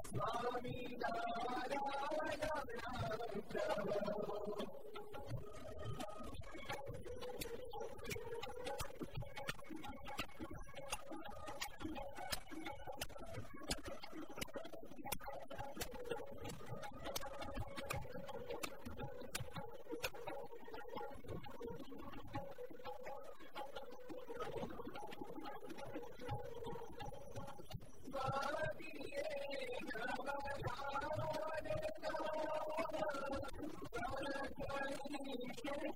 Swami 0.00 0.96
Narayana 1.00 1.78
Prabhu 3.52 4.81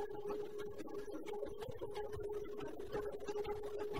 Thank 0.00 0.24
you. 3.94 3.99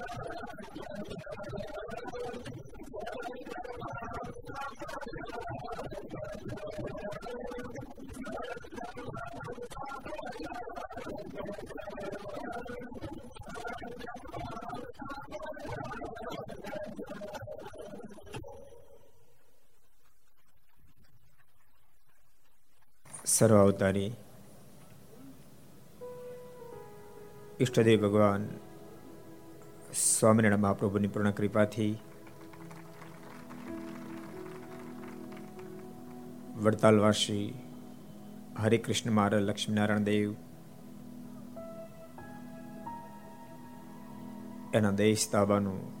સર્વ 23.25 23.61
અવતારી 23.61 24.13
ઈષ્ટદેવ 27.59 28.01
ભગવાન 28.01 28.49
સ્વામિનારાયણ 29.93 30.59
મહાપ્રભુની 30.59 31.07
પૂર્ણ 31.07 31.31
કૃપાથી 31.31 31.97
વડતાલવાસી 36.55 37.53
હરિકૃષ્ણ 38.59 39.11
મહારાજ 39.11 39.41
લક્ષ્મીનારાયણ 39.41 39.99
દેવ, 39.99 40.35
એના 44.73 44.91
દેશ 44.91 45.31
તાબાનું 45.31 45.91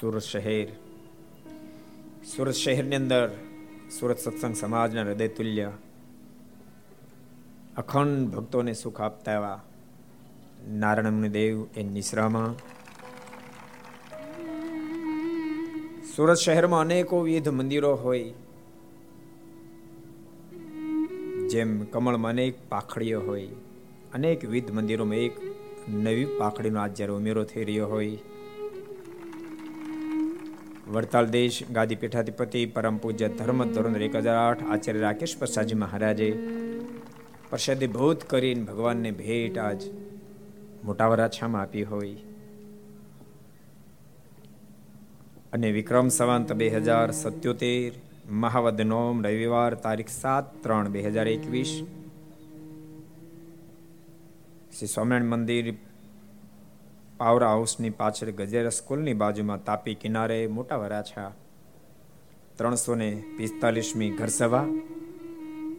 સુરત 0.00 0.22
શહેર, 0.22 0.68
સુરત 2.36 2.54
શહેરની 2.54 2.96
અંદર 2.96 3.30
સુરત 4.00 4.18
સત્સંગ 4.18 4.54
સમાજના 4.54 5.02
હૃદય 5.02 5.28
તુલ્ય 5.28 5.72
અખંડ 7.76 8.28
ભક્તોને 8.28 8.72
સુખ 8.72 9.00
આપતા 9.00 9.32
એવા 9.32 9.60
નારાયણ 10.68 11.28
દેવ 11.28 11.66
એ 11.76 11.82
નિશ્રામાં. 11.82 12.54
સુરત 16.16 16.34
શહેરમાં 16.34 16.80
અનેકો 16.80 17.20
વિવિધ 17.20 17.48
મંદિરો 17.48 17.94
હોય, 17.94 18.24
જેમ 21.50 21.84
કમળમાં 21.84 22.30
અનેક 22.30 22.54
પાખડીઓ 22.68 23.20
હોય, 23.20 23.46
અનેક 24.14 24.44
વિવિધ 24.44 24.70
મંદિરોમાં 24.70 25.18
એક 25.18 25.32
નવી 25.88 26.24
પાખડીનો 26.24 26.80
આજ 26.80 26.96
જ્યારે 26.96 27.12
ઉમેરો 27.12 27.44
થઈ 27.44 27.64
રહ્યો 27.64 27.86
હોય. 27.86 28.16
વડતાલ 30.88 31.26
દેશ 31.26 31.62
ગાદી 31.72 31.94
પીઠાધિપતિ 31.94 32.66
પરમ 32.66 32.96
પૂજ્ય 32.96 33.28
ધર્મ 33.28 33.72
ધોરણ 33.72 34.02
એક 34.02 34.16
હજાર 34.16 34.36
આઠ 34.36 34.62
આચાર્ય 34.62 35.00
રાકેશ 35.00 35.38
પ્રસાદજી 35.38 35.74
મહારાજે 35.74 36.55
પ્રસાદી 37.50 37.86
ભૂત 37.86 38.24
કરીને 38.24 38.64
ભગવાનને 38.64 39.10
ભેટ 39.10 39.58
આજ 39.58 39.80
મોટા 40.84 41.08
વરાછામાં 41.08 41.62
આપી 41.62 41.82
હોય. 41.82 42.14
અને 45.52 45.72
વિક્રમ 45.72 46.08
સંવંત 46.08 46.52
બે 46.52 46.68
હજાર 46.68 47.10
સત્યોતેર, 47.10 47.92
મહાવદ 48.30 48.80
નોમ, 48.80 49.24
રવિવાર 49.24 49.74
તારીખ 49.74 50.08
સાત 50.08 50.44
ત્રણ 50.62 50.88
બે 50.88 51.02
હજાર 51.02 51.26
એકવીસ, 51.26 51.72
શ્રી 54.78 54.86
સ્વામિનારાયણ 54.86 55.26
મંદિર 55.26 55.74
પાવર 57.18 57.44
હાઉસની 57.44 57.90
પાછળ 57.90 58.30
ગજેરા 58.30 58.68
સ્કૂલની 58.68 59.14
બાજુમાં 59.14 59.64
તાપી 59.64 59.94
કિનારે 59.94 60.46
મોટા 60.46 60.76
વરાછા 60.76 61.30
ત્રણસો 62.56 62.94
ને 62.94 63.22
પિસ્તાલીસમી 63.36 64.10
ઘરસભા 64.10 64.66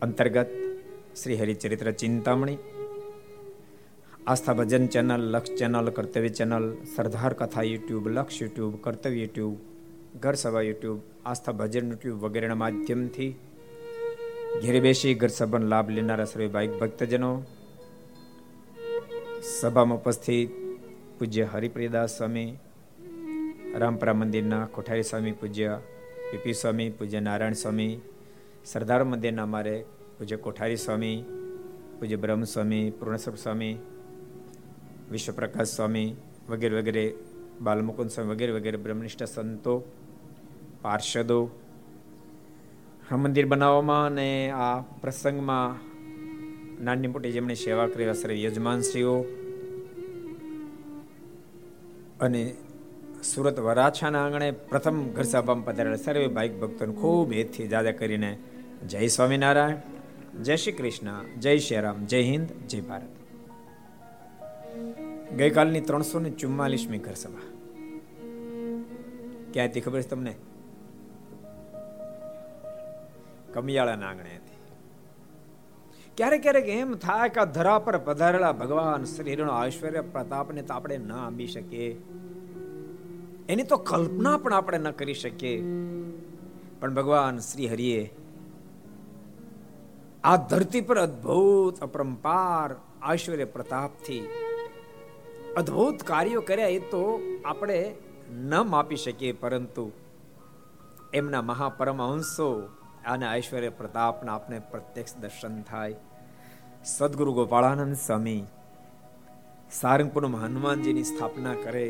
અંતર્ગત 0.01 0.66
Shri 1.24 1.36
Haricharitra 1.36 1.91
Chintamani. 1.91 2.57
Aastha 4.27 4.53
Bhajan 4.53 4.88
channel, 4.88 5.21
Laksh 5.31 5.55
channel, 5.55 5.89
Kartavya 5.89 6.29
channel, 6.29 6.77
Sardar 6.95 7.33
Katha 7.33 7.62
YouTube, 7.62 8.07
Laksh 8.07 8.41
YouTube, 8.41 8.75
કર્તવ્ય 8.81 9.19
યુટ્યુબ 9.19 9.57
ઘર 10.19 10.33
સભા 10.33 10.62
યુટ્યુબ 10.62 11.01
આસ્થા 11.25 11.51
ભજન 11.51 11.89
યુટ્યુબ 11.89 12.17
વગેરેના 12.19 12.55
માધ્યમથી 12.55 13.36
ઘેરે 14.62 14.79
બેસી 14.79 15.13
ઘર 15.13 15.27
સભાનો 15.27 15.67
લાભ 15.67 15.89
લેનારા 15.89 16.25
સર્વે 16.25 16.47
ભાઈ 16.47 16.67
ભક્તજનો, 16.67 17.43
સભામાં 19.59 19.97
ઉપસ્થિત 19.97 20.50
પૂજ્ય 21.19 21.43
હરિપ્રિયદાસ 21.43 22.17
સ્વામી, 22.17 22.57
રામપરા 23.75 24.13
મંદિરના 24.13 24.65
કોઠારી 24.65 25.03
સ્વામી 25.03 25.31
પૂજ્ય 25.31 25.79
પીપી 26.31 26.53
સ્વામી, 26.53 26.89
પૂજ્ય 26.89 27.19
નારાયણ 27.19 27.53
સ્વામી, 27.53 28.01
સરદાર 28.65 29.03
મંદિરના 29.03 29.43
અમારે 29.43 29.86
પૂજ્ય 30.17 30.36
કોઠારી 30.36 30.75
સ્વામી, 30.75 31.25
પૂજ્ય 32.00 32.15
બ્રહ્મ 32.15 32.43
સ્વામી 32.43 32.93
સ્વામી, 33.36 33.77
વિશ્વપ્રકાશ 35.12 35.67
સ્વામી 35.67 36.15
વગેરે 36.50 36.81
વગેરે, 36.81 37.13
બાલમુકુંદ 37.62 38.09
સ્વામી 38.09 38.31
વગેરે 38.31 38.51
વગેરે, 38.51 38.77
બ્રહ્મનિષ્ઠ 38.77 39.24
સંતો, 39.24 39.83
પાર્ષદો 40.81 41.50
આ 43.12 43.15
મંદિર 43.15 43.45
બનાવવામાં 43.45 44.05
અને 44.05 44.51
આ 44.51 44.81
પ્રસંગમાં 44.81 45.75
નાની 46.83 47.07
મોટી 47.07 47.31
જેમણે 47.31 47.53
સેવા 47.53 47.88
કરી 47.88 48.13
શ્રી 48.13 48.43
યજમાનશ્રીઓ 48.43 49.21
અને 52.21 52.55
સુરત 53.24 53.59
વરાછાના 53.59 54.25
આંગણે 54.25 54.51
પ્રથમ 54.51 55.03
ઘર 55.03 55.24
સભામાં 55.24 55.65
પધારેલા 55.65 55.95
સર્વે 55.95 56.27
ભાઈક 56.27 56.59
ભક્તોને 56.59 56.93
ખૂબ 56.93 57.31
હેતથી 57.31 57.67
જાજા 57.67 57.91
કરીને 57.91 58.38
જય 58.88 59.07
સ્વામિનારાયણ. 59.07 59.97
જય 60.36 60.55
શ્રી 60.55 60.72
કૃષ્ણ, 60.72 61.39
જય 61.39 61.57
શ્રી 61.57 61.77
રામ, 61.77 62.05
જય 62.05 62.22
હિન્દ, 62.22 62.48
જય 62.67 62.81
ભારત. 62.81 63.10
ગઈકાલની 65.34 65.81
ત્રણસો 65.81 66.19
ને 66.19 66.29
ચુમ્માલીસમી 66.29 66.98
ઘર 66.98 67.13
સભા. 67.13 67.41
ક્યાંથી 69.53 69.81
ખબર 69.81 70.01
છે 70.01 70.07
તમને? 70.07 70.36
કમિયાળાના 73.53 74.07
આંગણે 74.07 74.36
હતી 74.36 74.57
ક્યારેક 76.17 76.41
ક્યારેક 76.41 76.65
એમ 76.65 76.93
થાય 76.93 77.29
કે 77.29 77.46
ધરા 77.46 77.79
પર 77.79 77.98
પધારેલા 77.98 78.51
ભગવાન 78.51 79.03
શરીરનો 79.03 79.65
ઐશ્વર્ય 79.65 80.01
પ્રતાપને 80.01 80.62
તો 80.62 80.74
આપણે 80.74 80.98
ન 80.98 81.12
આંબી 81.12 81.48
શકીએ. 81.48 82.01
એની 83.50 83.63
તો 83.63 83.77
કલ્પના 83.77 84.38
પણ 84.38 84.53
આપણે 84.53 84.77
ન 84.77 84.91
કરી 84.91 85.13
શકીએ. 85.13 85.62
પણ 86.79 86.93
ભગવાન 86.93 87.38
શ્રી 87.38 87.67
હરિએ 87.67 88.13
આ 90.29 90.38
ધરતી 90.51 90.84
પર 90.88 90.98
અદ્ભુત 91.07 91.75
અપરંપાર 91.86 92.69
આશ્વર્ય 93.10 93.46
પ્રતાપથી 93.53 94.24
અદ્ભુત 95.60 96.00
કાર્યો 96.10 96.41
કર્યા 96.50 96.74
એ 96.77 96.79
તો 96.93 97.03
આપણે 97.51 97.77
ન 98.50 98.53
માપી 98.72 99.00
શકીએ, 99.03 99.34
પરંતુ 99.43 99.86
એમના 101.19 101.43
મહાપરમહંસો 101.51 102.48
અને 103.12 103.25
ઐશ્વર્ય 103.36 103.77
પ્રતાપના 103.79 104.36
આપણે 104.38 104.60
પ્રત્યક્ષ 104.72 105.15
દર્શન 105.22 105.55
થાય. 105.69 105.96
સદગુરુ 106.86 107.31
ગોપાળાનંદ 107.39 107.98
સ્વામી 108.05 108.43
સારંગપુરમાં 109.72 110.43
હનુમાનજીની 110.46 111.10
સ્થાપના 111.12 111.55
કરે, 111.63 111.86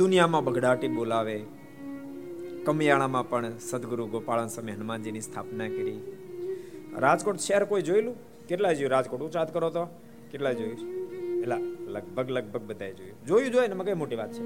દુનિયામાં 0.00 0.46
બગડાટી 0.48 0.92
બોલાવે. 0.98 1.38
કમિયાણામાં 2.66 3.30
પણ 3.30 3.54
સદગુરુ 3.68 4.10
ગોપાળાન 4.16 4.52
સ્વામી 4.56 4.76
હનુમાનજીની 4.78 5.24
સ્થાપના 5.28 5.70
કરી. 5.76 6.00
રાજકોટ 6.98 7.38
શહેર 7.38 7.64
કોઈ 7.64 7.82
જોયેલું? 7.82 8.46
કેટલા 8.46 8.72
જોયું? 8.72 8.90
રાજકોટ 8.90 9.20
ઉચાત 9.20 9.54
કરો 9.54 9.70
તો? 9.70 9.84
કેટલા 10.30 10.52
જોયું? 10.52 10.72
એટલે 11.40 11.56
લગભગ 11.86 12.30
લગભગ 12.30 12.60
બધાએ 12.60 12.94
જોયું. 12.94 13.26
જોયું 13.26 13.52
જોઈએ 13.52 13.68
ને 13.68 13.84
કઈ 13.84 13.94
મોટી 13.94 14.16
વાત 14.16 14.32
છે? 14.32 14.42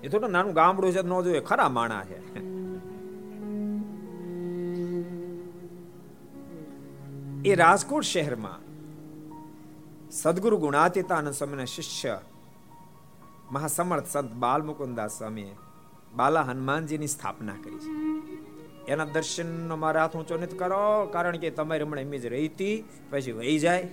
એ 0.00 0.08
થોડું 0.08 0.30
નાનું 0.30 0.52
ગામડું 0.52 0.92
છે 0.92 1.02
ન 1.02 1.20
જોઈએ 1.20 1.40
ખરા 1.40 1.68
માણા 1.68 2.04
છે. 2.04 2.50
એ 7.44 7.54
રાજકોટ 7.54 8.02
શહેરમાં 8.02 8.70
સદગુરુ 10.10 10.58
ગુણાતીતાનંદ 10.58 11.34
સ્વામીના 11.34 11.64
શિષ્ય 11.64 12.20
મહાસમર્થ 13.52 14.06
સંત 14.06 14.32
બાલ 14.32 14.62
મુકુદાસ 14.62 15.18
સ્વામીએ 15.18 15.56
બાલા 16.14 16.42
હનુમાનજીની 16.42 17.06
સ્થાપના 17.06 17.52
કરી 17.52 17.78
છે. 17.78 18.39
એના 18.86 19.04
દર્શનનો 19.04 19.76
મારા 19.76 20.02
હાથ 20.02 20.16
ઊંચો 20.16 20.36
નથી 20.36 20.58
કરો, 20.58 21.06
કારણ 21.12 21.36
કે 21.36 21.50
તમારી 21.50 21.84
હમણાં 21.84 22.04
એમ 22.06 22.14
જ 22.16 22.26
રહી 22.26 22.48
હતી, 22.48 22.76
પછી 23.10 23.32
વહી 23.32 23.58
જાય. 23.58 23.88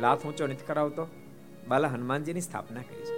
લાથ 0.00 0.26
ઊંચો 0.26 0.46
નથી 0.46 0.66
કરાવતો. 0.66 1.06
બાલા 1.68 1.88
હનુમાનજીની 1.88 2.40
સ્થાપના 2.40 2.82
કરી 2.88 3.06
છે. 3.08 3.16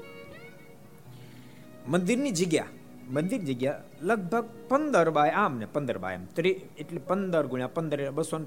મંદિરની 1.89 2.33
જગ્યા, 2.33 2.71
મંદિર 3.11 3.41
જગ્યા 3.41 3.81
લગભગ 4.03 4.47
પંદર 4.69 5.11
બાય 5.11 5.31
આમ 5.31 5.59
ને 5.59 5.67
પંદર 5.67 5.99
બાય 5.99 6.17
આમ. 6.17 6.27
ત્રી, 6.35 6.57
એટલે 6.79 7.01
પંદર 7.01 7.47
ગુણ્યા 7.47 7.75
પંદર 7.77 8.11
બસો 8.11 8.39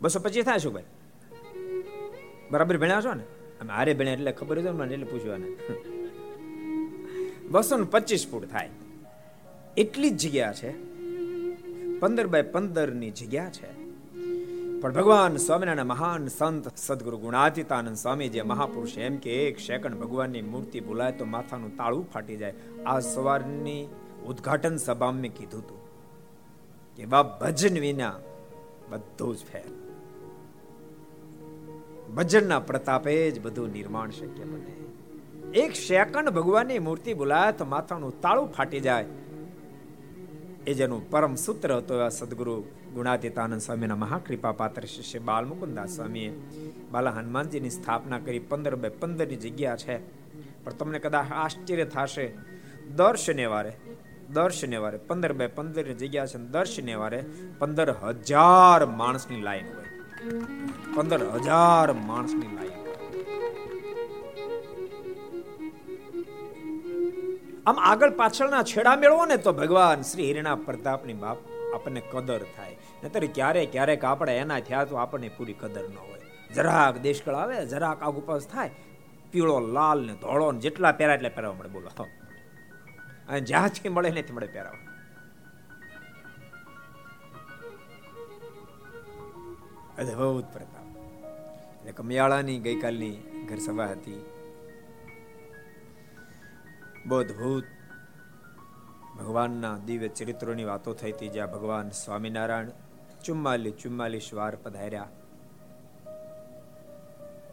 બસો 0.00 0.18
પચીસ 0.20 0.44
થાય 0.44 0.58
શું 0.58 0.72
ભાઈ? 0.72 0.88
બરાબર 2.50 2.76
ભણ્યા 2.78 3.00
છો 3.00 3.14
ને? 3.14 3.24
અમે 3.60 3.72
હારે 3.72 3.94
ભણ્યા 3.94 4.18
એટલે 4.18 4.32
ખબર 4.32 4.56
છે 4.62 4.70
મને 4.70 4.94
એટલે 4.94 5.06
પૂછવાને. 5.06 5.46
બસો 7.50 7.76
ને 7.76 7.84
પચીસ 7.84 8.28
ફૂટ 8.30 8.48
થાય. 8.48 8.70
એટલી 9.76 10.10
જ 10.10 10.16
જગ્યા 10.16 10.52
છે. 10.52 10.70
પંદર 11.98 12.26
બાય 12.26 12.42
પંદરની 12.42 13.10
જગ્યા 13.10 13.50
છે. 13.50 13.86
પણ 14.80 14.92
ભગવાન 14.92 15.36
સ્વામિનારાયણ 15.36 15.86
મહાન 15.86 16.26
સંત 16.26 16.76
સદગુરુ 16.76 17.18
ગુણાતીતાનંદ 17.18 17.96
સ્વામી 17.96 18.28
જે 18.28 18.42
મહાપુરુષ 18.42 18.98
એમ 18.98 19.16
કે 19.16 19.48
એક 19.48 19.58
સેકન્ડ 19.58 19.96
ભગવાનની 19.96 20.42
મૂર્તિ 20.42 20.80
ભૂલાય 20.80 21.12
તો 21.12 21.24
માથાનું 21.24 21.76
તાળું 21.76 22.10
ફાટી 22.10 22.36
જાય. 22.36 22.54
આ 22.86 23.00
સવારની 23.00 23.86
ઉદઘાટન 24.26 24.76
સભામાં 24.76 25.20
મેં 25.20 25.34
કીધું 25.34 25.60
હતું 25.60 25.78
કે 26.96 27.06
બાપ 27.06 27.44
ભજન 27.44 27.80
વિના 27.80 28.14
બધું 28.88 29.36
જ 29.36 29.38
ફેર. 29.38 29.64
ભજનના 32.14 32.58
પ્રતાપે 32.58 33.30
જ 33.30 33.40
બધું 33.40 33.72
નિર્માણ 33.72 34.10
શક્ય 34.10 34.44
બને. 34.44 34.95
એક 35.54 35.74
સેકન્ડ 35.74 36.30
ભગવાનની 36.30 36.78
મૂર્તિ 36.78 37.14
બોલાય 37.14 37.52
તો 37.52 37.64
માથાનું 37.64 38.20
તાળું 38.20 38.52
ફાટી 38.52 38.80
જાય. 38.80 39.04
એ 40.66 40.74
જેનું 40.74 41.10
પરમ 41.10 41.34
સૂત્ર 41.34 41.76
હતો 41.76 41.94
એવા 41.94 42.08
સદગુરુ 42.08 42.64
ગુણાતીતાનંદ 42.94 43.60
સ્વામીના 43.60 43.94
મહાકૃપા 43.94 44.52
પાત્ર 44.52 44.82
શિષ્ય 44.82 45.18
બાલ 45.18 45.44
મુકુદાસ 45.44 45.90
સ્વામીએ 45.90 46.32
બાલા 46.90 47.10
હનુમાનજીની 47.10 47.70
સ્થાપના 47.70 48.18
કરી 48.18 48.38
પંદર 48.38 48.76
બાય 48.76 48.90
પંદરની 48.90 49.36
જગ્યા 49.36 49.76
છે. 49.76 49.98
પણ 50.64 50.72
તમને 50.72 50.98
કદાચ 50.98 51.26
આશ્ચર્ય 51.32 51.84
થશે 51.84 52.34
દર 52.96 53.16
શનિવારે 53.16 53.72
દર 54.32 54.50
શનિવારે 54.50 54.98
પંદર 54.98 55.32
બે 55.32 55.46
પંદરની 55.46 55.94
જગ્યા 55.94 56.26
છે 56.26 56.38
દર 56.38 56.64
શનિવારે 56.64 57.24
પંદર 57.58 57.90
હજાર 57.90 58.86
માણસની 58.86 59.42
લાઈન 59.42 59.66
હોય. 59.66 59.84
પંદર 60.94 61.28
હજાર 61.28 61.92
માણસની 61.92 62.56
લાઈન. 62.56 62.75
આમ 67.66 67.78
આગળ 67.80 68.10
પાછળના 68.10 68.62
છેડા 68.62 68.96
મેળવો 68.96 69.26
ને 69.26 69.36
તો 69.36 69.52
ભગવાન 69.52 70.02
શ્રી 70.02 70.26
હિરણા 70.26 70.54
પ્રતાપની 70.54 71.12
બાપ 71.12 71.36
આપણને 71.74 72.00
કદર 72.00 72.42
થાય. 72.42 72.76
નતર 73.04 73.24
ક્યારે 73.24 73.66
ક્યારેક 73.66 74.04
આપણે 74.04 74.38
એના 74.38 74.60
થયા 74.60 74.84
તો 74.84 74.96
આપણને 74.96 75.28
પૂરી 75.28 75.52
કદર 75.52 75.88
ન 75.88 75.96
હોય. 75.96 76.20
જરાક 76.54 76.98
દેશકળ 76.98 77.34
આવે, 77.34 77.66
જરાક 77.66 78.02
આગ 78.02 78.14
ઉપાસ 78.14 78.46
થાય. 78.46 78.70
પીળો, 79.32 79.60
લાલ 79.60 80.06
ને 80.06 80.14
ધોળો 80.14 80.52
ને 80.52 80.60
જેટલા 80.60 80.92
પહેરા 80.92 81.14
એટલે 81.14 81.28
પહેરવા 81.28 81.52
મળે. 81.52 81.68
બોલો 81.68 82.06
અને 83.28 83.40
જ્યાંથી 83.40 83.88
મળે 83.88 84.10
ને 84.10 84.24
મળે 84.32 84.46
પહેરાવા. 84.46 84.78
અદભુત 89.98 90.44
પ્રતાપ. 90.52 90.86
એટલે 91.78 91.92
કમિયાળાની 91.92 92.58
ગઈકાલની 92.58 93.46
ઘર 93.50 93.56
સભા 93.56 93.84
હતી. 93.84 94.24
બહુ 97.10 97.18
ભગવાનના 99.18 99.76
દિવ્ય 99.86 100.08
ચરિત્રોની 100.18 100.64
વાતો 100.70 100.94
થઈ 101.00 101.12
હતી 101.12 101.28
જ્યાં 101.34 101.52
ભગવાન 101.52 101.88
સ્વામિનારાયણ 101.98 102.70
ચુમ્માલીસ 103.24 103.76
ચુમ્માલીસ 103.82 104.28
વાર 104.38 104.54
પધાર્યા. 104.64 105.10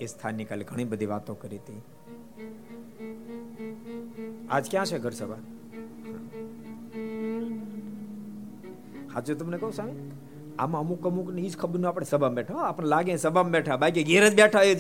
એ 0.02 0.06
સ્થાનની 0.06 0.48
કાલે 0.52 0.64
ઘણી 0.72 0.88
બધી 0.94 1.10
વાતો 1.14 1.36
કરી 1.44 1.60
હતી. 1.64 1.82
આજ 4.50 4.66
ક્યાં 4.72 4.90
છે 4.92 4.98
ઘર 5.06 5.14
સભા? 5.20 5.42
હાજુ 9.14 9.36
તમને 9.36 9.58
કહું 9.58 9.74
સ્વામી, 9.74 9.98
આમાં 10.60 10.82
અમુક 10.86 11.04
અમુકની 11.12 11.50
જ 11.50 11.56
ખબર 11.58 11.88
આપણે 11.88 12.06
સભામાં 12.06 12.38
બેઠા 12.40 12.64
આપણે 12.70 12.88
લાગે 12.96 13.14
સભામાં 13.18 13.54
બેઠા, 13.58 13.78
બાકી 13.78 14.06
ઘેર 14.12 14.24
જ 14.30 14.32
બેઠા 14.42 14.64
એ 14.64 14.74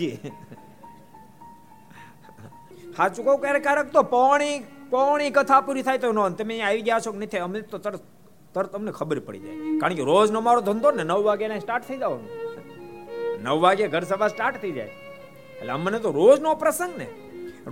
સાચું 2.97 3.25
કહું 3.25 3.39
ક્યારેક 3.43 3.63
ક્યારેક 3.67 3.91
તો 3.95 4.03
પોણી 4.15 4.55
પોણી 4.91 5.31
કથા 5.37 5.61
પૂરી 5.67 5.85
થાય 5.87 5.99
તો 6.03 6.11
નો, 6.11 6.29
તમે 6.29 6.61
આવી 6.61 6.83
ગયા 6.87 6.99
છો 7.05 7.11
કે 7.11 7.19
નથી 7.19 7.43
અમે 7.47 7.61
તો 7.73 7.77
તરત 7.85 8.01
તરત 8.53 8.71
તમને 8.73 8.91
ખબર 8.91 9.19
પડી 9.27 9.43
જાય. 9.45 9.57
કારણ 9.81 9.95
કે 9.99 10.03
રોજ 10.11 10.31
નો 10.31 10.41
મારો 10.47 10.61
ધંધો 10.67 10.89
ને 10.91 11.03
નવ 11.03 11.21
વાગે 11.27 11.45
સ્ટાર્ટ 11.59 11.85
થઈ 11.89 11.99
જવાનું 12.03 12.29
નવ 13.45 13.57
વાગે 13.65 13.85
ઘર 13.93 14.03
સભા 14.11 14.31
સ્ટાર્ટ 14.33 14.61
થઈ 14.61 14.73
જાય. 14.77 14.91
એટલે 15.59 15.73
અમને 15.77 15.99
તો 15.99 16.11
રોજનો 16.19 16.51
પ્રસંગ 16.63 16.93
ને, 17.01 17.07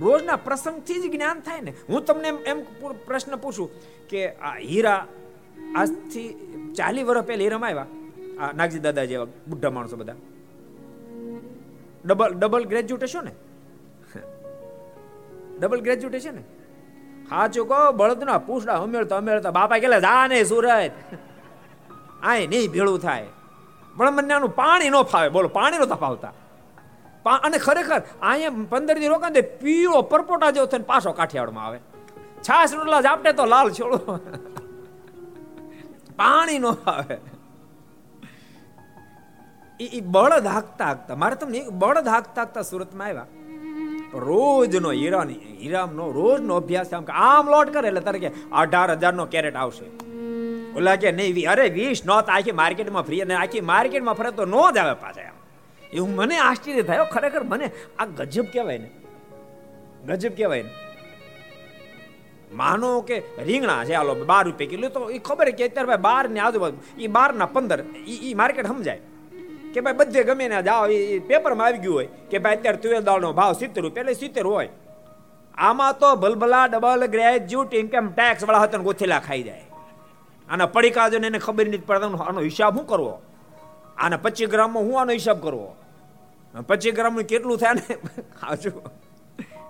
રોજના 0.04 0.38
પ્રસંગથી 0.46 0.98
જ 1.02 1.04
જ્ઞાન 1.14 1.38
થાય 1.46 1.60
ને. 1.60 1.72
હું 1.88 2.04
તમને 2.04 2.28
એમ 2.50 2.58
પ્રશ્ન 3.08 3.36
પૂછું 3.44 3.68
કે 4.10 4.20
આ 4.48 4.54
હીરા 4.70 5.00
આજથી 5.76 6.28
ચાલી 6.78 7.06
વર્ષ 7.08 7.26
પહેલા 7.28 7.44
હીરામાં 7.46 7.70
આવ્યા? 7.70 7.88
આ 8.42 8.52
નાગજી 8.58 8.82
દાદા 8.86 9.06
જેવા 9.12 9.30
બુઢા 9.48 9.72
માણસો 9.76 9.96
બધા. 10.02 10.18
ડબલ 12.06 12.32
ડબલ 12.40 12.64
ગ્રેજ્યુએટ 12.72 13.04
હશો 13.08 13.22
ને? 13.28 13.32
ડબલ 15.60 15.80
ગ્રેજ્યુએટ 15.80 16.24
છે 16.24 16.32
ને 16.36 16.42
હાચું 17.30 17.64
કહો 17.68 17.80
બળદના 17.92 18.38
પૂછડા 18.48 18.78
ઉમેરતા 18.86 19.18
ઉમેરતા 19.18 19.50
બાપા 19.50 19.78
કેલા 19.78 20.02
જા 20.06 20.26
ને 20.26 20.38
સુરત. 20.44 20.92
આય 22.22 22.46
નહીં 22.46 22.70
ભેળું 22.72 23.00
થાય. 23.00 23.28
પણ 23.96 24.12
મને 24.16 24.34
આનું 24.34 24.52
પાણી 24.54 24.90
ન 24.90 24.96
ફાવે. 25.12 25.28
બોલો, 25.28 25.48
પાણી 25.48 25.78
નતા 25.78 26.00
ફાવતા. 26.04 26.32
અને 27.46 27.58
ખરેખર, 27.58 28.00
અહીંયા 28.22 28.66
પંદર 28.70 28.96
દી 28.98 29.10
રોકાણ 29.12 29.32
દે, 29.32 29.42
પીળો 29.60 30.02
પરપોટા 30.02 30.50
જેવો 30.50 30.66
થઈને 30.66 30.84
પાછો 30.84 31.12
કાઠિયાવાડમાં 31.12 31.66
આવે. 31.66 31.78
છાસ, 32.46 32.70
રોટલા 32.74 33.00
જાપટે 33.00 33.30
તો 33.32 33.44
લાલ 33.46 33.68
છોડો. 33.70 33.98
પાણી 36.16 36.58
નો 36.58 36.72
આવે 36.86 37.16
એ 39.80 40.00
બળદ 40.14 40.46
હાકતા 40.46 40.86
હાકતા, 40.86 41.16
મારે 41.16 41.36
તમને 41.36 41.60
બળદ 41.82 42.08
હાકતા 42.08 42.42
હાકતા 42.42 42.62
સુરતમાં 42.62 43.08
આવ્યા. 43.08 43.41
રોજનો 44.14 44.90
હીરા 44.90 45.22
હીરામનો 45.62 46.10
રોજનો 46.10 46.56
અભ્યાસ 46.56 46.94
આમ 46.94 47.04
આમ 47.14 47.50
લોટ 47.50 47.72
કરે 47.72 47.88
એટલે 47.88 48.00
તારે 48.00 48.18
કે 48.18 48.30
અઢાર 48.52 48.90
હજારનો 48.92 49.26
કેરેટ 49.26 49.56
આવશે. 49.56 49.84
ઓલા 50.76 50.96
કે 50.96 51.12
નહીં 51.12 51.50
અરે 51.50 51.68
વીસ 51.68 52.04
નોત 52.04 52.28
આખી 52.28 52.52
માર્કેટમાં 52.52 53.02
ફ્રી 53.02 53.20
અને 53.20 53.34
આખી 53.34 53.60
માર્કેટમાં 53.60 54.14
ફરે 54.14 54.30
તો 54.30 54.44
નો 54.44 54.70
જ 54.70 54.78
આવે 54.78 54.94
પાછા 55.00 55.20
એમ. 55.20 55.34
એવું 55.92 56.14
મને 56.14 56.38
આશ્ચર્ય 56.38 56.82
થયો 56.82 57.04
ખરેખર 57.04 57.42
મને 57.44 57.70
આ 57.98 58.04
ગજબ 58.04 58.44
કહેવાય 58.44 58.78
ને. 58.78 58.90
ગજબ 60.06 60.32
કહેવાય 60.36 60.62
ને. 60.62 60.70
માનો 62.52 63.00
કે 63.00 63.22
રીંગણા 63.44 63.84
છે 63.84 63.92
આલો 63.92 64.14
બાર 64.14 64.44
રૂપિયા 64.44 64.70
કિલો, 64.70 64.88
તો 64.88 65.10
એ 65.10 65.18
ખબર 65.18 65.50
કે 65.50 65.68
અત્યારે 65.68 65.96
બાર 65.96 66.28
ને 66.28 66.40
આજુબાજુ 66.40 66.76
એ 66.98 67.06
બાર 67.06 67.34
ના 67.34 67.46
પંદર 67.46 67.84
એ 68.06 68.34
માર્કેટ 68.34 68.66
સમજાય. 68.66 69.00
કે 69.74 69.80
ભાઈ 69.80 69.92
બધે 69.92 70.24
ગમે 70.24 70.48
ને 70.48 70.62
જાઓ. 70.62 70.86
એ 70.86 71.18
પેપરમાં 71.18 71.66
આવી 71.66 71.78
ગયું 71.78 71.94
હોય 71.94 72.08
કે 72.30 72.38
ભાઈ 72.38 72.56
અત્યારે 72.56 72.78
તુવેર 72.78 73.00
દાળનો 73.00 73.32
ભાવ 73.32 73.52
સિત્તેર 73.52 73.84
એટલે 73.84 74.14
સિત્તેર 74.14 74.46
હોય. 74.46 74.68
આમાં 75.54 75.98
તો 75.98 76.16
ભલભલા 76.16 76.66
ડબલ 76.66 77.06
ગ્રેજ્યુએટ 77.06 77.74
ઇન્કમ 77.74 78.08
ટેક્સ 78.08 78.44
વાળા 78.44 78.62
હતા 78.62 78.78
ગોથેલા 78.78 79.18
ખાઈ 79.18 79.42
જાય. 79.42 79.64
આના 80.48 80.66
પડીકા 80.66 81.08
ને 81.08 81.26
એને 81.26 81.38
ખબર 81.38 81.68
નથી 81.68 81.78
પડતા. 81.78 82.24
આનો 82.24 82.40
હિસાબ 82.40 82.76
શું 82.76 82.86
કરવો? 82.86 83.14
આના 83.98 84.16
પચીસ 84.16 84.48
ગ્રામમાં 84.48 84.82
હું 84.82 85.00
આનો 85.00 85.12
હિસાબ 85.12 85.42
કરવો? 85.42 85.76
પચીસ 86.66 86.94
ગ્રામનું 86.94 87.24
કેટલું 87.24 87.58
થાય 87.58 87.74
ને? 87.74 87.94
હાજુ 88.42 88.70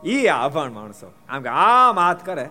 એ 0.04 0.26
આભાણ 0.26 0.70
માણસો. 0.70 1.12
આમ 1.28 1.42
કે 1.42 1.48
આમ 1.48 1.98
હાથ 1.98 2.24
કરે. 2.26 2.44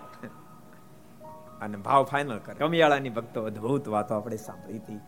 અને 1.62 1.76
ભાવ 1.76 2.04
ફાઇનલ 2.04 2.38
કરે. 2.38 2.54
કમિયાળાની 2.54 3.10
ભક્તો 3.10 3.44
અદભુત 3.44 3.88
વાતો 3.88 4.14
આપણે 4.14 4.36
સાંભળી 4.36 4.76
હતી. 4.76 5.00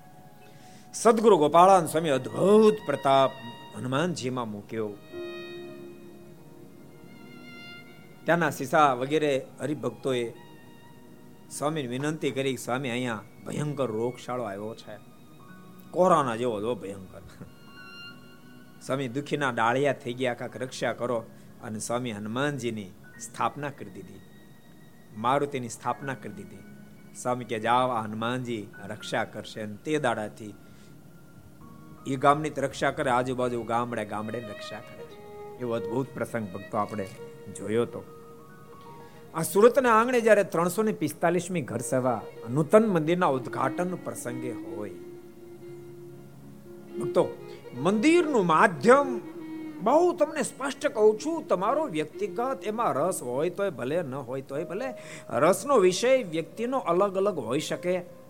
સદગુરુ 0.94 1.38
ગોપાળાન 1.38 1.86
સ્વામી 1.86 2.10
અદ્ભુત 2.10 2.76
પ્રતાપ 2.86 3.32
હનુમાનજીમાં 3.76 4.48
મૂક્યો. 4.48 4.90
ત્યાંના 8.24 8.50
સીસા 8.50 8.94
વગેરે 8.94 9.46
હરિભક્તોએ 9.60 10.34
સ્વામીને 11.48 11.88
વિનંતી 11.88 12.30
કરી 12.30 12.56
સ્વામી, 12.56 12.90
અહીંયા 12.90 13.24
ભયંકર 13.46 13.90
રોગશાળો 13.90 14.44
આવ્યો 14.44 14.74
છે. 14.74 14.98
કોરોના 15.90 16.36
જેવો 16.36 16.60
જો 16.60 16.74
ભયંકર. 16.74 17.22
સ્વામી 18.80 19.08
દુખીના 19.08 19.52
ડાળિયા 19.52 19.92
થઈ 19.92 20.14
ગયા, 20.14 20.34
કાંક 20.34 20.56
રક્ષા 20.56 20.92
કરો 20.92 21.24
અને 21.62 21.80
સ્વામી 21.80 22.12
હનુમાનજીની 22.12 22.92
સ્થાપના 23.20 23.70
કરી 23.70 23.90
દીધી. 23.90 24.22
મારુતિની 25.16 25.68
સ્થાપના 25.68 26.14
કરી 26.14 26.32
દીધી. 26.32 26.64
સ્વામી 27.22 27.44
કે 27.44 27.58
જાઓ, 27.60 27.90
આ 27.90 28.02
હનુમાનજી 28.02 28.68
રક્ષા 28.86 29.24
કરશે 29.24 29.60
અને 29.62 29.76
તે 29.76 29.98
દાડાથી 29.98 30.54
એ 32.06 32.16
ગામની 32.16 32.48
રક્ષા 32.48 32.90
કરે, 32.90 33.10
આજુબાજુ 33.10 33.62
ગામડે 33.62 34.04
ગામડે 34.04 34.38
રક્ષા 34.38 34.80
કરે 34.80 35.04
એવો 35.60 35.72
અદભુત 35.72 36.08
પ્રસંગ 36.14 36.46
ભક્તો 36.54 36.76
આપણે 36.78 37.06
જોયો 37.56 37.84
તો. 37.84 38.04
આ 39.34 39.42
સુરતના 39.42 39.94
આંગણે 40.00 40.20
જ્યારે 40.20 40.44
ત્રણસો 40.44 40.82
ને 40.82 40.92
પિસ્તાલીસમી 40.92 41.60
ઘર 41.60 41.78
સભા 41.78 42.20
નૂતન 42.50 42.86
મંદિરના 42.86 43.26
ઉદઘાટન 43.26 43.94
પ્રસંગે 43.94 44.50
હોય. 44.50 44.90
ભક્તો, 47.00 47.24
મંદિરનું 47.74 48.46
માધ્યમ 48.46 49.20
બહુ 49.82 50.12
તમને 50.16 50.42
સ્પષ્ટ 50.42 50.86
કહું 50.86 51.18
છું, 51.18 51.48
તમારો 51.48 51.86
વ્યક્તિગત 51.86 52.60
એમાં 52.64 52.92
રસ 52.92 53.22
હોય 53.22 53.50
તોય 53.50 53.70
ભલે 53.70 54.02
ન 54.02 54.14
હોય 54.14 54.40
તોય 54.40 54.64
ભલે, 54.64 54.94
રસનો 55.30 55.78
વિષય 55.78 56.22
વ્યક્તિનો 56.22 56.78
અલગ 56.78 57.16
અલગ 57.16 57.38
હોઈ 57.38 57.60
શકે. 57.60 58.23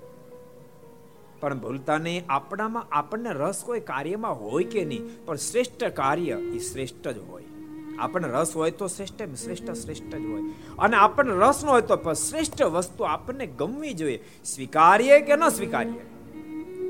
પણ 1.44 1.58
ભૂલતા 1.60 1.98
નહીં. 2.04 2.28
આપણામાં 2.28 2.92
આપણને 2.92 3.32
રસ 3.36 3.64
કોઈ 3.64 3.80
કાર્યમાં 3.88 4.36
હોય 4.42 4.68
કે 4.74 4.84
નહીં, 4.84 5.08
પણ 5.26 5.42
શ્રેષ્ઠ 5.46 5.84
કાર્ય 6.00 6.38
એ 6.56 6.60
શ્રેષ્ઠ 6.68 7.08
જ 7.08 7.24
હોય. 7.30 7.50
આપણને 7.98 8.28
રસ 8.28 8.52
હોય 8.56 8.70
તો 8.80 8.86
શ્રેષ્ઠ 8.88 9.22
શ્રેષ્ઠ 9.42 9.70
શ્રેષ્ઠ 9.82 10.14
જ 10.14 10.24
હોય. 10.30 10.42
અને 10.78 10.96
આપણને 10.96 11.34
રસ 11.42 11.60
ન 11.64 11.68
હોય 11.68 11.82
તો 11.82 12.14
શ્રેષ્ઠ 12.20 12.62
વસ્તુ 12.76 13.04
આપણને 13.04 13.46
ગમવી 13.60 13.92
જોઈએ. 14.00 14.18
સ્વીકારીએ 14.44 15.20
કે 15.28 15.36
ન 15.36 15.44
સ્વીકારીએ? 15.48 16.02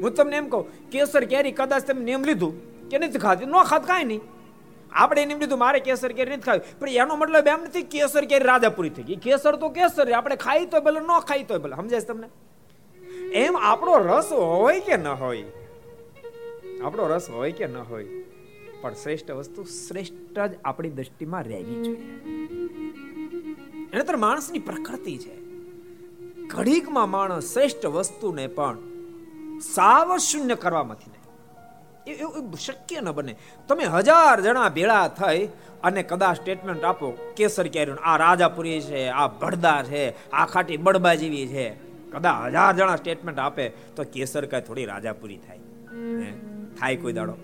હું 0.03 0.15
તમને 0.15 0.37
એમ 0.37 0.47
કહું, 0.49 0.65
કેસર 0.91 1.25
કેરી 1.25 1.53
કદાચ 1.59 1.91
તમે 1.91 2.03
નિયમ 2.05 2.25
લીધું 2.25 2.55
કે 2.89 2.97
નથી 2.99 3.25
ખાધી. 3.27 3.47
ન 3.47 3.59
ખાત 3.73 3.85
કાંઈ 3.87 4.09
નહીં. 4.13 4.23
આપણે 4.93 5.23
એમ 5.23 5.39
લીધું 5.41 5.59
મારે 5.59 5.79
કેસર 5.87 6.11
કેરી 6.17 6.33
નથી 6.33 6.47
ખાવી 6.49 6.75
પણ 6.81 6.97
એનો 7.03 7.15
મતલબ 7.17 7.47
એમ 7.53 7.63
નથી 7.67 7.83
કેસર 7.95 8.25
કેરી 8.33 8.47
રાજાપુરી 8.53 8.93
થઈ 8.97 9.07
ગઈ. 9.09 9.21
કેસર 9.27 9.55
તો 9.63 9.69
કેસર 9.79 10.07
આપણે 10.13 10.37
ખાઈ 10.47 10.67
તો 10.73 10.81
ભલે, 10.81 11.01
ન 11.01 11.13
ખાઈ 11.29 11.45
તો 11.49 11.59
ભલે. 11.59 11.77
સમજાય 11.77 12.11
તમને? 12.11 12.29
એમ 13.35 13.57
આપણો 13.57 13.99
રસ 13.99 14.33
હોય 14.33 14.81
કે 14.81 14.97
ન 14.97 15.07
હોય? 15.07 15.45
આપણો 16.85 17.07
રસ 17.07 17.31
હોય 17.31 17.53
કે 17.53 17.67
ન 17.67 17.77
હોય? 17.77 18.05
પણ 18.81 18.95
શ્રેષ્ઠ 18.95 19.31
વસ્તુ 19.31 19.65
શ્રેષ્ઠ 19.65 20.39
જ 20.39 20.59
આપણી 20.65 20.91
દ્રષ્ટિમાં 20.91 21.43
રહેવી 21.43 21.85
જોઈએ. 21.85 22.01
એને 23.93 24.05
તો 24.05 24.17
માણસની 24.17 24.59
પ્રકૃતિ 24.59 25.19
છે. 25.19 25.41
ઘડીકમાં 26.47 27.11
માણસ 27.11 27.53
શ્રેષ્ઠ 27.53 27.87
વસ્તુને 27.87 28.47
પણ 28.47 28.79
સાવ 29.61 30.17
શૂન્ય 30.17 30.55
કરવામાંથી 30.55 31.11
એવું 32.13 32.57
શક્ય 32.57 33.01
ન 33.01 33.11
બને. 33.11 33.37
તમે 33.69 33.85
હજાર 33.85 34.41
જણા 34.41 34.69
ભેળા 34.69 35.09
થઈ 35.09 35.49
અને 35.83 36.03
કદાચ 36.03 36.37
સ્ટેટમેન્ટ 36.37 36.85
આપો, 36.85 37.11
કેસર 37.37 37.69
કેરીનું, 37.69 37.99
આ 38.01 38.17
રાજાપુરી 38.17 38.81
છે, 38.81 39.09
આ 39.09 39.29
ભડદા 39.29 39.83
છે, 39.83 40.31
આ 40.31 40.47
ખાટી 40.47 40.77
બળબા 40.77 41.15
જેવી 41.15 41.47
છે. 41.47 41.84
કદાચ 42.15 42.47
હજાર 42.47 42.77
જણા 42.77 42.97
સ્ટેટમેન્ટ 42.97 43.39
આપે 43.39 43.69
તો 43.69 44.05
કેસર 44.05 44.47
કાંઈ 44.47 44.63
થોડી 44.63 44.85
રાજાપુરી 44.85 45.37
થાય. 45.37 45.59
થાય 46.81 46.97
કોઈ 46.97 47.13
દાડો. 47.13 47.37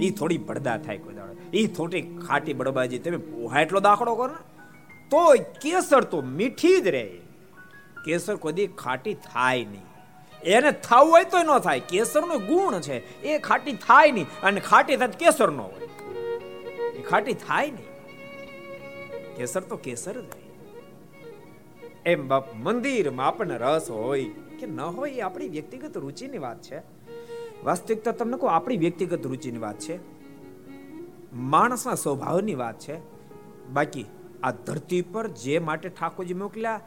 એ 0.00 0.10
થોડી 0.10 0.38
પડદા 0.38 0.78
થાય 0.78 0.98
કોઈ 0.98 1.14
દાડો. 1.14 1.36
એ 1.52 1.66
થોડી 1.66 2.02
ખાટી 2.28 2.52
બડબાજી 2.52 2.98
તમે 2.98 3.16
પોહા 3.16 3.60
એટલો 3.60 3.80
દાખલો 3.80 4.14
કરો 4.14 4.26
ને 4.26 4.68
તો 5.10 5.34
કેસર 5.62 6.04
તો 6.04 6.20
મીઠી 6.20 6.80
જ 6.80 6.86
રહે. 6.86 7.10
કેસર 8.04 8.36
કોઈ 8.36 8.66
ખાટી 8.66 9.14
થાય 9.14 9.64
નહીં. 9.64 9.82
એને 10.42 10.72
થવું 10.72 11.10
હોય 11.10 11.24
તો 11.24 11.38
ન 11.38 11.58
થાય. 11.58 11.80
કેસરનો 11.80 12.38
ગુણ 12.38 12.80
છે. 12.80 13.22
એ 13.22 13.38
ખાટી 13.38 13.72
થાય 13.72 14.12
નહીં. 14.12 14.26
અને 14.42 14.60
ખાટી 14.60 14.96
થાય 14.96 15.08
કેસર 15.08 15.50
નો 15.50 15.62
હોય. 15.62 15.88
એ 16.90 17.02
ખાટી 17.02 17.32
થાય 17.32 17.70
નહીં. 17.70 17.88
કેસર 19.36 19.60
તો 19.60 19.76
કેસર 19.76 20.12
જ 20.12 20.24
એમ 22.08 22.28
બાપ 22.28 22.54
મંદિરમાં 22.54 23.26
આપણને 23.26 23.56
રસ 23.56 23.90
હોય 23.90 24.24
કે 24.60 24.66
ન 24.66 24.80
હોય 24.80 25.10
એ 25.10 25.20
આપણી 25.20 25.48
વ્યક્તિગત 25.48 25.96
રુચિની 25.96 26.38
વાત 26.38 26.62
છે. 26.62 26.78
વાસ્તવિકતા 27.64 28.10
તમને 28.10 28.36
કહું, 28.36 28.50
આપણી 28.50 28.76
વ્યક્તિગત 28.76 29.26
રુચિની 29.26 29.58
વાત 29.58 29.78
છે. 29.78 29.98
માણસના 31.32 31.94
સ્વભાવની 31.94 32.54
વાત 32.54 32.78
છે. 32.78 32.98
બાકી 33.70 34.04
આ 34.42 34.50
ધરતી 34.50 35.02
પર 35.02 35.26
જે 35.26 35.58
માટે 35.58 35.88
ઠાકોરજી 35.88 36.34
મોકલ્યા 36.34 36.80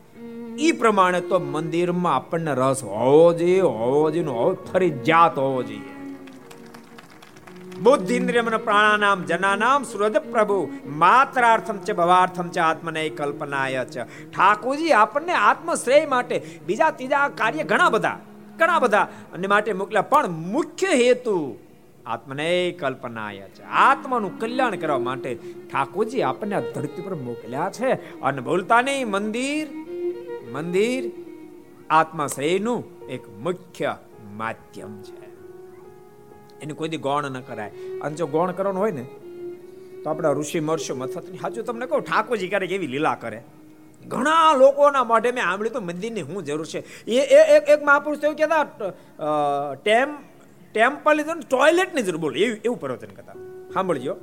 એ 0.60 0.72
પ્રમાણે 0.72 1.22
તો 1.22 1.40
મંદિરમાં 1.40 2.16
આપણને 2.16 2.52
રસ 2.54 2.84
હોવો 2.84 3.34
જોઈએ 3.34 3.62
હોવો 3.62 4.12
જોઈએ 4.12 4.26
હોવો 4.26 4.80
જાત 4.88 5.38
હોવો 5.38 5.64
જોઈએ. 5.64 6.01
બુદ્ધિન્દ્રિયમ 7.84 8.50
પ્રાણાનામ 8.58 9.24
જનાનામ 9.24 9.84
સુરજ 9.84 10.18
પ્રભુ 10.18 10.70
માત્રાર્થમ 10.86 11.78
છે 11.78 11.94
ભવાર્થમ 11.94 12.50
છે 12.50 12.60
આત્મને 12.60 13.10
કલ્પનાય 13.10 13.86
છે 13.86 14.04
ઠાકોરજી 14.30 14.92
આપણને 14.92 15.34
આત્મશ્રેય 15.34 16.06
માટે 16.06 16.42
બીજા 16.66 16.90
ત્રીજા 16.90 17.28
કાર્ય 17.28 17.64
ઘણા 17.64 17.90
બધા 17.90 18.20
ઘણા 18.60 18.80
બધા, 18.80 19.08
અને 19.34 19.48
માટે 19.48 19.74
મોકલ્યા. 19.74 20.02
પણ 20.02 20.28
મુખ્ય 20.28 20.88
હેતુ 20.88 21.58
આત્મને 22.06 22.72
કલ્પનાય 22.80 23.36
છે 23.36 23.64
આત્માનું 23.64 24.40
કલ્યાણ 24.40 24.76
કરવા 24.76 25.00
માટે 25.00 25.36
ઠાકોરજી 25.72 26.22
આપણને 26.22 26.56
આ 26.56 26.60
ધરતી 26.60 27.02
પર 27.02 27.16
મોકલ્યા 27.16 27.72
છે. 27.72 28.22
અને 28.22 28.42
બોલતા 28.42 28.82
નહીં, 28.82 29.08
મંદિર 29.08 29.68
મંદિર 30.52 31.12
આત્માશ્રેયનું 31.90 33.08
એક 33.08 33.30
મુખ્ય 33.30 33.96
માધ્યમ 34.34 35.02
છે. 35.02 35.31
એની 36.62 36.74
કોઈ 36.74 36.90
દી 36.90 36.98
ગૌણ 36.98 37.26
ન 37.26 37.40
કરાય. 37.40 37.72
અને 38.02 38.16
જો 38.16 38.26
ગૌણ 38.28 38.52
કરવાનું 38.52 38.82
હોય 38.82 38.92
ને, 38.92 39.06
તો 40.04 40.10
આપણા 40.10 40.32
ઋષિ 40.32 40.60
મર્ષો 40.60 40.96
મથતની 40.96 41.38
સાચું 41.38 41.66
તમને 41.66 41.86
કહું, 41.86 42.02
ઠાકોરજી 42.02 42.48
ક્યારેક 42.48 42.72
એવી 42.72 42.88
લીલા 42.88 43.16
કરે. 43.16 43.42
ઘણા 44.08 44.54
લોકોના 44.56 45.04
મોઢે 45.04 45.32
મેં 45.32 45.44
સાંભળ્યું 45.44 45.74
તો 45.74 45.82
મંદિરની 45.82 46.24
શું 46.24 46.44
જરૂર 46.44 46.66
છે. 46.66 46.80
એ 47.06 47.20
એક 47.56 47.70
એક 47.70 47.84
મહાપુરુષ 47.84 48.24
એવું 48.24 48.36
કહેતા 48.36 48.64
ટેમ 49.84 50.10
ટેમ્પલની 50.74 51.24
જરૂર 51.24 51.44
ટોયલેટની 51.50 52.02
જરૂર 52.02 52.22
બોલો, 52.22 52.36
એવું 52.36 52.58
એવું 52.66 52.80
પ્રવચન 52.80 53.08
કરતા. 53.08 53.34
સાંભળજો. 53.74 54.16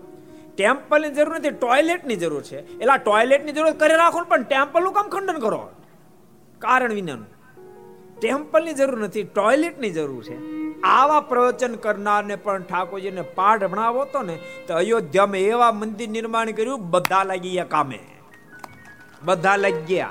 ટેમ્પલની 0.56 1.10
જરૂર 1.10 1.34
નથી, 1.36 1.50
ટોયલેટની 1.50 2.16
જરૂર 2.16 2.42
છે. 2.42 2.58
એટલે 2.58 2.96
ટોયલેટની 3.04 3.52
જરૂર 3.52 3.72
કરી 3.72 3.96
રાખો 3.96 4.24
પણ 4.24 4.42
ટેમ્પલનું 4.42 4.92
કામ 4.92 5.08
ખંડન 5.08 5.38
કરો. 5.38 5.60
કારણ 6.58 6.92
વિનાનું. 6.92 7.28
ટેમ્પલની 8.20 8.72
જરૂર 8.72 8.98
નથી, 8.98 9.22
ટોયલેટની 9.22 9.90
જરૂર 9.90 10.22
છે. 10.24 10.36
આવા 10.84 11.20
પ્રવચન 11.20 11.74
કરનારને 11.74 12.36
પણ 12.36 12.62
ઠાકોરજીને 12.62 13.22
પાઠ 13.22 13.64
ભણાવો 13.64 14.04
તો 14.04 14.22
ને, 14.22 14.38
તો 14.66 14.74
અયોધ્યામાં 14.74 15.36
એવા 15.36 15.72
મંદિર 15.72 16.08
નિર્માણ 16.08 16.50
કર્યું, 16.50 16.90
બધા 16.90 17.24
લાગી 17.24 17.50
ગયા 17.50 17.64
કામે. 17.64 17.98
બધા 19.22 19.56
લાગી 19.56 19.80
ગયા. 19.80 20.10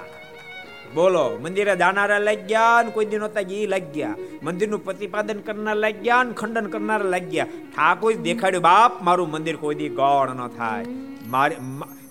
બોલો, 0.94 1.38
મંદિરે 1.42 1.76
જાનારા 1.76 2.18
લાગી 2.18 2.42
ગયા 2.42 2.82
ને 2.86 2.92
કોઈ 2.92 3.06
દિન 3.06 3.20
નહોતા 3.20 3.40
એ 3.40 3.68
લાગી 3.68 3.86
ગયા. 3.86 4.16
મંદિરનું 4.44 4.84
પ્રતિપાદન 4.84 5.40
કરનાર 5.40 5.76
લાગી 5.76 6.00
ગયા 6.00 6.24
ને 6.24 6.34
ખંડન 6.34 6.66
કરનાર 6.66 7.04
લાગી 7.04 7.26
ગયા. 7.26 7.46
ઠાકોર 7.46 8.14
દેખાડ્યું, 8.14 8.64
બાપ, 8.64 9.02
મારું 9.02 9.32
મંદિર 9.32 9.56
કોઈ 9.56 9.76
દી 9.76 9.90
ગૌણ 9.90 10.30
ન 10.30 10.48
થાય. 10.48 10.86
મારે 11.26 11.58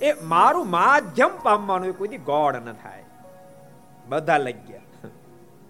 એ 0.03 0.12
મારું 0.23 0.71
માધ્યમ 0.71 1.31
પામવાનું 1.42 1.99
કોઈ 1.99 2.09
દી 2.09 2.16
ગૌણ 2.16 2.55
ન 2.55 2.73
થાય. 2.73 3.05
બધા 4.09 4.38
લાગી 4.38 4.73
ગયા. 4.73 4.81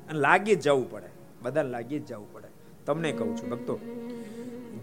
અને 0.09 0.18
લાગી 0.18 0.55
જવું 0.55 0.90
પડે. 0.90 1.09
બધા 1.42 1.62
લાગી 1.62 1.99
જવું 1.99 2.33
પડે. 2.33 2.45
તમને 2.87 3.12
કહું 3.12 3.37
છું, 3.38 3.49
ભક્તો. 3.51 3.75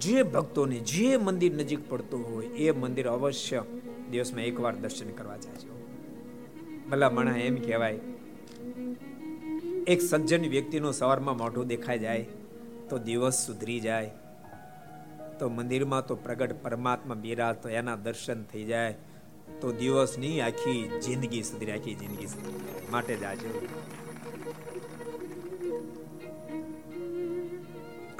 જે 0.02 0.24
ભક્તોને 0.24 0.78
જે 0.80 1.18
મંદિર 1.18 1.54
નજીક 1.54 1.90
પડતું 1.90 2.24
હોય, 2.30 2.48
એ 2.48 2.72
મંદિર 2.72 3.08
અવશ્ય 3.08 3.64
દિવસમાં 4.12 4.46
એકવાર 4.46 4.76
દર્શન 4.76 5.10
કરવા 5.10 5.38
જાય 5.38 5.72
ભલા 6.90 7.10
મણા 7.10 7.38
એમ 7.38 7.56
કહેવાય, 7.56 8.00
એક 9.88 10.02
સજ્જન 10.02 10.44
વ્યક્તિનું 10.50 10.94
સવારમાં 10.94 11.38
મોઢું 11.38 11.68
દેખાઈ 11.68 12.00
જાય, 12.00 12.26
તો 12.90 12.98
દિવસ 12.98 13.38
સુધરી 13.48 13.80
જાય, 13.80 14.12
તો 15.40 15.50
મંદિરમાં 15.50 16.06
તો 16.08 16.16
પ્રગટ 16.16 16.54
પરમાત્મા 16.64 17.16
બિરાજ, 17.16 17.56
તો 17.64 17.70
એના 17.70 17.96
દર્શન 17.96 18.44
થઈ 18.44 18.64
જાય, 18.64 18.94
તો 19.62 19.72
દિવસની 19.72 20.42
આખી 20.42 20.82
જિંદગી 21.06 21.44
સુધરી, 21.44 21.72
આખી 21.72 21.96
જિંદગી 21.96 22.28
સુધરી 22.28 22.92
માટે 22.92 23.16
જ 23.16 23.24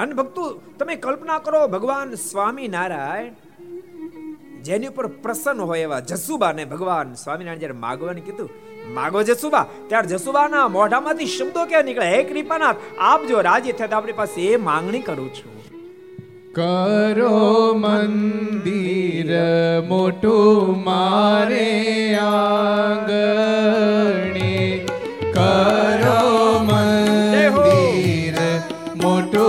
અને 0.04 0.14
ભક્તો 0.14 0.62
તમે 0.80 0.96
કલ્પના 0.96 1.40
કરો 1.40 1.68
ભગવાન 1.68 2.14
સ્વામી 2.14 2.68
નારાયણ 2.68 3.32
જેની 4.64 4.88
ઉપર 4.88 5.08
પ્રસન્ન 5.08 5.62
હોય 5.62 5.80
એવા 5.80 6.00
જસુબાને 6.00 6.66
ભગવાન 6.66 7.14
સ્વામિનારાયણ 7.14 7.60
જ્યારે 7.60 7.74
માગવાનું 7.74 8.26
કીધું 8.26 8.50
માગો 8.94 9.24
જસુબા. 9.24 9.66
ત્યારે 9.88 10.08
જસુબાના 10.08 10.68
મોઢામાંથી 10.68 11.26
શબ્દો 11.26 11.66
ક્યાં 11.66 11.86
નીકળે? 11.86 12.06
હે 12.06 12.24
કૃપાનાથ 12.24 12.76
આપ 13.00 13.26
જો 13.26 13.42
રાજી 13.42 13.72
થયા 13.72 13.98
આપણી 13.98 14.12
પાસે 14.12 14.42
એ 14.42 14.56
માંગણી 14.56 15.00
કરું 15.00 15.34
છું. 15.34 15.54
કરો 16.54 17.74
મંદિર 17.74 19.32
મોટું 19.88 20.84
મારે 20.84 22.16
આંગણે. 22.16 24.86
કરો 25.34 26.60
મંદિર 26.60 28.36
મોટું 29.04 29.43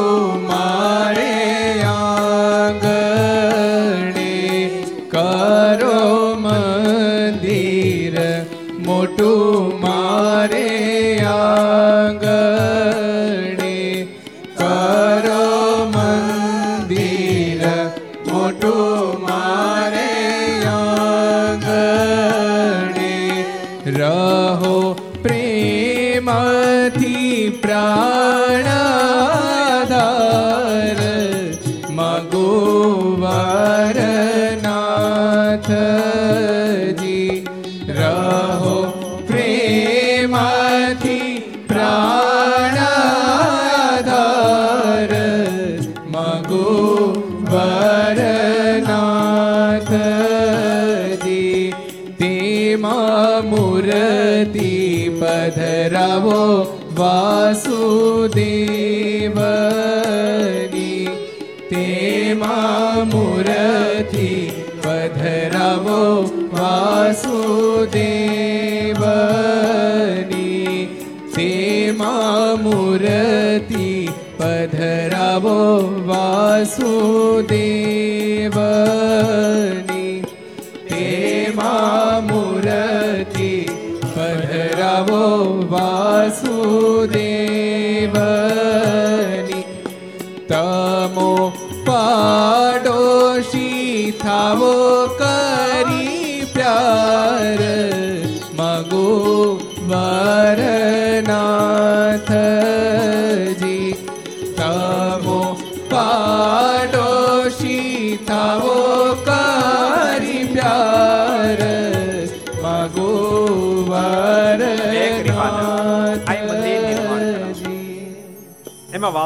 दे 77.50 77.73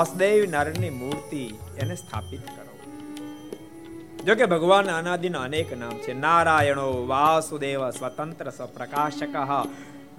વાસુદેવ 0.08 0.50
નારાયણની 0.50 0.90
મૂર્તિ 0.90 1.54
એને 1.78 1.96
સ્થાપિત 1.96 2.40
કરો. 2.40 2.92
જો 4.24 4.34
કે 4.34 4.46
ભગવાન 4.46 4.90
અનાદિના 4.90 5.40
અનેક 5.40 5.78
નામ 5.78 5.98
છે. 5.98 6.14
નારાયણો, 6.14 7.06
વાસુદેવ, 7.06 7.90
સ્વતંત્ર 7.90 8.50
સ્વપ્રકાશક, 8.50 9.66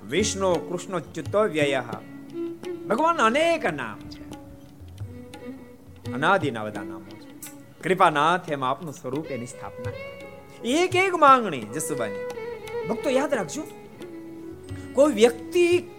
વિષ્ણુ 0.10 0.54
કૃષ્ણ 0.54 1.00
ચ્યુતો 1.00 1.42
વ્યય. 1.42 1.84
ભગવાન 2.90 3.18
અનેક 3.18 3.66
નામ 3.66 4.00
છે. 4.10 4.30
અનાદિના 6.14 6.64
બધા 6.64 6.84
નામો 6.84 7.20
છે. 7.20 7.82
કૃપાનાથ 7.84 8.52
એમ 8.52 8.64
આપનું 8.64 8.94
સ્વરૂપ 8.94 9.26
એની 9.26 9.46
સ્થાપના 9.46 9.92
એક 10.66 10.96
એક 10.96 11.14
માંગણી 11.14 11.62
જસુબાની 11.62 12.28
ભક્તો 12.88 13.10
યાદ 13.10 13.34
રાખજો. 13.34 13.64
કોઈ 14.94 15.14
વ્યક્તિ 15.14 15.90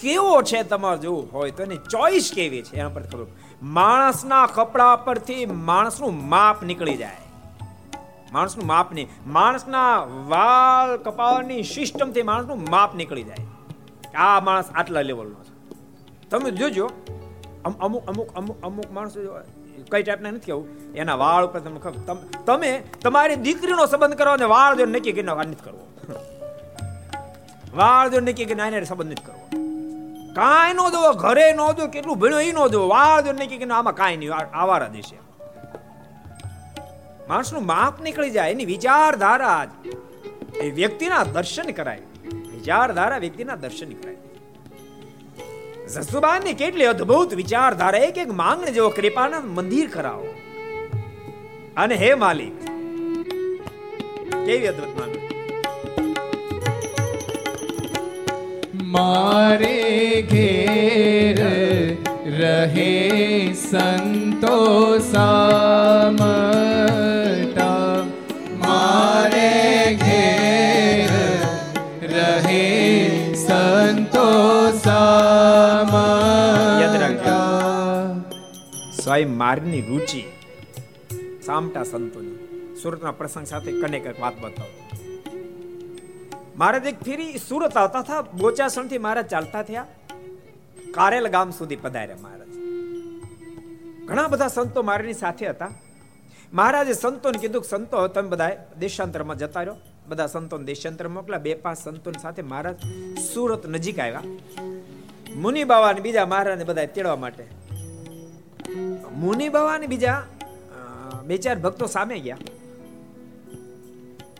કેવો 0.00 0.42
છે 0.42 0.62
તમારે? 0.62 0.98
જોવું 0.98 1.28
હોય 1.32 1.50
તો 1.50 1.62
એની 1.62 1.76
ચોઈસ 1.76 2.32
કેવી 2.34 2.62
છે? 2.62 2.76
એના 2.76 2.88
પર 2.88 3.02
ખબર 3.02 3.26
માણસના 3.76 4.46
કપડા 4.46 4.96
પરથી 4.96 5.46
માણસનું 5.46 6.28
માપ 6.28 6.62
નીકળી 6.62 6.96
જાય. 6.96 7.20
માણસનું 8.32 8.66
માપ 8.66 8.92
નહીં 8.92 9.08
માણસના 9.26 9.90
વાલ 10.28 10.96
કપાળની 10.96 11.62
સિસ્ટમથી 11.62 12.22
માણસનું 12.22 12.64
માપ 12.70 12.94
નીકળી 12.94 13.22
જાય. 13.22 13.44
આ 14.14 14.40
માણસ 14.40 14.70
આટલા 14.74 15.02
લેવલનો 15.02 15.44
છે. 15.44 15.54
તમે 16.30 16.50
જોજો 16.50 16.90
અમુક 17.64 18.06
અમુક 18.06 18.28
અમુક 18.36 18.58
અમુક 18.62 18.88
માણસો 18.92 19.18
કઈ 19.90 20.02
ટાઈપના 20.02 20.30
નથી 20.30 20.46
કેવું 20.46 20.94
એના 20.94 21.14
વાળ 21.14 21.44
ઉપર 21.46 21.60
તમને 21.60 21.80
ખબર 21.80 22.42
તમે 22.46 22.70
તમારી 23.02 23.36
દીકરીનો 23.36 23.86
સંબંધ 23.86 24.14
કરવા 24.14 24.36
ને 24.36 24.44
વાળ 24.44 24.76
જો 24.76 24.86
નક્કી 24.86 25.12
કરીને 25.12 25.32
નથી 25.44 25.64
કરવો. 25.64 25.84
વાળ 27.76 28.10
જો 28.10 28.20
નક્કી 28.20 28.44
કરીને 28.44 28.62
આને 28.62 28.84
સંબંધ 28.84 29.12
નથી 29.12 29.26
કરવો. 29.26 29.65
કાંઈ 30.38 30.74
નો 30.78 30.86
દો 30.94 31.00
ઘરે 31.22 31.46
નો 31.60 31.68
દો 31.78 31.84
કેટલું 31.94 32.16
ભણ્યો 32.22 32.42
એ 32.48 32.50
નો 32.58 32.64
દો 32.74 32.80
વાળ 32.94 33.20
જો 33.26 33.32
નહીં 33.38 33.60
કે 33.62 33.66
આમાં 33.78 33.96
કાંઈ 34.00 34.18
નહીં 34.22 34.32
આવારા 34.62 34.92
દેશે 34.96 35.16
માણસનું 37.28 37.64
માપ 37.70 37.94
નીકળી 38.04 38.34
જાય, 38.34 38.50
એની 38.54 38.68
વિચારધારા 38.74 39.62
એ 40.64 40.66
વ્યક્તિના 40.78 41.24
દર્શન 41.36 41.68
કરાય. 41.78 42.04
વિચારધારા 42.54 43.22
વ્યક્તિના 43.24 43.58
દર્શન 43.64 43.90
કરાય. 44.00 44.20
જસુબાની 45.94 46.54
કેટલી 46.60 46.88
અદ્ભુત 46.92 47.30
વિચારધારા, 47.40 48.04
એક 48.08 48.16
એક 48.22 48.30
માંગણી 48.42 48.74
જેવો 48.76 48.90
કૃપાના 48.98 49.42
મંદિર 49.56 49.88
કરાવો 49.96 50.28
અને 51.76 51.94
હે 52.02 52.10
માલિક, 52.22 52.56
કેવી 54.46 54.68
અદ્ભુત 54.72 54.92
માંગણી. 55.00 55.25
મારે 58.86 60.22
ઘેર 60.22 61.38
રહે 62.38 62.92
સંતો 63.52 64.58
સામટા 64.98 66.22
મારે 68.62 69.50
ઘેર 70.04 71.10
રહે 72.14 72.68
સંતો 73.34 74.28
સામટા 74.84 76.14
સ્વયં 79.02 79.36
મારની 79.36 79.80
રુચિ 79.80 80.22
સામટા 81.46 81.84
સંતોની. 81.84 82.38
સુરતના 82.82 83.10
પ્રસંગ 83.10 83.46
સાથે 83.46 83.70
કનેક 83.80 84.06
વાત 84.20 84.34
બતાવો. 84.42 84.85
મહારાજ 86.56 86.86
એક 86.86 87.00
ફેરી 87.02 87.38
સુરત 87.48 87.76
આવતા 87.76 87.98
હતા 87.98 88.22
બોચાસણથી 88.22 88.98
મહારાજ 88.98 89.26
ચાલતા 89.26 89.62
થયા. 89.62 89.86
કારેલ 90.94 91.28
ગામ 91.28 91.50
સુધી 91.50 91.76
પધાર્યા 91.76 92.16
મહારાજ. 92.20 92.48
ઘણા 94.06 94.28
બધા 94.28 94.48
સંતો 94.48 94.82
મારાની 94.82 95.14
સાથે 95.14 95.48
હતા. 95.48 95.70
મહારાજે 96.52 96.92
સંતોને 96.92 97.38
કીધું 97.38 97.62
કે 97.62 97.68
સંતો 97.68 98.06
તમે 98.08 98.28
બધા 98.28 98.50
દેશાંતરમાં 98.78 99.38
જતા 99.38 99.60
રહ્યો. 99.60 99.76
બધા 100.08 100.26
સંતોને 100.26 100.64
દેશાંતર 100.64 101.08
મોકલા. 101.08 101.38
બે 101.38 101.54
પાંચ 101.54 101.78
સંતોની 101.78 102.18
સાથે 102.18 102.42
મહારાજ 102.42 102.76
સુરત 103.34 103.66
નજીક 103.66 103.98
આવ્યા. 103.98 104.22
મુનિ 105.34 105.64
બાવા 105.64 105.92
ને 105.92 106.00
બીજા 106.00 106.26
મહારાજને 106.26 106.64
બધા 106.64 106.84
તેડવા 106.86 107.16
માટે. 107.16 107.44
મુનિ 109.14 109.48
બાવા 109.48 109.78
ને 109.78 109.86
બીજા 109.86 110.22
બે 111.24 111.36
ચાર 111.36 111.58
ભક્તો 111.58 111.86
સામે 111.86 112.18
ગયા. 112.18 112.38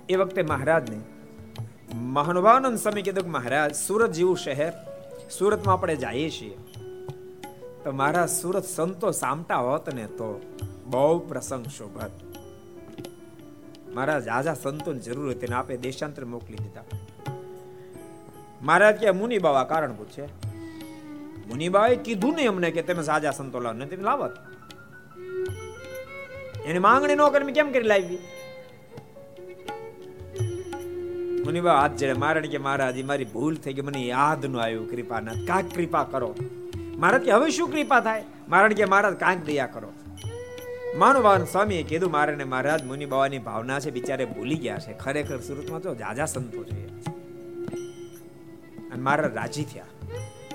એ 0.09 0.17
વખતે 0.17 0.43
મહારાજને 0.43 0.99
મહાનુભાવાનંદ 1.97 2.79
સ્વામી 2.79 3.03
કીધું 3.03 3.25
કે 3.25 3.31
મહારાજ, 3.31 3.75
સુરત 3.75 4.11
જેવું 4.11 4.37
શહેર, 4.37 4.73
સુરતમાં 5.39 5.73
આપણે 5.73 5.97
જઈએ 5.97 6.31
છીએ. 6.31 6.59
તો 7.85 7.93
મારા 7.93 8.27
સુરત 8.27 8.65
સંતો 8.65 9.11
સામટા 9.11 9.57
હોત 9.57 9.95
ને 9.95 10.07
તો 10.07 10.41
બહુ 10.87 11.19
પ્રસંગ 11.19 11.67
શોભત 11.67 12.11
મારા 13.95 14.21
જાજા 14.21 14.55
સંતોની 14.55 14.99
જરૂર 14.99 15.31
હતી 15.31 15.47
ને 15.47 15.55
આપે 15.55 15.77
દેશાંતર 15.77 16.25
મોકલી 16.25 16.57
દીધા. 16.57 16.83
મહારાજ 18.63 18.97
કે, 18.97 19.11
મુનિ 19.11 19.39
બાવા 19.39 19.65
કારણ 19.65 19.93
પૂછે? 19.93 20.25
મુનિ 21.49 21.69
બાવાએ 21.69 21.97
કીધું 21.97 22.35
નહીં 22.35 22.49
અમને 22.49 22.71
કે, 22.71 22.83
તમે 22.83 23.03
સાજા 23.03 23.31
સંતો 23.31 23.61
લાવ 23.61 23.73
નથી 23.73 23.97
લાવત? 23.97 24.37
એની 26.67 26.79
માંગણી 26.79 27.15
ન 27.15 27.29
કરી 27.29 27.53
કેમ 27.53 27.73
કરી 27.73 27.83
લાવી? 27.83 28.19
મુનિબા 31.47 31.81
હાથ 31.81 31.91
જડે 31.91 32.13
મારણ 32.13 32.47
કે 32.47 32.59
મહારાજ 32.59 33.03
મારી 33.03 33.25
ભૂલ 33.25 33.55
થઈ 33.55 33.73
ગઈ, 33.73 33.81
મને 33.81 34.01
યાદ 34.01 34.47
ન 34.47 34.57
આવ્યું, 34.57 34.91
કૃપાનાથ 34.91 35.37
કાંક 35.47 35.75
કૃપા 35.75 36.05
કરો. 36.05 36.35
મહારાજ 36.97 37.23
કે 37.23 37.31
હવે 37.31 37.51
શું 37.51 37.71
કૃપા 37.71 38.01
થાય? 38.01 38.25
મારણ 38.49 38.73
કે 38.73 38.85
મહારાજ 38.85 39.15
કાંક 39.15 39.45
દયા 39.45 39.67
કરો. 39.67 39.93
માનવાન 40.97 41.45
સ્વામીએ 41.45 41.83
કીધું 41.83 42.11
મારે 42.11 42.45
મહારાજ, 42.45 42.85
મુનિ 42.85 43.07
બાવાની 43.07 43.39
ભાવના 43.39 43.81
છે, 43.81 43.91
બિચારે 43.91 44.25
ભૂલી 44.25 44.55
ગયા 44.55 44.79
છે. 44.79 44.99
ખરેખર 44.99 45.39
સુરતમાં 45.39 45.81
તો 45.81 45.95
જાજા 45.95 46.25
સંતો 46.25 46.65
છે. 46.65 46.87
અને 48.91 49.03
મારા 49.03 49.29
રાજી 49.35 49.65
થયા 49.65 49.85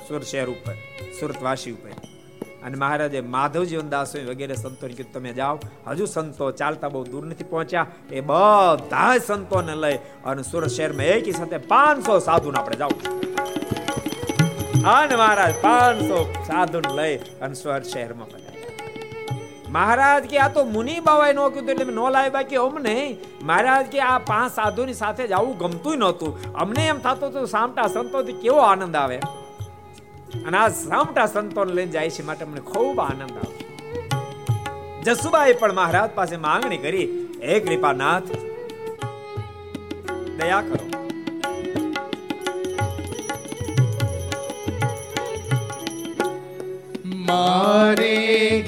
સુરત 0.07 0.23
શહેર 0.23 0.49
ઉપર, 0.49 0.73
સુરતવાસી 1.19 1.71
ઉપર. 1.71 2.10
અને 2.63 2.75
મહારાજે 2.77 3.21
માધવજીવન 3.35 3.89
દાસ 3.89 4.11
વગેરે 4.29 4.55
સંતોને 4.55 4.93
કીધું, 4.93 5.13
તમે 5.13 5.31
જાઓ. 5.33 5.55
હજુ 5.87 6.05
સંતો 6.05 6.51
ચાલતા 6.51 6.89
બહુ 6.89 7.01
દૂર 7.05 7.23
નથી 7.25 7.49
પહોંચ્યા. 7.53 7.87
એ 8.11 8.21
બધા 8.21 9.17
સંતોને 9.27 9.75
લઈ 9.75 9.97
અને 10.25 10.43
સુરત 10.43 10.67
શહેરમાં 10.67 11.07
એકી 11.15 11.35
સાથે 11.39 11.57
પાંચસો 11.71 12.19
સાધુને 12.19 12.57
આપણે 12.59 12.77
જાવ 12.83 12.93
અને 14.95 15.15
મહારાજ 15.15 15.53
પાંચસો 15.61 16.19
સાધુ 16.47 16.79
લઈ 16.95 17.15
અને 17.41 17.53
સુરત 17.53 17.85
શહેરમાં 17.85 18.39
મહારાજ 19.71 20.23
કે, 20.27 20.37
આ 20.37 20.49
તો 20.49 20.61
મુનિ 20.65 20.95
બાવાએ 20.99 21.33
નો 21.33 21.43
કીધું 21.49 21.69
એટલે 21.73 21.93
નો 21.93 22.07
લાવ્યા 22.09 22.33
બાકી 22.37 22.57
અમને 22.61 22.95
મહારાજ 23.43 23.85
કે, 23.91 23.99
આ 24.03 24.17
પાંચ 24.29 24.55
સાધુની 24.55 24.93
સાથે 24.93 25.21
જ 25.27 25.31
આવું 25.31 25.53
ગમતું 25.57 25.95
નહોતું. 25.97 26.31
અમને 26.53 26.83
એમ 26.87 26.99
થતું 27.05 27.29
હતું 27.29 27.47
સામટા 27.47 27.85
સંતોથી 27.87 28.35
કેવો 28.41 28.57
આનંદ 28.59 28.95
આવે. 28.95 29.19
અને 30.45 30.57
આ 30.57 30.69
સામટા 30.83 31.27
સંતોને 31.33 31.73
લઈને 31.77 31.93
જાય 31.97 32.15
છે 32.17 32.23
માટે 32.29 32.45
મને 32.51 32.61
ખૂબ 32.71 32.97
આનંદ 33.07 33.35
આવે 33.39 33.59
જસુબાએ 35.05 35.53
પણ 35.59 35.75
મહારાજ 35.79 36.11
પાસે 36.17 36.35
માંગણી 36.45 36.81
કરી, 36.85 37.07
હે 37.45 37.59
કૃપાનાથ, 37.65 38.31
દયા 40.39 40.61
કરો. 40.61 40.83
મારે 47.27 48.17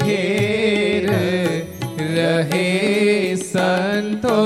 ઘેર 0.01 1.07
રહે 2.15 2.67
સંતો 3.45 4.37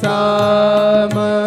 સામા. 0.00 1.37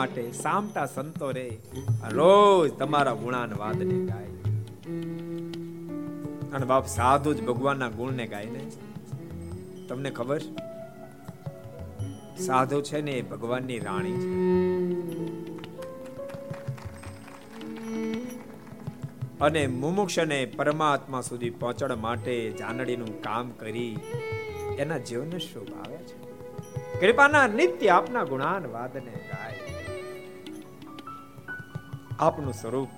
માટે 0.00 0.22
સામટા 0.34 0.86
સંતો 0.86 1.28
રે 1.32 1.46
રોજ 2.10 2.70
તમારા 2.74 3.16
ગુણાન 3.16 3.52
વાદને 3.58 3.96
ગાય 4.06 4.32
અને 6.52 6.66
બાપ 6.66 6.88
સાધુ 6.88 7.34
જ 7.34 7.40
ભગવાનના 7.42 7.90
ગુણને 7.90 8.24
ગાય 8.26 8.50
ને 8.50 8.62
તમને 9.88 10.10
ખબર 10.10 10.42
સાધુ 12.40 12.80
છે 12.82 13.02
ને 13.02 13.14
એ 13.16 13.22
ભગવાનની 13.24 13.80
રાણી 13.80 14.16
છે 14.20 15.39
અને 19.40 19.66
મુમુક્ષને 19.66 20.44
પરમાત્મા 20.44 21.20
સુધી 21.20 21.50
પહોંચવા 21.50 21.96
માટે 21.96 22.50
જાનડીનું 22.50 23.22
કામ 23.22 23.50
કરી 23.50 23.98
એના 24.78 24.98
જીવનને 24.98 25.38
શુભ 25.38 25.86
આવે 25.86 25.96
છે. 25.96 26.30
કૃપાના 27.00 27.46
નિત્ય 27.46 27.88
આપના 27.88 28.24
ગુણાન 28.24 28.66
વાદને 28.66 29.10
ગાય. 29.10 29.60
આપનું 32.18 32.52
સ્વરૂપ 32.52 32.88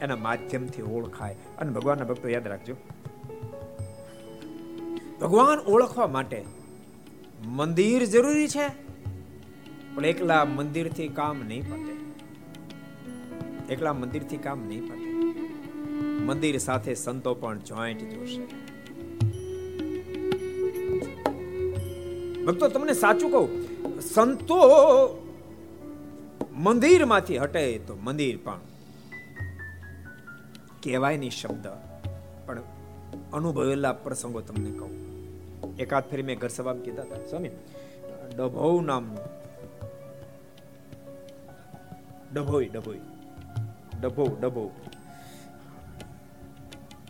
એના 0.00 0.16
માધ્યમથી 0.16 0.82
ઓળખાય. 0.82 1.36
અને 1.58 1.72
ભગવાનના 1.72 2.04
ભક્તો 2.04 2.28
યાદ 2.28 2.48
રાખજો. 2.48 2.76
ભગવાન 5.20 5.58
ઓળખવા 5.58 6.06
માટે 6.06 6.44
મંદિર 7.46 8.04
જરૂરી 8.04 8.48
છે. 8.48 8.68
પણ 9.94 10.04
એકલા 10.04 10.44
મંદિરથી 10.44 11.08
કામ 11.08 11.38
નહીં 11.46 11.70
પતે. 11.70 11.98
એકલા 13.74 13.92
મંદિરથી 13.92 14.36
કામ 14.36 14.66
નહીં 14.66 14.88
પતે. 14.88 15.07
મંદિર 16.28 16.56
સાથે 16.66 16.92
સંતો 16.94 17.30
પણ 17.40 17.60
જોઈન્ટ 17.68 18.02
જોશે 18.12 18.42
ભક્તો, 22.44 22.64
તમને 22.68 22.94
સાચું 23.02 23.30
કહું, 23.30 23.48
સંતો 24.12 24.58
મંદિરમાંથી 26.66 27.38
હટે 27.38 27.62
તો 27.86 27.94
મંદિર 28.06 28.36
પણ 28.44 28.62
કહેવાય 30.82 31.16
નહીં 31.16 31.34
શબ્દ, 31.40 31.66
પણ 32.46 32.58
અનુભવેલા 33.32 33.94
પ્રસંગો 34.04 34.40
તમને 34.40 34.70
કહું. 34.78 34.94
એકાદ 35.78 36.04
ફેરી 36.10 36.26
મેં 36.28 36.38
ઘર 36.38 36.52
સભામાં 36.56 36.84
કીધા 36.84 37.06
હતા, 37.08 37.26
સ્વામી 37.30 37.54
ડભોવ 38.36 38.76
નામ 38.86 39.06
ડભોઈ 42.34 42.68
ડભોઈ 42.74 43.02
ડભોવ 44.00 44.30
ડભોવ 44.40 44.70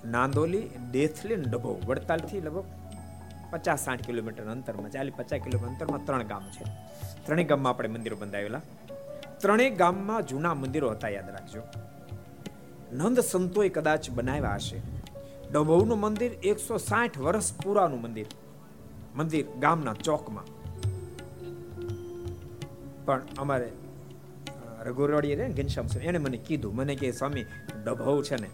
નાંદોલી, 0.04 0.70
દેથલી 0.92 1.34
ડભો 1.34 1.80
વડતાલથી 1.86 2.40
લગભગ 2.40 2.64
પચાસ 3.50 3.84
સાઠ 3.84 4.06
કિલોમીટર 4.06 4.44
અંતરમાં 4.44 4.90
ચાલી 4.90 5.10
પચાસ 5.10 5.40
કિલોમીટર 5.44 5.68
અંતરમાં 5.68 6.06
ત્રણ 6.06 6.22
ગામ 6.22 6.42
છે. 6.50 6.64
ત્રણેય 7.26 7.44
ગામમાં 7.44 7.72
આપણે 7.72 7.88
મંદિરો 7.88 8.16
બંધાવેલા 8.16 8.60
ત્રણેય 9.38 9.70
ગામમાં 9.70 10.26
જૂના 10.26 10.54
મંદિરો 10.54 10.90
હતા, 10.90 11.08
યાદ 11.08 11.30
રાખજો. 11.30 11.62
નંદ 12.92 13.20
સંતોએ 13.20 13.68
કદાચ 13.68 14.10
બનાવ્યા 14.10 14.54
હશે. 14.54 14.80
ડભોનું 15.52 16.00
મંદિર 16.00 16.32
એકસો 16.32 16.76
સાઠ 16.76 17.18
વર્ષ 17.18 17.54
પૂરાનું 17.54 18.00
મંદિર. 18.00 18.26
મંદિર 19.16 19.46
ગામના 19.60 19.94
ચોકમાં. 19.94 20.44
પણ 23.04 23.22
અમારે 23.38 23.72
રઘુરવાડીએ 24.82 25.34
રે 25.34 25.48
ઘનશ્યામ 25.48 26.00
એને 26.02 26.18
મને 26.18 26.36
કીધું. 26.36 26.74
મને 26.74 26.94
કે, 26.94 27.12
સ્વામી 27.12 27.44
ડભોવ 27.84 28.22
છે 28.22 28.36
ને 28.36 28.48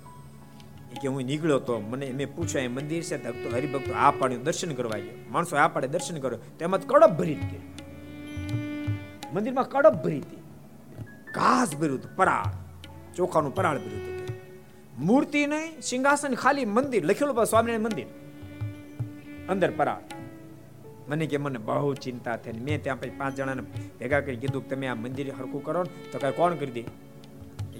કે 1.00 1.08
હું 1.08 1.22
નીકળ્યો 1.22 1.58
તો 1.58 1.80
મને 1.80 2.12
મેં 2.12 2.34
પૂછ્યું 2.34 2.64
એ 2.64 2.68
મંદિર 2.68 3.02
છે? 3.02 3.24
ભક્તો 3.24 3.56
હરિભક્તો 3.56 3.92
આ 3.92 4.10
પાડ્યું, 4.10 4.42
દર્શન 4.42 4.74
કરવા 4.74 4.98
ગયો 4.98 5.24
માણસો 5.30 5.56
આ 5.56 5.68
પાડે, 5.68 5.88
દર્શન 5.88 6.18
કર્યો 6.18 6.38
તેમાં 6.58 6.80
કડપ 6.80 7.10
ભરી 7.10 7.34
હતી 7.34 7.62
મંદિરમાં 9.32 9.68
કડપ 9.68 9.92
ભરી 9.92 10.18
હતી. 10.18 10.36
ઘાસ 11.34 11.76
ભર્યું 11.76 12.16
પરાળ. 12.16 12.50
ચોખાનું 13.14 13.54
પરાળ 13.54 13.78
ભર્યું 13.78 14.02
હતું. 14.02 15.06
મૂર્તિ 15.06 15.46
નહીં, 15.46 15.80
સિંહાસન 15.80 16.34
ખાલી 16.34 16.64
મંદિર. 16.64 17.04
લખેલું 17.04 17.34
પણ 17.34 17.44
સ્વામિનારાયણ 17.44 17.80
મંદિર. 17.80 18.06
અંદર 19.48 19.70
પરાળ. 19.70 20.02
મને 21.08 21.26
કે 21.26 21.36
મને 21.36 21.58
બહુ 21.58 21.94
ચિંતા 21.94 22.36
થઈ 22.36 22.52
મેં 22.52 22.82
ત્યાં 22.82 23.00
પછી 23.00 23.10
પાંચ 23.10 23.34
જણાને 23.34 23.62
ભેગા 23.98 24.20
કરી 24.20 24.36
કીધું 24.36 24.68
કે 24.68 24.74
તમે 24.74 24.86
આ 24.86 24.94
મંદિર 24.94 25.30
હરખું 25.30 25.64
કરો 25.64 25.82
ને, 25.82 26.10
તો 26.10 26.18
કઈ 26.18 26.32
કોણ 26.32 26.54
કરી 26.54 26.70
દે? 26.70 26.84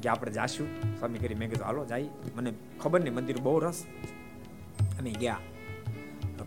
કે 0.05 0.09
આપણે 0.09 0.33
જાશું. 0.33 0.69
સ્વામી 0.99 1.19
કરી 1.19 1.35
મેં 1.35 1.51
કીધું, 1.51 1.67
હાલો, 1.67 1.87
જાય. 1.87 2.09
મને 2.37 2.53
ખબર 2.81 3.01
નહીં, 3.01 3.15
મંદિર 3.15 3.39
બહુ 3.39 3.59
રસ. 3.59 3.85
અમે 5.01 5.11
ગયા. 5.11 5.39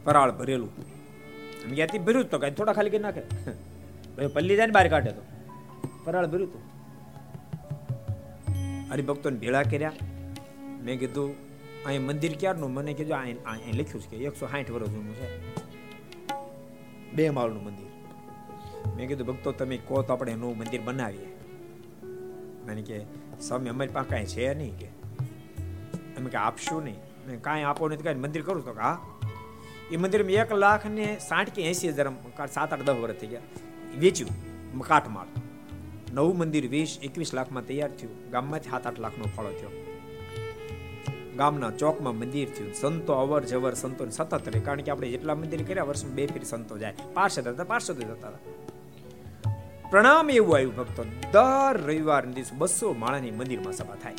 પરાળ 0.04 0.32
ભરેલું. 0.32 0.72
અમે 1.65 1.76
ગયા 1.76 1.86
થી 1.86 2.00
ભર્યું 2.00 2.30
તો 2.30 2.39
કઈ, 2.39 2.52
થોડા 2.52 2.74
ખાલી 2.74 2.89
કરી 2.89 3.00
નાખે. 3.00 3.22
ભાઈ 4.17 4.28
પલ્લી 4.28 4.56
જાય 4.56 4.65
ને 4.65 4.72
બહાર 4.72 4.88
કાઢે 4.88 5.12
તો. 5.12 5.22
પરાળ 6.04 6.28
ભર્યું 6.28 6.50
હતું 6.50 6.62
હરિભક્તોને 8.91 9.38
ભેળા 9.38 9.63
કર્યા. 9.63 9.91
મેં 10.84 11.00
કીધું, 11.00 11.36
અહીં 11.86 12.02
મંદિર 12.02 12.36
ક્યારનું? 12.39 12.74
મને 12.74 12.93
કીધું 12.93 13.15
અહીં 13.15 13.78
લખ્યું 13.78 14.02
છે 14.02 14.17
કે 14.17 14.17
એકસો 14.17 14.48
સાઠ 14.48 14.72
વર્ષ 14.72 14.89
જૂનું 14.89 15.15
છે. 15.15 15.30
બે 17.13 17.30
માળનું 17.30 17.63
મંદિર. 17.63 17.89
મેં 18.96 19.08
કીધું, 19.08 19.28
ભક્તો, 19.28 19.52
તમે 19.52 19.78
કહો 19.78 20.02
તો 20.02 20.13
આપણે 20.13 20.36
નવું 20.36 20.58
મંદિર 20.58 20.82
બનાવીએ. 20.82 21.28
મને 22.67 22.82
કે 22.82 23.27
સ્વામી 23.41 23.69
અમારી 23.69 23.89
પાસે 23.93 24.10
કાંઈ 24.10 24.26
છે 24.26 24.54
નહીં 24.54 24.78
કે. 24.78 24.86
અમે 26.17 26.30
કે 26.30 26.38
આપશું 26.38 26.84
નહીં. 26.84 26.95
મેં 27.28 27.41
કાંઈ 27.41 27.63
આપો 27.63 27.89
નહીં 27.89 28.04
કાંઈ 28.04 28.15
મંદિર 28.15 28.41
કરું 28.41 28.65
તો 28.65 28.73
કે? 28.73 29.17
એ 29.93 29.97
મંદિરમાં 29.97 30.32
એક 30.32 30.54
લાખ 30.54 30.86
ને 30.86 31.17
સાઠ 31.19 31.50
કે 31.50 31.69
એસી 31.69 31.89
હજાર 31.89 32.47
સાત 32.47 32.73
આઠ 32.73 32.82
દસ 32.82 32.93
વર્ષ 32.93 33.13
થઈ 33.13 33.28
ગયા. 33.28 33.41
વેચ્યું 34.00 34.80
કાટમાળ. 34.80 35.26
નવું 36.13 36.38
મંદિર 36.38 36.67
વીસ, 36.67 37.00
એકવીસ 37.04 37.34
લાખમાં 37.34 37.65
તૈયાર 37.65 37.89
થયું. 37.89 38.30
ગામમાંથી 38.30 38.69
સાત 38.69 38.88
આઠ 38.88 39.00
લાખનો 39.00 39.26
ફળો 39.38 39.50
થયો. 39.50 39.69
ગામના 41.38 41.71
ચોકમાં 41.71 42.15
મંદિર 42.15 42.50
થયું. 42.50 42.73
સંતો 42.73 43.13
અવર 43.13 43.43
જવર 43.43 43.73
સંતો 43.73 44.10
સતત 44.10 44.50
રહે. 44.50 44.60
કારણ 44.60 44.82
કે 44.82 44.91
આપણે 44.91 45.10
જેટલા 45.10 45.36
મંદિર 45.36 45.63
કર્યા, 45.63 45.84
વર્ષમાં 45.84 46.15
બે 46.15 46.26
ફેર 46.26 46.43
સંતો 46.43 46.78
જાય. 46.78 46.93
પાર્ષદ 47.13 47.47
હતા 47.47 47.63
પાર્ષદ 47.63 48.00
જતા 48.00 48.28
હતા. 48.28 48.57
પ્રણામ 49.91 50.30
એવું 50.30 50.56
આવ્યું 50.56 50.76
ભક્તો 50.76 51.04
દર 51.32 51.80
રવિવાર 51.84 52.26
દિવસ 52.26 52.54
બસો 52.54 52.93
માળાની 52.93 53.32
મંદિરમાં 53.32 53.73
સભા 53.73 53.95
થાય. 53.95 54.13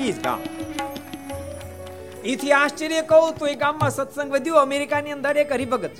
ઈ 0.00 0.12
જ 0.12 0.22
ગામ. 0.22 0.40
એથી 2.24 2.52
આશ્ચર્ય 2.52 3.02
કહું 3.02 3.38
તો 3.38 3.46
એ 3.46 3.54
ગામમાં 3.54 3.90
સત્સંગ 3.90 4.32
વધ્યો. 4.32 4.54
અમેરિકાની 4.54 5.12
અંદર 5.12 5.36
એક 5.36 5.52
હરિભગત 5.52 5.90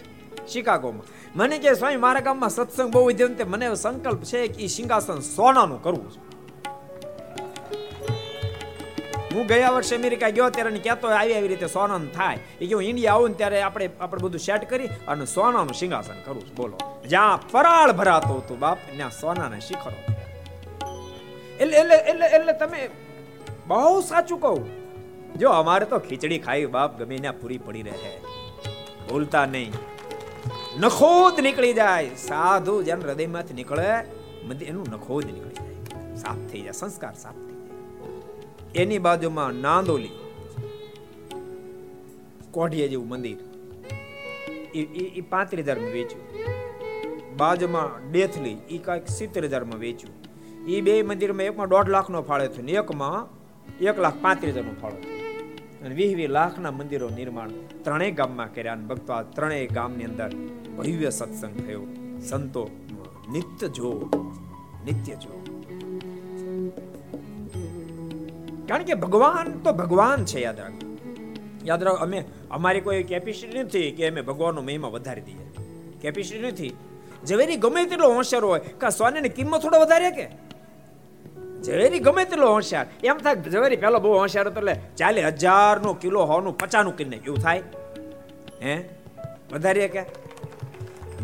શિકાગોમાં. 0.49 1.03
મને 1.37 1.59
કે 1.59 1.75
સ્વામી, 1.75 1.97
મારા 1.97 2.21
ગામમાં 2.21 2.51
સત્સંગ 2.51 2.93
બહુ 2.93 3.05
વધ્યો 3.05 3.29
મને 3.47 3.75
સંકલ્પ 3.75 4.23
છે 4.25 4.49
કે 4.49 4.65
એ 4.65 4.67
સિંહાસન 4.67 5.21
સોનાનું 5.21 5.83
કરવું 5.83 6.11
છે. 6.11 6.28
હું 9.35 9.47
ગયા 9.47 9.71
વર્ષે 9.71 9.97
અમેરિકા 9.97 10.29
ગયો 10.29 10.51
ત્યારે 10.51 10.79
કહેતો 10.79 11.09
આવી 11.09 11.35
આવી 11.35 11.49
રીતે 11.49 11.67
સોનાનું 11.67 12.13
થાય. 12.13 12.39
એ 12.61 12.67
કે 12.67 12.75
હું 12.75 12.85
ઇન્ડિયા 12.85 13.13
આવું 13.13 13.29
ને 13.31 13.35
ત્યારે 13.35 13.63
આપણે 13.63 13.91
આપણે 14.01 14.23
બધું 14.23 14.41
સેટ 14.41 14.71
કરી 14.71 14.87
અને 15.09 15.27
સોનાનું 15.27 15.75
સિંહાસન 15.75 16.21
કરું 16.27 16.43
છું. 16.47 16.55
બોલો. 16.55 16.79
જ્યાં 17.07 17.51
પરાળ 17.51 17.93
ભરાતો 17.93 18.35
હતું 18.35 18.59
બાપ, 18.59 18.79
ત્યાં 18.97 19.11
સોનાના 19.11 19.59
શિખરો 19.59 19.99
એટલે 21.61 21.77
એટલે 21.77 21.97
એટલે 22.11 22.27
એટલે 22.27 22.53
તમે 22.53 22.91
બહુ 23.67 24.01
સાચું 24.01 24.41
કહું. 24.41 24.65
જો 25.39 25.51
અમારે 25.51 25.87
તો 25.87 25.99
ખીચડી 25.99 26.39
ખાઈ 26.39 26.67
બાપ 26.67 26.99
ગમે 26.99 27.19
ત્યાં 27.19 27.41
પૂરી 27.41 27.59
પડી 27.59 27.83
રહે. 27.83 28.17
ભૂલતા 29.09 29.45
નહીં. 29.47 29.73
નખોદ 30.81 31.41
નીકળી 31.41 31.75
જાય. 31.75 32.11
સાધુ 32.27 32.83
જેમ 32.83 33.01
હૃદયમાંથી 33.01 33.55
નીકળે 33.55 33.91
એનું 34.65 34.87
નખોદ 34.91 35.25
નીકળી 35.25 35.55
જાય. 35.55 36.17
સાફ 36.17 36.51
થઈ 36.51 36.61
જાય. 36.61 36.73
સંસ્કાર 36.73 37.15
સાફ 37.15 37.35
થઈ 37.35 37.58
એની 38.75 38.99
બાજુમાં 38.99 39.55
નાંદોલી, 39.65 40.17
કોઢિયા 42.51 42.93
જેવું 42.93 43.09
મંદિર. 43.09 43.39
એ 45.19 45.23
પાંત્રીસ 45.31 45.67
હજારમાં 45.67 45.93
વેચ્યું. 45.93 46.25
બાજુમાં 47.37 47.91
ડેથલી 48.13 48.57
એ 48.71 48.79
કાંઈક 48.79 49.09
સિત્તેર 49.19 49.45
હજારમાં 49.47 49.81
વેચ્યું. 49.81 50.15
એ 50.69 50.81
બે 50.81 51.03
મંદિરમાં 51.03 51.47
એકમાં 51.51 51.69
દોઢ 51.69 51.89
લાખનો 51.89 52.23
ફાળો 52.23 52.49
થયો 52.55 52.67
ને 52.69 52.73
એકમાં 52.73 53.19
એક 53.81 53.99
લાખ 54.05 54.19
પાંત્રીસ 54.23 54.55
હજારનો 54.55 54.75
ફાળો 54.83 54.99
અને 55.85 55.95
વીસ 55.95 56.13
વીસ 56.19 56.31
લાખના 56.39 56.71
મંદિરો 56.71 57.09
નિર્માણ 57.19 57.53
ત્રણેય 57.85 58.11
ગામમાં 58.11 58.55
કર્યા 58.55 58.77
અને 58.79 58.87
ભક્તો 58.87 59.13
આ 59.13 59.23
ત્રણેય 59.23 59.67
ગામની 59.67 60.05
અંદર 60.05 60.31
ભવ્ય 60.77 61.11
સત્સંગ 61.11 61.57
થયો. 61.67 61.85
સંતો 62.29 62.65
નિત્ય 63.33 63.69
જો 63.69 63.91
નિત્ય 64.85 65.15
જો 65.15 65.38
કારણ 68.69 68.85
કે 68.85 68.95
ભગવાન 68.95 69.59
તો 69.59 69.73
ભગવાન 69.73 70.25
છે, 70.25 70.41
યાદ 70.41 70.61
રાખો 70.61 70.97
યાદ 71.67 71.83
રાખો, 71.83 71.97
અમે, 71.97 72.25
અમારી 72.51 72.81
કોઈ 72.81 73.03
કેપેસિટી 73.03 73.59
નથી 73.59 73.91
કે 73.91 74.09
અમે 74.09 74.21
ભગવાનનો 74.21 74.63
મહિમા 74.63 74.89
વધારી 74.89 75.21
દઈએ. 75.21 75.47
કેપેસિટી 76.01 76.43
નથી. 76.43 76.77
ઝવેરી 77.29 77.57
ગમે 77.57 77.85
તેટલો 77.85 78.13
હોશિયાર 78.13 78.45
હોય, 78.45 78.61
કે 78.61 78.91
સોનાની 78.91 79.29
કિંમત 79.29 79.61
થોડો 79.63 79.81
વધારે 79.81 80.11
કે? 80.11 80.29
ઝવેરી 81.63 81.99
ગમે 81.99 82.25
તેટલો 82.25 82.53
હોશિયાર. 82.53 82.87
એમ 83.05 83.17
થાય 83.17 83.35
ઝવેરી 83.35 83.77
પેલો 83.77 83.99
બહુ 83.99 84.13
હોશિયાર 84.13 84.47
હતો 84.47 84.61
એટલે 84.61 84.81
ચાલી 84.97 85.23
હજારનો 85.23 85.95
કિલો 85.95 86.25
હોનું, 86.25 86.59
પચાનું 86.59 86.97
કિલો 86.97 87.17
એવું 87.17 87.39
થાય. 87.39 87.63
હે? 88.63 88.89
વધારીએ 89.53 89.89
કે? 89.89 90.03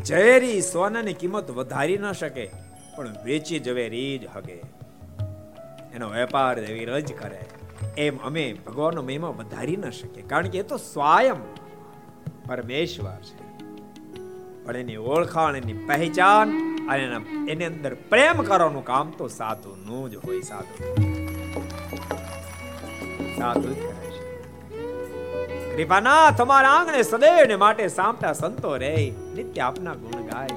ઝવેરી 0.04 0.62
સોનાની 0.62 1.12
કિંમત 1.12 1.50
વધારી 1.50 1.98
ન 1.98 2.12
શકે, 2.12 2.50
પણ 2.96 3.14
વેચી 3.24 3.60
ઝવેરી 3.60 4.18
જ 4.18 4.26
હગે 4.36 4.62
એનો 5.94 6.10
વેપાર 6.10 6.58
એવી 6.58 6.84
રજ 6.84 7.12
કરે. 7.12 7.40
એમ 7.98 8.18
અમે 8.18 8.54
ભગવાનનો 8.66 9.02
મહિમા 9.02 9.28
વધારી 9.28 9.76
ન 9.76 9.90
શકીએ. 9.90 10.22
કારણ 10.22 10.48
કે 10.48 10.58
એ 10.58 10.62
તો 10.62 10.76
સ્વયં 10.76 11.54
પરમેશ્વર 12.48 13.18
છે. 13.22 13.44
પણ 14.64 14.76
એની 14.76 14.96
ઓળખાણ, 14.96 15.56
એની 15.56 15.72
પહેચાન 15.72 16.50
અને 16.88 17.04
એની 17.52 17.64
અંદર 17.64 17.94
પ્રેમ 17.94 18.42
કરવાનું 18.42 18.84
કામ 18.84 19.10
તો 19.10 19.28
સાધુનું 19.28 20.10
જ 20.10 20.16
હોય, 20.16 20.40
સાધુ. 20.40 20.94
સાધુ 23.38 23.72
જ 23.72 23.76
કરે 23.76 23.94
કૃપાના 25.76 26.30
તમારા 26.30 26.70
આંગણે 26.70 27.02
સદૈવ 27.02 27.58
માટે 27.58 27.88
સાંભળતા 27.88 28.32
સંતો 28.32 28.76
રે. 28.76 29.12
નિત્ય 29.36 29.60
આપના 29.60 29.94
ગુણ 29.94 30.22
ગાય. 30.22 30.48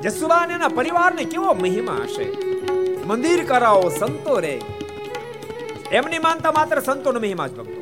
જસુબાન 0.00 0.50
એના 0.50 0.68
પરિવારને 0.68 1.24
કેવો 1.24 1.54
મહિમા 1.54 1.96
હશે? 2.02 2.59
મંદિર 3.06 3.44
કરાવો 3.44 3.88
સંતો 3.88 4.40
રે. 4.40 4.60
એમની 5.92 6.18
માનતા 6.18 6.52
માત્ર 6.52 6.80
સંતોનો 6.80 7.20
મહિમા 7.20 7.46
જ 7.46 7.56
ભક્તો. 7.56 7.80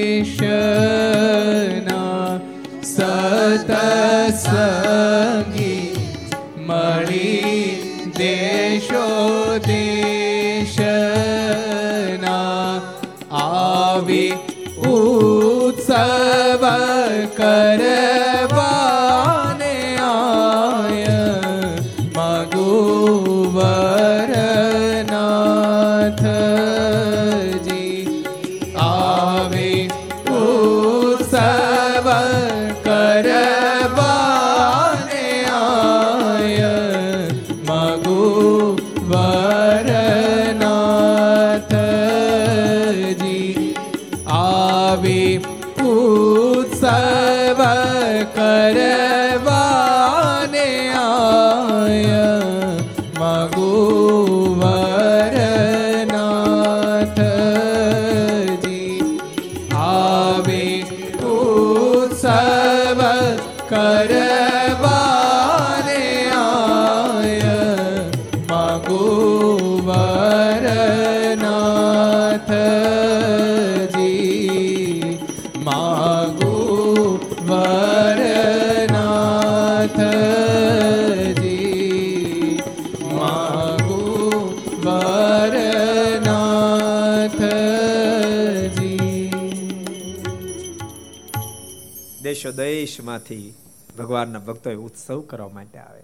દેશમાંથી 92.84 93.54
ભગવાનના 93.98 94.38
ભક્તો 94.38 94.70
ઉત્સવ 94.70 95.20
કરવા 95.20 95.48
માટે 95.48 95.78
આવે. 95.78 96.02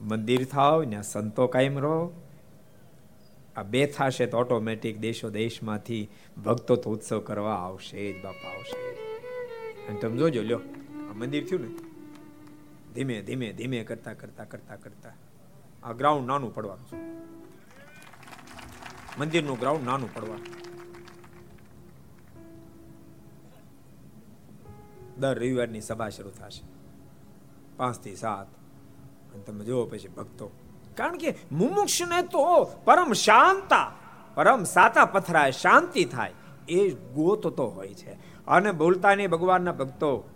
મંદિર 0.00 0.44
થાવ 0.44 0.84
ને 0.84 1.02
સંતો 1.02 1.46
કાયમ 1.46 1.78
રહો. 1.78 2.22
આ 3.56 3.62
બે 3.62 3.86
થશે 3.86 4.26
તો 4.26 4.38
ઓટોમેટિક 4.38 4.98
દેશો 4.98 5.30
દેશમાંથી 5.30 6.08
ભક્તો 6.44 6.76
તો 6.76 6.90
ઉત્સવ 6.90 7.20
કરવા 7.20 7.54
આવશે 7.54 8.12
જ, 8.12 8.24
બાપા 8.24 8.48
આવશે. 8.48 8.94
અને 9.86 10.00
તમે 10.00 10.18
જોજો, 10.18 10.42
લ્યો, 10.42 10.58
આ 11.10 11.12
મંદિર 11.12 11.46
થયું 11.46 11.62
ને, 11.62 11.74
ધીમે 12.94 13.22
ધીમે 13.22 13.52
ધીમે 13.52 13.84
કરતા 13.84 14.14
કરતા 14.14 14.44
કરતા 14.44 14.76
કરતા. 14.76 15.12
આ 15.82 15.92
ગ્રાઉન્ડ 15.92 16.28
નાનું 16.28 16.54
પડવાનું 16.54 16.86
છે. 16.86 17.28
મંદિરનું 19.18 19.58
ગ્રાઉન્ડ 19.58 19.84
નાનું 19.84 20.14
પડવાનું. 20.14 20.51
દર 25.22 25.36
રવિવારની 25.38 25.80
સભા 25.80 26.08
શરૂ 26.08 26.30
થશે. 26.30 26.64
પાંચથી 27.76 28.16
સાત. 28.16 28.46
અને 29.34 29.42
તમે 29.42 29.64
જુઓ 29.64 29.84
પછી 29.84 30.08
ભક્તો. 30.08 30.50
કારણ 30.96 31.16
કે 31.16 31.34
મુમુક્ષને 31.52 32.22
તો 32.22 32.64
પરમ 32.84 33.12
શાંતા, 33.12 33.92
પરમ 34.34 34.64
સાતા 34.64 35.04
પથરાય, 35.04 35.52
શાંતિ 35.52 36.04
થાય, 36.04 36.32
એ 36.68 36.90
ગોતતો 36.90 37.66
હોય 37.66 37.88
છે. 37.88 38.12
અને 38.46 38.72
બોલતા 38.72 39.14
નહીં 39.14 39.30
ભગવાનના 39.30 39.72
ભક્તો 39.72 40.28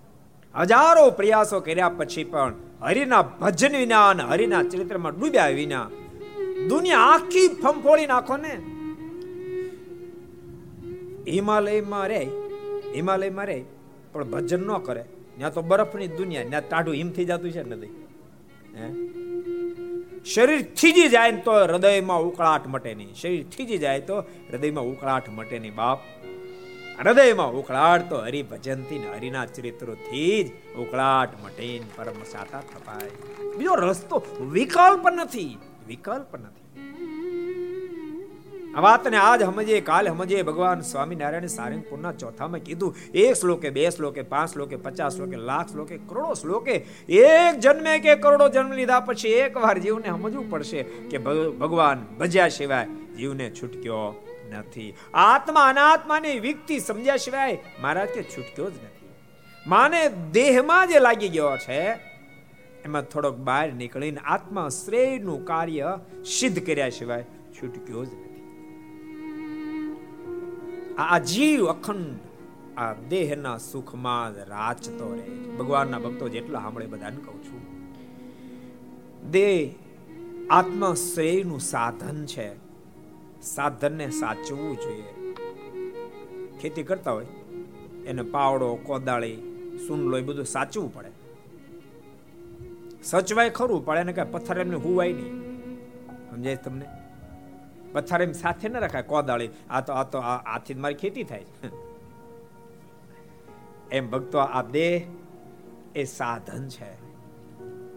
હજારો 0.54 1.10
પ્રયાસો 1.10 1.60
કર્યા 1.60 1.88
પછી 1.88 2.24
પણ 2.24 2.54
હરિના 2.82 3.22
ભજન 3.22 3.76
વિના 3.76 4.08
અને 4.08 4.22
હરિના 4.22 4.62
ચરિત્રમાં 4.62 5.20
ડૂબ્યા 5.20 5.46
વિના 5.46 5.90
દુનિયા 6.68 6.98
આખી 6.98 7.48
ફંફોળી 7.48 8.06
નાખો 8.06 8.36
ને. 8.36 8.54
હિમાલયમાં 11.30 12.06
રે 12.06 12.30
હિમાલયમાં 12.94 13.46
રે. 13.46 13.64
પણ 14.16 14.30
ભજન 14.30 14.60
ન 14.66 14.78
કરે. 14.78 15.04
ત્યાં 15.36 15.52
તો 15.52 15.62
બરફની 15.62 16.06
દુનિયા 16.06 16.44
ત્યાં 16.44 16.68
ટાઢું 16.68 16.94
હિમ 16.94 17.10
થઈ 17.10 17.24
જતું 17.24 17.50
છે 17.50 17.62
નદી. 17.62 17.86
હે? 18.74 18.90
શરીર 20.24 20.62
થીજી 20.62 21.08
જાય 21.08 21.32
તો 21.32 21.52
હૃદયમાં 21.52 22.22
ઉકળાટ 22.22 22.66
મટે 22.66 22.94
નહીં. 22.94 23.14
શરીર 23.14 23.44
થીજી 23.56 23.78
જાય 23.78 24.00
તો 24.00 24.18
હૃદયમાં 24.20 24.84
ઉકળાટ 24.84 25.28
મટે 25.28 25.58
નહીં, 25.58 25.74
બાપ. 25.74 25.98
હૃદયમાં 26.98 27.52
ઉકળાટ 27.52 28.10
તો 28.10 28.16
હરિભજનથી 28.16 28.98
ને 28.98 29.16
હરિના 29.16 29.46
ચરિત્રોથી 29.46 30.44
જ 30.44 30.76
ઉકળાટ 30.76 31.44
મટે 31.44 31.80
પરમ 31.96 32.22
સાતા 32.30 32.60
થપાય. 32.60 33.10
બીજો 33.56 33.74
રસ્તો 33.74 34.22
વિકલ્પ 34.50 35.08
નથી. 35.08 35.58
વિકલ્પ 35.86 36.36
નથી. 36.36 36.65
આ 38.76 38.82
વાતને 38.84 39.18
આજ 39.18 39.42
સમજીએ 39.42 39.76
કાલે 39.84 40.08
સમજીએ 40.10 40.42
ભગવાન 40.46 40.80
સ્વામિનારાયણ 40.88 41.52
સારંગપુરના 41.52 42.10
ચોથામાં 42.22 42.64
કીધું, 42.64 42.98
એક 43.14 43.38
શ્લોકે, 43.40 43.68
બે 43.76 43.84
શ્લોકે, 43.94 44.22
પાંચ 44.32 44.52
શ્લોકે, 44.52 44.76
પચાસ 44.86 45.16
શ્લોકે, 45.16 45.36
લાખ 45.50 45.70
શ્લોકે, 45.72 45.96
કરોડો 46.10 46.34
શ્લોકે, 46.40 46.74
એક 47.20 47.62
જન્મે 47.64 47.94
કે 48.06 48.16
કરોડો 48.24 48.48
જન્મ 48.56 48.74
લીધા 48.80 49.00
પછી 49.08 49.32
એકવાર 49.44 49.76
જીવને 49.78 50.10
સમજવું 50.10 50.50
પડશે 50.50 50.84
કે 51.10 51.22
ભગવાન 51.62 52.04
ભજ્યા 52.20 52.56
સિવાય 52.58 52.98
જીવને 53.16 53.46
છૂટક્યો 53.60 54.02
નથી. 54.50 54.90
આત્મા 55.24 55.64
અનાત્માની 55.68 56.36
વ્યક્તિ 56.40 56.80
સમજ્યા 56.80 57.24
સિવાય 57.26 57.56
મહારાજ 57.80 58.14
કે 58.18 58.26
છૂટક્યો 58.34 58.68
જ 58.68 58.76
નથી. 58.82 59.10
માને 59.66 60.00
દેહમાં 60.36 60.84
જે 60.92 61.04
લાગી 61.06 61.32
ગયો 61.38 61.56
છે, 61.64 61.80
એમાં 62.84 63.10
થોડોક 63.12 63.42
બહાર 63.48 63.66
નીકળીને 63.80 64.22
આત્મા 64.28 64.68
શ્રેયનું 64.82 65.42
કાર્ય 65.50 65.98
સિદ્ધ 66.36 66.64
કર્યા 66.68 66.94
સિવાય 67.00 67.26
છૂટક્યો 67.56 68.04
જ 68.04 68.10
નથી 68.10 68.25
આ 70.98 71.18
જીવ 71.18 71.66
અખંડ, 71.66 72.18
આ 72.78 72.92
દેહના 72.92 73.58
સુખમાં 73.58 74.32
રાચતો 74.32 75.14
રહે 75.14 75.56
ભગવાનના 75.56 75.98
ભક્તો 75.98 76.28
જેટલા 76.28 76.60
સાંભળે 76.60 76.86
બધાને 76.86 77.16
કહું 77.16 77.44
છું. 77.44 77.60
દેહ 79.30 79.74
આત્મશ્રેયનું 80.50 81.60
સાધન 81.60 82.26
છે. 82.26 82.56
સાધનને 83.42 84.10
સાચવવું 84.10 84.76
જોઈએ. 84.76 85.34
ખેતી 86.60 86.82
કરતા 86.82 87.10
હોય, 87.10 87.26
એને 88.06 88.22
પાવડો, 88.22 88.74
કોદાળી 88.74 89.36
સુનલો 89.88 90.18
એ 90.18 90.22
બધું 90.22 90.44
સાચવું 90.44 90.94
પડે. 90.94 91.08
સચવાય 93.02 93.50
ખરું 93.50 93.84
પડે 93.84 94.00
એને 94.00 94.12
કઈ 94.12 94.22
પથ્થર 94.32 94.58
એમને 94.58 94.76
હુવાય 94.76 95.12
નહીં. 95.12 95.34
સમજાય 96.30 96.56
તમને? 96.56 96.84
પથ્થર 97.96 98.22
એમ 98.22 98.32
સાથે 98.32 98.68
ન 98.68 98.76
રખાય, 98.76 99.02
કોદાળી. 99.02 99.50
આ 99.70 99.80
તો 99.80 99.92
આ 99.92 100.04
તો 100.04 100.18
આથી 100.54 100.74
મારી 100.84 100.94
ખેતી 100.94 101.24
થાય 101.24 101.44
એમ 103.92 104.10
ભક્તો, 104.10 104.38
આ 104.38 104.62
દેહ 104.70 105.02
એ 105.94 106.04
સાધન 106.04 106.64
છે. 106.68 106.92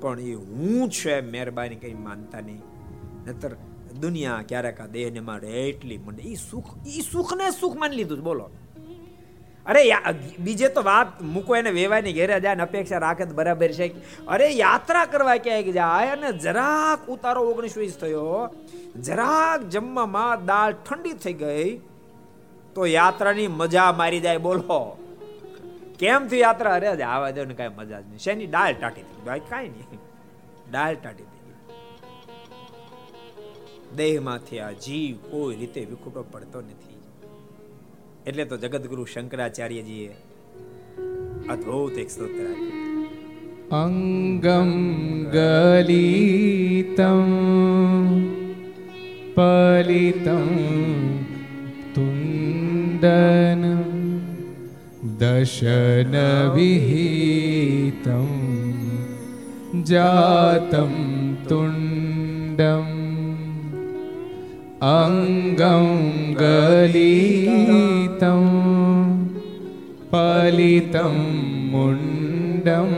પણ 0.01 0.19
એ 0.21 0.33
હું 0.33 0.89
છે 0.89 1.15
મહેરબાની 1.31 1.75
કઈ 1.75 1.95
માનતા 2.05 2.41
નહીં. 2.41 2.61
નતર 3.27 3.51
દુનિયા 4.01 4.43
ક્યારેક 4.49 4.77
આ 4.81 4.85
દેહને 4.87 5.19
મારે 5.19 5.49
એટલી 5.69 5.97
મને 5.97 6.21
એ 6.23 6.35
સુખ 6.41 6.69
એ 6.87 7.01
સુખને 7.11 7.47
સુખ 7.59 7.75
માની 7.77 7.95
લીધું 7.95 8.21
બોલો. 8.23 8.45
અરે 9.69 9.81
બીજે 10.39 10.67
તો 10.75 10.81
વાત 10.83 11.09
મૂકો 11.21 11.55
એને 11.55 11.71
વેવાની 11.71 12.13
ઘેરે 12.13 12.39
જાય 12.39 12.55
ને 12.55 12.63
અપેક્ષા 12.63 12.97
રાખે 12.97 13.25
તો 13.25 13.33
બરાબર 13.33 13.71
છે. 13.77 13.87
અરે 14.27 14.47
યાત્રા 14.53 15.05
કરવા 15.05 15.35
ક્યાંક 15.45 15.69
જાય 15.77 16.07
અને 16.07 16.31
જરાક 16.45 17.05
ઉતારો 17.07 17.41
ઓગણીસ 17.51 17.77
વીસ 17.77 17.97
થયો. 18.01 18.49
જરાક 19.01 19.67
જમવામાં 19.69 20.45
દાળ 20.45 20.73
ઠંડી 20.87 21.13
થઈ 21.13 21.37
ગઈ 21.43 21.69
તો 22.75 22.81
યાત્રાની 22.85 23.47
મજા 23.47 23.91
મારી 23.91 24.19
જાય, 24.19 24.37
બોલો. 24.37 24.79
કેમ 25.99 26.27
થયું 26.27 26.41
યાત્રા? 26.41 26.73
અરે 26.73 26.87
આવા 27.03 27.31
દે 27.31 27.45
ને 27.45 27.53
કઈ 27.53 27.71
મજા 27.77 27.99
જ 28.01 28.05
નહીં. 28.07 28.19
શેની? 28.19 28.47
દાળ 28.47 28.73
ટાટી 28.73 29.01
થઈ 29.01 29.25
ભાઈ, 29.25 29.41
કાંઈ 29.49 29.69
નહીં. 29.69 29.99
દાળ 30.71 30.95
ટાટી 30.95 31.23
થઈ 31.23 31.37
દેહમાંથી 33.95 34.59
આ 34.59 34.71
જીવ 34.83 35.15
કોઈ 35.31 35.55
રીતે 35.55 35.81
વિખૂટો 35.85 36.21
પડતો 36.31 36.59
નથી. 36.61 36.88
એટલે 38.29 38.43
તો 38.45 38.57
જગતગુરુ 38.57 39.03
શંકરાચાર્યજીએ 39.05 40.11
અદ્ભુત 41.49 41.95
એક 41.97 42.09
સ્તોત્ર 42.09 42.45
અંગમ 43.75 44.73
ગલિતમ 45.33 47.23
પલિતમ 49.37 50.51
તુંડન 51.95 53.65
દશન 55.19 56.15
વિહિતમ 56.53 58.29
જાતમ 59.85 60.95
તુંડમ 61.49 63.08
अङ्गं 64.87 65.87
गलितं 66.39 68.43
पलितं 70.11 71.15
मुण्डं 71.71 72.91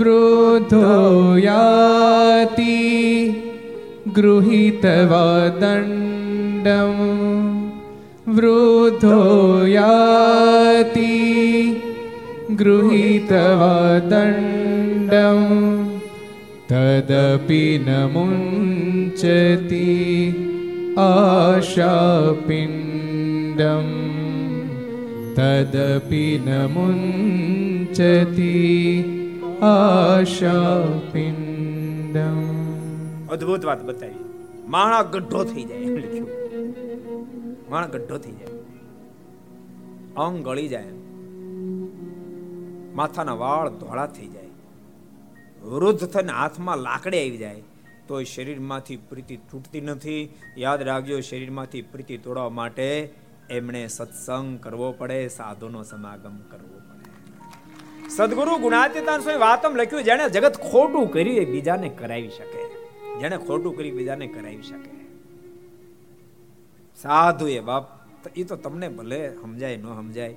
वृद्धो 0.00 0.90
याति 1.38 2.74
गृहीतवा 4.18 5.26
વૃદ્ધો 8.26 9.18
યાતિ 9.70 11.10
ગૃહીતવદંડમ 12.58 13.28
તદપિ 16.66 17.60
ન 17.78 17.88
મુંચતિ 18.14 19.90
આશાપિંડમ 20.98 21.86
તદપિ 25.36 26.24
ન 26.40 26.48
મુંચતિ 26.74 28.50
આશાપિંડમ 29.68 30.96
અદ્ભુત 33.30 33.62
વાત 33.64 33.80
બતાવી 33.84 34.26
માણા 34.68 35.04
ગઢો 35.12 35.40
થઈ 35.44 35.66
જાય 35.66 35.94
લખ્યું 35.94 36.45
માણ 37.70 37.86
ગઢો 37.86 38.18
થઈ 38.18 38.32
જાય. 38.32 38.48
અંગ 40.16 40.44
ગળી 40.44 40.68
જાય. 40.68 40.84
માથાના 42.94 43.32
વાળ 43.32 43.68
ધોળા 43.68 44.06
થઈ 44.06 44.26
જાય. 44.26 44.46
વૃદ્ધ 45.62 46.06
થઈને 46.06 46.32
હાથમાં 46.32 46.78
લાકડી 46.78 47.18
આવી 47.18 47.36
જાય. 47.36 47.62
તો 48.08 48.22
શરીરમાંથી 48.22 48.96
પ્રીતિ 48.96 49.36
તૂટતી 49.36 49.80
નથી. 49.80 50.34
યાદ 50.58 50.82
રાખજો, 50.82 51.20
શરીરમાંથી 51.20 51.82
પ્રીતિ 51.82 52.18
તોડવા 52.18 52.48
માટે 52.48 53.12
એમણે 53.50 53.86
સત્સંગ 53.86 54.60
કરવો 54.60 54.92
પડે, 54.92 55.28
સાધુનો 55.28 55.82
સમાગમ 55.82 56.36
કરવો 56.36 56.78
પડે. 56.78 56.96
સદગુરુ 58.08 58.56
ગુણાતીતાન 58.56 59.20
સ્વામી 59.20 59.38
વાતમ 59.38 59.76
લખ્યું 59.76 60.04
જેને 60.04 60.28
જગત 60.28 60.56
ખોટું 60.56 61.12
કર્યું 61.12 61.36
એ 61.36 61.44
બીજાને 61.44 61.88
કરાવી 61.88 62.28
શકે. 62.28 62.68
જેને 63.20 63.36
ખોટું 63.36 63.76
કરી 63.76 63.90
બીજાને 63.90 64.26
કરાવી 64.26 64.62
શકે. 64.62 65.05
સાધુ 67.02 67.46
એ 67.46 67.60
બાપ 67.60 67.84
એ 68.36 68.44
તો 68.44 68.56
તમને 68.56 68.88
ભલે 68.88 69.20
સમજાય, 69.34 69.76
ન 69.76 69.84
સમજાય, 69.84 70.34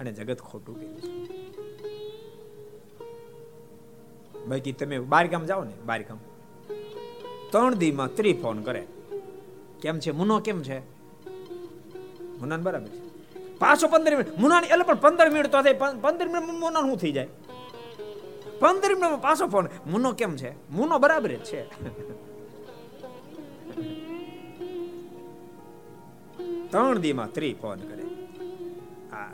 અને 0.00 0.12
જગત 0.12 0.40
ખોટું 0.40 0.74
કર્યું 0.76 1.26
બાકી 4.48 4.72
તમે 4.72 4.98
બાર 4.98 5.26
ગામ 5.26 5.44
જાઓ 5.44 5.64
ને 5.64 5.76
બાર 5.86 6.02
ગામ 6.02 6.18
ત્રણ 7.50 7.74
દીમાં 7.74 8.14
ત્રી 8.14 8.34
ફોન 8.34 8.62
કરે. 8.62 8.86
કેમ 9.82 9.98
છે? 9.98 10.10
મુનો 10.10 10.40
કેમ 10.40 10.62
છે? 10.62 10.78
મુનાન 12.40 12.62
બરાબર 12.62 12.88
છે. 12.88 13.00
પાછો 13.58 13.88
પંદર 13.88 14.16
મિનિટ, 14.16 14.38
મુનાની 14.38 14.66
એટલે 14.66 14.84
પણ 14.84 14.94
પંદર 14.94 15.28
મિનિટ 15.30 15.52
તો 15.52 15.62
થાય 15.62 15.72
પંદર 16.04 16.28
મિનિટ 16.28 16.60
મુના 16.60 16.80
શું 16.80 16.98
થઈ 16.98 17.12
જાય? 17.12 17.28
પંદર 18.60 18.90
મિનિટમાં 18.94 19.20
પાછો 19.20 19.46
ફોન, 19.46 19.68
મુનો 19.86 20.12
કેમ 20.12 20.36
છે? 20.36 20.50
મુનો 20.70 20.98
બરાબર 20.98 21.32
જ 21.32 21.44
છે. 21.44 21.62
ત્રણ 26.70 26.98
દીમાં 26.98 27.32
ત્રી 27.32 27.54
ફોન 27.54 27.78
કરે. 27.78 28.02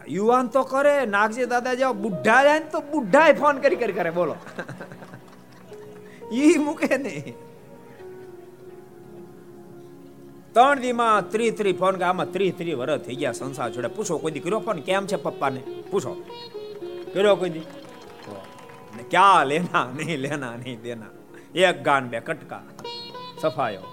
યુવાન 0.08 0.46
તો 0.46 0.62
કરે, 0.62 1.06
નાગજી 1.06 1.44
દાદા 1.44 1.74
જેવા 1.74 1.92
બુઢા 1.92 2.44
જાય 2.44 2.60
તો 2.60 2.80
બુઢા 2.80 3.32
ફોન 3.32 3.58
કરી 3.58 3.76
કરી 3.76 3.92
કરે, 3.92 4.10
બોલો. 4.10 4.36
ઈ 6.32 6.58
મૂકે 6.58 6.96
નહીં. 6.96 7.34
ત્રણ 10.52 10.78
દીમાં 10.78 11.30
ત્રી 11.30 11.50
ત્રી 11.50 11.72
ફોન 11.72 11.96
કે 11.96 12.04
આમાં 12.04 12.32
ત્રી 12.32 12.50
ત્રી 12.50 12.74
વર્ષ 12.74 13.00
થઈ 13.00 13.14
ગયા 13.14 13.32
સંસાર 13.32 13.70
જોડે. 13.70 13.88
પૂછો 13.88 14.18
કોઈ 14.18 14.32
દી, 14.32 14.40
કર્યો 14.40 14.58
ફોન? 14.58 14.80
કેમ 14.80 15.06
છે 15.06 15.16
પપ્પાને? 15.16 15.62
પૂછો. 15.90 16.24
કર્યો 17.14 17.36
કોઈ 17.36 17.50
દી? 17.50 17.60
ક્યાં 19.10 19.46
લેના, 19.46 19.86
નહીં 19.96 20.18
લેના, 20.18 20.56
નહીં 20.56 20.82
દેના. 20.82 21.06
એક 21.54 21.82
ગાન 21.82 22.08
બે 22.08 22.20
કટકા. 22.20 22.62
સફાયો. 23.40 23.91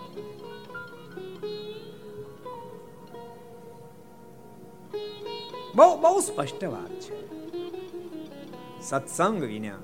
બહુ 5.76 6.02
બહુ 6.02 6.20
સ્પષ્ટ 6.20 6.64
વાત 6.64 7.00
છે. 7.00 7.30
સત્સંગ 8.82 9.44
વિના 9.44 9.76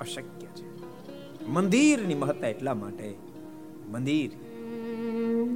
અશક્ય 0.00 0.46
છે. 0.46 0.66
મંદિરની 1.48 2.14
મહત્તા 2.14 2.46
એટલા 2.46 2.74
માટે, 2.74 3.14
મંદિર 3.88 4.30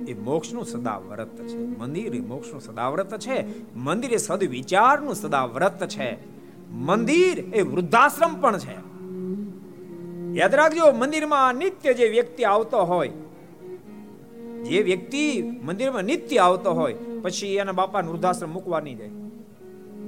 એ 0.09 0.14
મોક્ષનું 0.14 0.64
સદા 0.64 0.99
વ્રત 0.99 1.36
છે. 1.36 1.59
મંદિર 1.59 2.14
એ 2.14 2.20
મોક્ષનું 2.20 2.61
સદા 2.61 2.88
વ્રત 2.88 3.18
છે. 3.18 3.38
મંદિર 3.74 4.12
એ 4.12 4.16
સદ 4.16 4.45
વિચારનું 4.45 5.14
સદા 5.14 5.45
વ્રત 5.45 5.88
છે. 5.88 6.18
મંદિર 6.70 7.38
એ 7.38 7.61
વૃદ્ધાશ્રમ 7.61 8.41
પણ 8.41 8.59
છે. 8.59 8.91
યાદ 10.38 10.55
રાખજો, 10.55 10.93
મંદિરમાં 10.93 11.55
નિત્ય 11.55 11.95
જે 11.95 12.09
વ્યક્તિ 12.09 12.45
આવતો 12.45 12.78
હોય, 12.78 13.09
જે 14.62 14.82
વ્યક્તિ 14.82 15.43
મંદિરમાં 15.43 16.05
નિત્ય 16.05 16.38
આવતો 16.38 16.72
હોય, 16.72 16.95
પછી 17.22 17.47
એના 17.47 17.72
બાપાને 17.72 18.09
વૃદ્ધાશ્રમ 18.09 18.53
મૂકવા 18.53 18.80
નહીં 18.80 18.99
જાય 18.99 19.11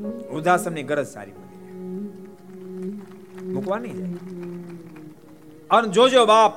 વૃદ્ધાશ્રમની 0.02 0.82
ગરજ 0.82 1.06
સારી 1.06 1.32
બની 1.32 1.52
મૂકવા 3.52 3.78
જાય. 3.78 3.94
અને 5.70 5.88
જોજો 5.88 6.26
બાપ, 6.26 6.52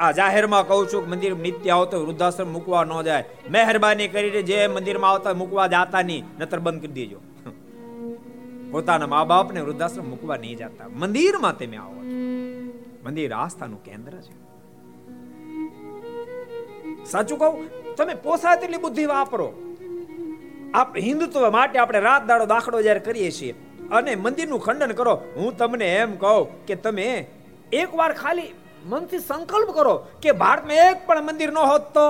આ 0.00 0.12
જાહેરમાં 0.12 0.68
કહું 0.68 0.88
છું 0.92 1.08
મંદિર 1.08 1.36
નિત્ય 1.36 1.70
આવતો 1.70 2.06
વૃદ્ધાશ્રમ 2.06 2.52
મૂકવા 2.52 2.84
ન 2.84 3.02
જાય. 3.02 3.24
મહેરબાની 3.50 4.08
કરીને 4.08 4.42
જે 4.42 4.66
મંદિરમાં 4.66 5.10
આવતા 5.10 5.34
મૂકવા 5.34 5.66
જાતા 5.66 6.02
નહીં 6.02 6.24
નતર 6.40 6.58
બંધ 6.58 6.80
કરી 6.80 6.92
દેજો. 6.92 7.20
પોતાના 8.70 9.06
મા 9.06 9.24
બાપને 9.24 9.60
વૃદ્ધાશ્રમ 9.60 10.08
મૂકવા 10.08 10.36
નહીં 10.36 10.56
જતા. 10.56 10.88
મંદિરમાં 10.88 11.58
તમે 11.58 11.76
આવો 11.76 12.00
મંદિર 13.04 13.32
આસ્થાનું 13.32 13.82
કેન્દ્ર 13.82 14.12
છે. 14.12 14.34
સાચું 17.04 17.38
કહું? 17.38 17.68
તમે 17.96 18.14
પોસાય 18.14 18.56
તેટલી 18.56 18.78
બુદ્ધિ 18.78 19.06
વાપરો. 19.06 19.48
આપ 20.80 20.90
હિન્દુત્વ 20.96 21.50
માટે 21.56 21.78
આપણે 21.78 22.00
રાત 22.08 22.22
દાડો 22.26 22.46
દાખલો 22.46 22.82
જ્યારે 22.82 23.00
કરીએ 23.08 23.30
છીએ. 23.30 23.52
અને 23.92 24.12
મંદિરનું 24.14 24.60
ખંડન 24.66 24.92
કરો. 24.92 25.14
હું 25.36 25.56
તમને 25.56 25.88
એમ 25.96 26.16
કહું 26.22 26.44
કે 26.66 26.74
તમે 26.84 27.08
એકવાર 27.72 28.12
ખાલી 28.12 28.48
મનથી 28.84 29.18
સંકલ્પ 29.18 29.70
કરો 29.74 29.94
કે 30.22 30.32
ભારતમાં 30.32 30.80
એક 30.86 31.06
પણ 31.06 31.22
મંદિર 31.28 31.52
ન 31.52 31.58
હોત 31.58 31.86
તો. 31.96 32.06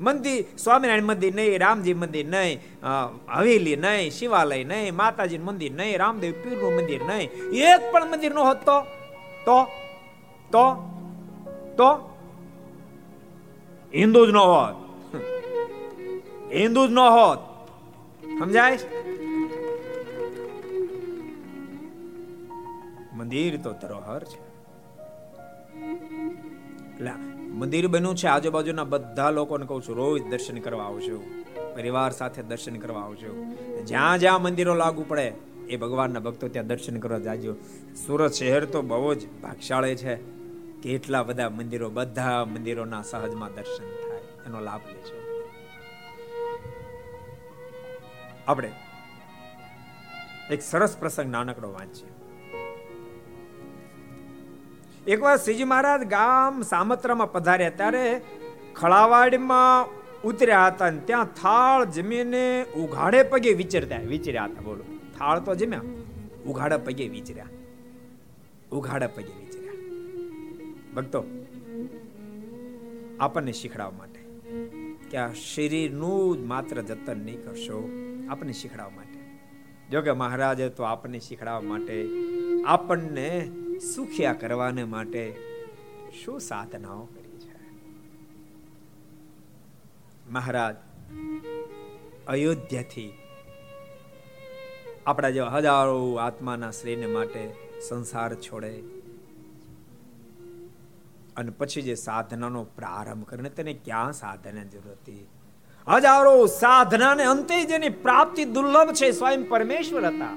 મંદિર, 0.00 0.44
સ્વામિનારાયણ 0.58 1.04
મંદિર 1.04 1.34
નહીં, 1.34 1.58
રામજી 1.60 1.94
મંદિર 1.94 2.26
નહીં 2.26 2.54
હવેલી 3.36 3.76
નહીં, 3.76 4.10
શિવાલય 4.10 4.64
નહીં, 4.64 4.96
માતાજી 4.96 5.38
મંદિર 5.38 5.72
નહીં, 5.72 5.98
રામદેવ 5.98 6.32
પીરનું 6.42 6.72
મંદિર 6.74 7.02
નહીં. 7.06 7.30
એક 7.70 7.92
પણ 7.92 8.10
મંદિર 8.10 8.32
ન 8.34 8.38
હોત 8.38 8.60
તો. 8.66 8.76
તો? 9.46 9.58
તો? 10.50 10.64
તો? 11.78 11.90
હિન્દુ 13.94 14.26
જ 14.26 14.30
ન 14.30 14.36
હોત. 14.36 14.76
હિન્દુ 16.52 16.86
જ 16.86 16.90
ન 16.90 16.98
હોત. 16.98 17.53
સમજાય? 18.38 18.78
મંદિર 23.12 23.56
તો 23.56 23.72
ધરોહર 23.72 24.24
છે. 24.24 24.54
એટલે 26.94 27.10
મંદિર 27.38 27.88
બન્યું 27.88 28.16
છે 28.16 28.26
આજુબાજુના 28.26 28.84
બધા 28.84 29.30
લોકોને 29.30 29.66
કહું 29.66 29.82
છું, 29.82 29.96
રોજ 29.96 30.22
દર્શન 30.22 30.58
કરવા 30.58 30.84
આવજો. 30.84 31.20
પરિવાર 31.74 32.10
સાથે 32.10 32.42
દર્શન 32.42 32.76
કરવા 32.76 33.02
આવજો. 33.02 33.44
જ્યાં 33.84 34.18
જ્યાં 34.18 34.42
મંદિરો 34.42 34.74
લાગુ 34.74 35.04
પડે, 35.08 35.32
એ 35.68 35.76
ભગવાનના 35.76 36.20
ભક્તો 36.20 36.48
ત્યાં 36.48 36.66
દર્શન 36.66 36.98
કરવા 36.98 37.18
જાજો. 37.18 37.54
સુરત 38.06 38.32
શહેર 38.32 38.64
તો 38.64 38.82
બહુ 38.82 39.14
જ 39.14 39.26
ભાગશાળી 39.42 39.96
છે. 39.96 40.16
કેટલા 40.82 41.22
બધા 41.22 41.50
મંદિરો, 41.50 41.90
બધા 41.90 42.44
મંદિરોના 42.44 43.02
સહજમાં 43.02 43.54
દર્શન 43.54 43.84
થાય. 43.84 44.20
એનો 44.46 44.60
લાભ 44.60 44.80
લેજો 44.86 45.13
આપણે 48.48 48.72
એક 50.50 50.62
સરસ 50.62 50.96
પ્રસંગ 50.96 51.30
નાનકડો 51.30 51.72
વાંચીએ. 51.72 52.10
એકવાર 55.06 55.36
શ્રીજી 55.36 55.64
મહારાજ 55.64 56.02
ગામ 56.02 56.62
સામત્રામાં 56.62 57.32
પધાર્યા 57.32 57.70
ત્યારે 57.70 58.20
ખળાવાડીમાં 58.76 59.88
ઉતર્યા 60.22 60.66
હતા 60.66 60.86
અને 60.86 60.98
ત્યાં 60.98 61.24
થાળ 61.24 61.84
જમીને 61.84 62.64
ઉઘાડે 62.64 63.22
પગે 63.22 63.52
વિચરતા, 63.52 63.96
વિચર્યા 63.96 64.44
હતા, 64.44 64.60
બોલો. 64.60 64.84
થાળ 65.18 65.40
તો 65.40 65.54
જમ્યા. 65.54 65.80
ઉઘાડા 66.46 66.78
પગે 66.78 67.08
વિચર્યા. 67.08 67.46
ઉઘાડા 68.72 69.06
પગે 69.06 69.32
વિચર્યા. 69.40 69.72
ભક્તો, 70.96 71.24
આપણને 73.20 73.52
શીખડાવવા 73.52 73.98
માટે 73.98 74.20
કે 75.10 75.16
આ 75.16 75.32
શરીરનું 75.32 76.36
જ 76.36 76.40
માત્ર 76.40 76.82
જતન 76.82 77.18
નહીં 77.24 77.42
કરશો. 77.42 78.03
આપણને 78.28 78.52
શીખડાવવા 78.52 78.96
માટે. 78.96 79.20
જોકે 79.90 80.12
મહારાજે 80.12 80.68
તો 80.68 80.82
આપણને 80.82 81.18
શીખડાવવા 81.18 81.60
માટે 81.60 82.08
આપણને 82.66 83.50
સુખિયા 83.94 84.32
કરવાને 84.32 84.84
માટે 84.84 85.36
શું 86.24 86.40
સાધનાઓ 86.40 87.04
કરી 87.04 87.38
છે? 87.38 87.52
મહારાજ, 90.30 90.76
અયોધ્યાથી 92.26 93.12
આપણા 95.06 95.30
જેવા 95.30 95.48
હજારો 95.48 96.14
આત્માના 96.14 96.70
શ્રેયને 96.70 97.06
માટે 97.06 97.54
સંસાર 97.88 98.34
છોડે 98.34 98.82
અને 101.36 101.50
પછી 101.50 101.82
જે 101.82 101.94
સાધનાનો 101.94 102.64
પ્રારંભ 102.64 103.26
કરીને 103.26 103.50
તેને 103.50 103.74
ક્યાં 103.74 104.12
સાધના 104.12 104.64
જરૂર 104.64 104.92
હતી? 104.92 105.26
હજારો 105.86 106.46
સાધનાને 106.46 107.24
અંતે 107.24 107.56
જેની 107.64 107.88
પ્રાપ્તિ 108.04 108.44
દુર્લભ 108.44 108.92
છે, 108.92 109.08
સ્વયં 109.10 109.42
પરમેશ્વર 109.48 110.04
હતા. 110.06 110.36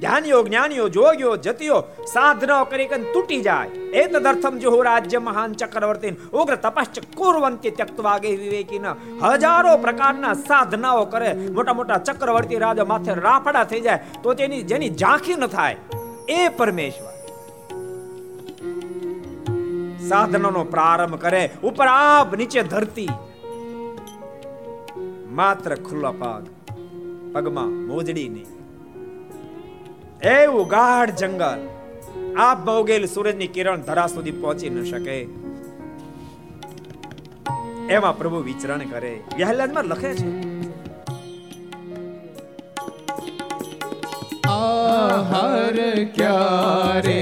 જ્ઞાનીઓ 0.00 0.38
જ્ઞાનીઓ 0.42 0.86
જોગ્યો 0.88 1.34
જતીઓ 1.36 1.78
સાધનાઓ 2.12 2.64
કરી 2.64 2.86
કરીને 2.86 3.12
તૂટી 3.12 3.40
જાય. 3.40 3.68
એ 4.00 4.06
તદર્થમ 4.06 4.58
જો 4.58 4.82
રાજ્ય 4.88 5.20
મહાન 5.28 5.54
ચક્રવર્તી 5.54 6.12
ઉગ્ર 6.32 6.56
તપશ્ચ 6.56 7.06
કુરવંતી 7.16 7.74
ત્યક્તવાગે 7.78 8.34
વિવેકીન 8.42 8.86
હજારો 9.22 9.76
પ્રકારના 9.76 10.34
સાધનાઓ 10.48 11.04
કરે. 11.04 11.30
મોટા 11.54 11.72
મોટા 11.72 12.02
ચક્રવર્તી 12.10 12.62
રાજા 12.66 12.90
માથે 12.92 13.12
રાફડા 13.20 13.64
થઈ 13.64 13.80
જાય, 13.80 14.00
તો 14.22 14.34
તેની 14.34 14.62
જેની 14.62 14.92
ઝાંખી 14.96 15.34
ન 15.34 15.46
થાય, 15.46 15.76
એ 16.28 16.48
પરમેશ્વર. 16.58 17.14
સાધનાનો 20.10 20.64
પ્રારંભ 20.64 21.18
કરે, 21.20 21.48
ઉપર 21.62 21.86
આપ 21.86 22.34
નીચે 22.34 22.62
ધરતી. 22.62 23.10
માત્ર 25.40 25.74
ખુલ્લા 25.74 26.14
પગ 26.22 26.46
પગમાં 27.34 27.70
મોજડી 27.88 28.28
નહીં. 28.28 28.48
એવું 30.30 30.66
ગાઢ 30.68 31.12
જંગલ 31.20 31.60
આપ 32.38 32.58
ભોગેલ 32.66 33.04
સૂરજની 33.06 33.46
કિરણ 33.46 33.84
ધરા 33.88 34.06
સુધી 34.06 34.34
પહોંચી 34.42 34.70
ન 34.70 34.78
શકે. 34.84 35.16
એમાં 37.94 38.18
પ્રભુ 38.18 38.38
વિચરણ 38.48 38.84
કરે. 38.90 39.14
વ્યાહલાદમાં 39.36 39.84
લખે 39.84 40.12
છે 40.14 40.30
આહાર 44.48 45.78
ક્યારે 46.16 47.20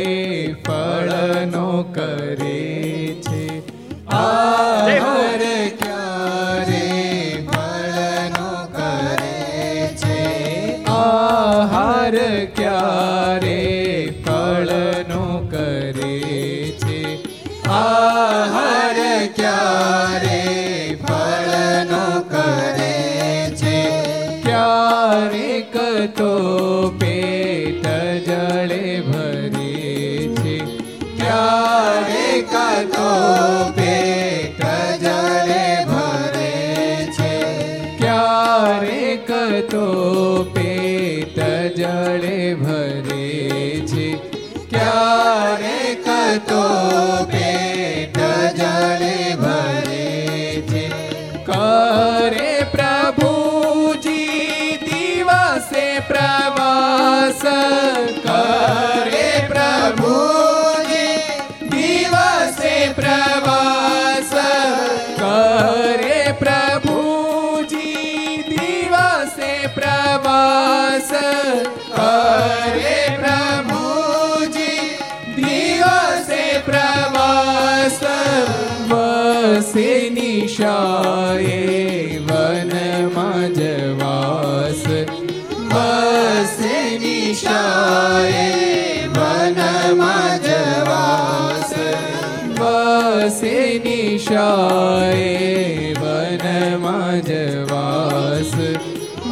નિશાએ 94.18 95.94
વનમાં 95.96 97.20
જવાસ 97.22 98.54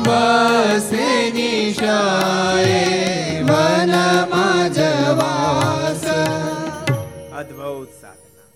વસે 0.05 1.09
નિશાએ 1.31 2.77
વનમાં 3.43 4.77
જવાસ 4.77 6.05
અદ્ભુત 7.33 7.97
સાધના 7.97 8.47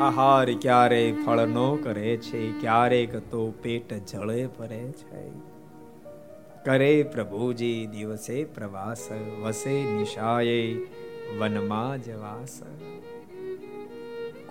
આહાર 0.00 0.54
ક્યારે 0.58 1.02
ફળ 1.16 1.42
નો 1.50 1.66
કરે 1.82 2.16
છે 2.22 2.42
ક્યારેક 2.60 3.16
તો 3.30 3.44
પેટ 3.60 3.94
જળે 4.06 4.40
પડે 4.56 4.82
છે 5.00 5.24
કરે 6.64 6.92
પ્રભુજી 7.12 7.80
દિવસે 7.92 8.38
પ્રવાસ 8.54 9.02
વસે 9.40 9.76
નિશાએ 9.90 10.62
વનમાં 11.34 12.06
જવાસ 12.06 12.56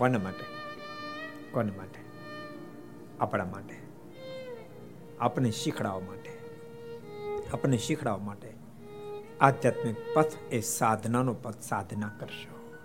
કોના 0.01 0.19
માટે? 0.19 0.45
કોના 1.51 1.73
માટે? 1.77 1.99
આપણા 3.19 3.45
માટે. 3.45 3.75
આપણને 5.19 5.51
શીખડાવવા 5.51 5.99
માટે. 5.99 6.39
આપણને 7.53 7.77
શીખડાવવા 7.77 8.25
માટે. 8.25 8.53
આધ્યાત્મિક 9.41 9.95
પથ 10.13 10.31
એ 10.51 10.59
સાધનાનો 10.61 11.33
પથ 11.33 11.61
સાધના 11.61 12.11
કરશો. 12.19 12.75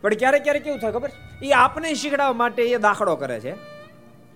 પણ 0.00 0.14
ક્યારેક 0.14 0.42
ક્યારેક 0.42 0.64
કેવું 0.64 0.78
થાય 0.78 0.92
ખબર? 0.92 1.10
એ 1.42 1.50
આપણે 1.50 1.94
શીખડાવવા 1.94 2.32
માટે 2.32 2.62
એ 2.62 2.76
દાખલો 2.76 3.16
કરે 3.16 3.40
છે. 3.40 3.54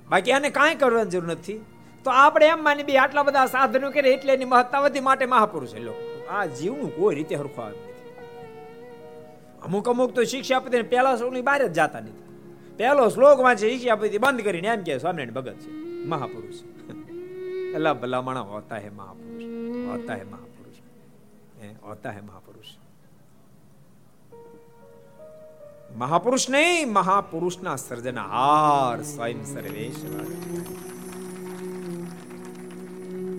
બાકી 0.09 0.33
આને 0.33 0.51
કાંઈ 0.51 0.75
કરવાની 0.75 1.11
જરૂર 1.11 1.31
નથી. 1.31 1.65
તો 2.05 2.11
આપણે 2.11 2.47
એમ 2.47 2.65
માની 2.65 2.83
બી 2.83 2.97
આટલા 2.97 3.23
બધા 3.23 3.47
સાધનો 3.47 3.91
કરે 3.91 4.11
એટલે 4.11 4.33
એની 4.33 4.45
મહત્તા 4.45 4.81
વધી 4.81 5.01
માટે 5.01 5.27
મહાપુરુષ 5.27 5.75
એ 5.75 5.79
લોકો 5.79 6.27
આ 6.31 6.47
જીવનું 6.47 6.97
કોઈ 6.97 7.15
રીતે 7.15 7.37
હરખું 7.37 7.65
આવે. 7.65 7.84
અમુક 9.65 9.89
અમુક 9.89 10.13
તો 10.13 10.25
શિક્ષાપતિને 10.25 10.83
પહેલા 10.83 11.17
શ્લોકની 11.17 11.43
બહાર 11.43 11.67
જ 11.67 11.73
જાતા 11.73 12.01
નથી. 12.01 12.25
પહેલો 12.77 13.09
શ્લોક 13.09 13.41
વાંચે 13.41 13.71
શિક્ષાપતિ 13.71 14.19
બંધ 14.19 14.41
કરીને 14.41 14.69
એમ 14.69 14.83
કે, 14.83 14.99
સ્વામિનારાયણ 14.99 15.35
ભગત 15.35 15.55
છે, 15.55 15.71
મહાપુરુષ. 16.07 16.55
એલા 17.75 17.95
ભલામણા, 17.95 18.41
હોતા 18.41 18.77
હે 18.77 18.91
મહાપુરુષ, 18.91 19.43
હોતા 19.89 20.15
હે 20.15 20.23
મહાપુરુષ. 20.23 20.77
હોતા 21.83 22.11
હે 22.11 22.21
મહાપુરુષ. 22.21 22.67
મહાપુરુષ 25.97 26.51
નહીં, 26.51 26.93
મહાપુરુષના 26.93 27.77
સર્જનહાર 27.77 29.03
સ્વયં 29.03 29.45
સર્વેશ્વર 29.45 30.25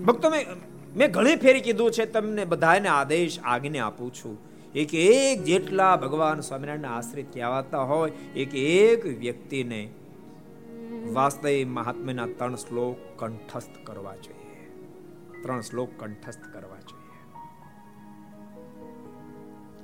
ભક્તો, 0.03 0.29
મેં 0.29 0.45
મેં 0.95 1.11
ઘણી 1.11 1.35
ફેરી 1.35 1.61
કીધું 1.61 1.91
છે, 1.91 2.05
તમને 2.05 2.45
બધાને 2.45 2.87
આદેશ, 2.87 3.39
આજ્ઞા 3.43 3.87
આપું 3.87 4.13
છું. 4.13 4.54
એક 4.75 4.93
એક 4.93 5.43
જેટલા 5.43 5.95
ભગવાન 5.95 6.39
સ્વામિનારાયણના 6.39 6.95
આશ્રિત 6.97 7.27
કહેવાતા 7.33 7.83
હોય 7.83 8.11
એક 8.35 8.55
એક 8.55 9.05
વ્યક્તિને 9.19 9.89
વાસ્તવિક 11.13 11.67
મહાત્મ્યના 11.67 12.25
ત્રણ 12.25 12.55
શ્લોક 12.55 12.97
કંઠસ્થ 13.17 13.77
કરવા 13.83 14.15
જોઈએ. 14.15 14.57
ત્રણ 15.43 15.61
શ્લોક 15.61 15.89
કંઠસ્થ 15.99 16.47
કરવા 16.53 16.77
જોઈએ. 16.77 17.05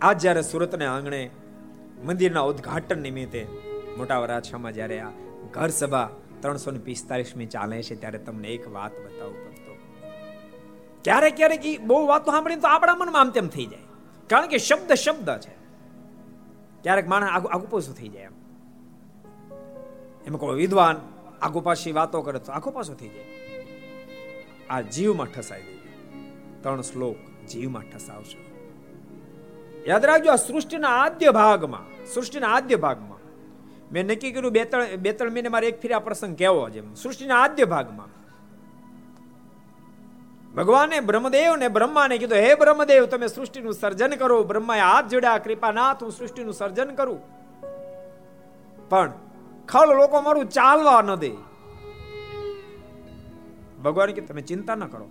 આજ 0.01 0.17
જ્યારે 0.17 0.41
સુરતને 0.41 0.85
આંગણે 0.85 1.29
મંદિરના 2.03 2.41
ઉદ્ઘાટન 2.41 2.99
નિમિત્તે 2.99 3.47
મોટા 3.97 4.19
વરાછામાં 4.19 4.73
જ્યારે 4.73 4.99
આ 4.99 5.11
ઘર 5.51 5.67
સભા 5.67 6.09
ત્રણસો 6.41 6.71
ને 6.71 6.79
પિસ્તાલીસમી 6.79 7.45
ચાલે 7.45 7.83
છે, 7.83 7.95
ત્યારે 7.95 8.17
તમને 8.17 8.47
એક 8.47 8.67
વાત 8.73 8.91
બતાવું 8.91 9.39
પડતો. 9.45 9.77
ક્યારેક 11.03 11.35
ક્યારેક 11.35 11.81
બહુ 11.81 12.07
વાતો 12.07 12.31
સાંભળીને 12.31 12.61
તો 12.61 12.67
આપણા 12.67 12.95
મનમાં 12.95 13.21
આમ 13.21 13.29
તેમ 13.29 13.47
થઈ 13.47 13.65
જાય. 13.65 13.90
કારણ 14.31 14.47
કે 14.47 14.57
શબ્દ 14.57 14.93
શબ્દ 14.93 15.29
છે. 15.37 15.53
ક્યારેક 16.83 17.07
માણસ 17.07 17.29
આગુ 17.29 17.67
પોસું 17.69 17.95
થઈ 17.95 18.07
જાય 18.07 18.23
એમ. 18.23 18.31
એમ 20.27 20.35
કોઈ 20.35 20.55
વિદ્વાન 20.55 20.95
આગુ 21.41 21.59
પાછી 21.59 21.91
વાતો 21.91 22.21
કરે 22.21 22.39
તો 22.39 22.51
આખો 22.51 22.71
પાછું 22.71 22.95
થઈ 22.95 23.07
જાય. 23.07 23.25
આ 24.69 24.81
જીવમાં 24.81 25.27
ઠસાઈ 25.27 25.61
જાય 25.61 25.77
ત્રણ 26.61 26.81
શ્લોક 26.81 27.15
જીવમાં 27.47 27.83
ઠસાવશે. 27.83 28.37
યાદ 29.89 30.05
રાખજો, 30.05 30.31
આ 30.31 30.35
સૃષ્ટિના 30.35 30.87
આદ્ય 30.87 31.31
ભાગમાં, 31.31 32.05
સૃષ્ટિના 32.05 32.47
આદ્ય 32.47 32.75
ભાગમાં. 32.75 33.19
મેં 33.91 34.05
નક્કી 34.05 34.31
કર્યું, 34.31 34.53
બે 34.53 34.65
ત્રણ 34.65 34.95
બે 34.95 35.13
ત્રણ 35.13 35.31
મહિને 35.31 35.49
મારે 35.49 35.67
એક 35.67 35.81
ફેરી 35.81 35.93
આ 35.93 35.99
પ્રસંગ 35.99 36.37
કહેવો 36.37 36.69
છે. 36.69 36.95
સૃષ્ટિના 36.95 37.35
આદ્ય 37.35 37.65
ભાગમાં. 37.65 38.20
ભગવાને 40.55 40.99
બ્રહ્મદેવ 40.99 41.55
ને 41.55 41.67
બ્રહ્માને 41.67 42.17
કીધું, 42.17 42.37
હે 42.37 42.55
બ્રહ્મદેવ, 42.55 43.05
તમે 43.05 43.27
સૃષ્ટિનું 43.27 43.73
સર્જન 43.73 44.15
કરો, 44.15 44.43
બ્રહ્માએ 44.43 44.79
હાથ 44.79 45.05
જોડ્યા 45.05 45.37
કૃપાનાથ 45.37 46.03
હું 46.03 46.11
સૃષ્ટિનું 46.11 46.53
સર્જન 46.53 46.95
કરું. 46.95 47.21
પણ 48.89 49.13
ખળ 49.67 49.95
લોકો 49.95 50.21
મારું 50.21 50.45
ચાલવા 50.45 51.01
ન 51.01 51.15
દે. 51.15 51.31
ભગવાન 53.83 54.11
કે, 54.11 54.21
તમે 54.21 54.41
ચિંતા 54.41 54.75
ન 54.75 54.85
કરો. 54.85 55.09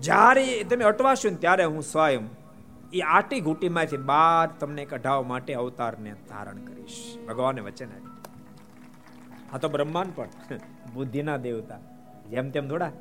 જ્યારે 0.00 0.62
તમે 0.62 0.84
અટવાશો 0.84 1.30
ને 1.30 1.36
ત્યારે 1.36 1.64
હું 1.64 1.82
સ્વયં 1.82 2.20
એ 2.92 3.00
આટી 3.00 3.40
ઘૂંટીમાંથી 3.40 3.96
બહાર 3.96 4.48
તમને 4.60 4.84
કઢાવવા 4.84 5.22
માટે 5.22 5.54
અવતારને 5.54 6.14
ધારણ 6.28 6.56
કરીશ. 6.56 7.18
ભગવાને 7.28 7.60
વચન 7.60 7.86
આપ્યું. 7.86 8.10
આ 9.54 9.58
તો 9.58 9.68
બ્રહ્માંડ 9.68 10.06
પણ, 10.14 10.28
બુદ્ધિના 10.94 11.36
દેવતા. 11.36 11.78
જેમ 12.30 12.50
તેમ 12.50 12.68
થોડા. 12.68 12.92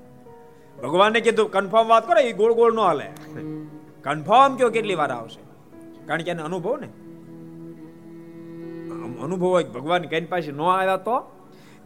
ભગવાને 0.83 1.21
કીધું 1.21 1.51
કન્ફર્મ 1.51 1.87
વાત 1.87 2.07
કરો, 2.07 2.19
એ 2.19 2.31
ગોળ 2.31 2.53
ગોળ 2.53 2.73
નો 2.73 2.83
હાલે. 2.83 3.11
કન્ફર્મ 4.03 4.55
કયો 4.55 4.69
કેટલી 4.69 4.95
વાર 4.95 5.11
આવશે? 5.11 5.41
કારણ 6.05 6.21
કે 6.21 6.31
એને 6.31 6.41
અનુભવ 6.41 6.77
ને. 6.77 6.87
અનુભવ 9.23 9.47
હોય 9.47 9.63
ભગવાન 9.63 10.01
કઈ 10.01 10.25
પાસે 10.25 10.51
ન 10.51 10.61
આવ્યા 10.61 10.97
તો 10.97 11.19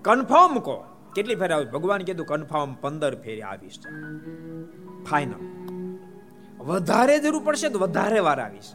કન્ફર્મ 0.01 0.59
કહો. 0.59 0.85
કેટલી 1.15 1.35
ફેર 1.35 1.51
આવી? 1.51 1.65
ભગવાન 1.65 2.01
કીધું 2.01 2.25
કન્ફર્મ 2.25 2.73
પંદર 2.73 3.15
ફેરી 3.15 3.41
આવીશ. 3.41 3.79
ફાઈનલ 5.09 5.63
વધારે 6.57 7.19
જરૂર 7.19 7.43
પડશે 7.43 7.69
તો 7.69 7.79
વધારે 7.79 8.19
વાર 8.19 8.39
આવીશ. 8.39 8.73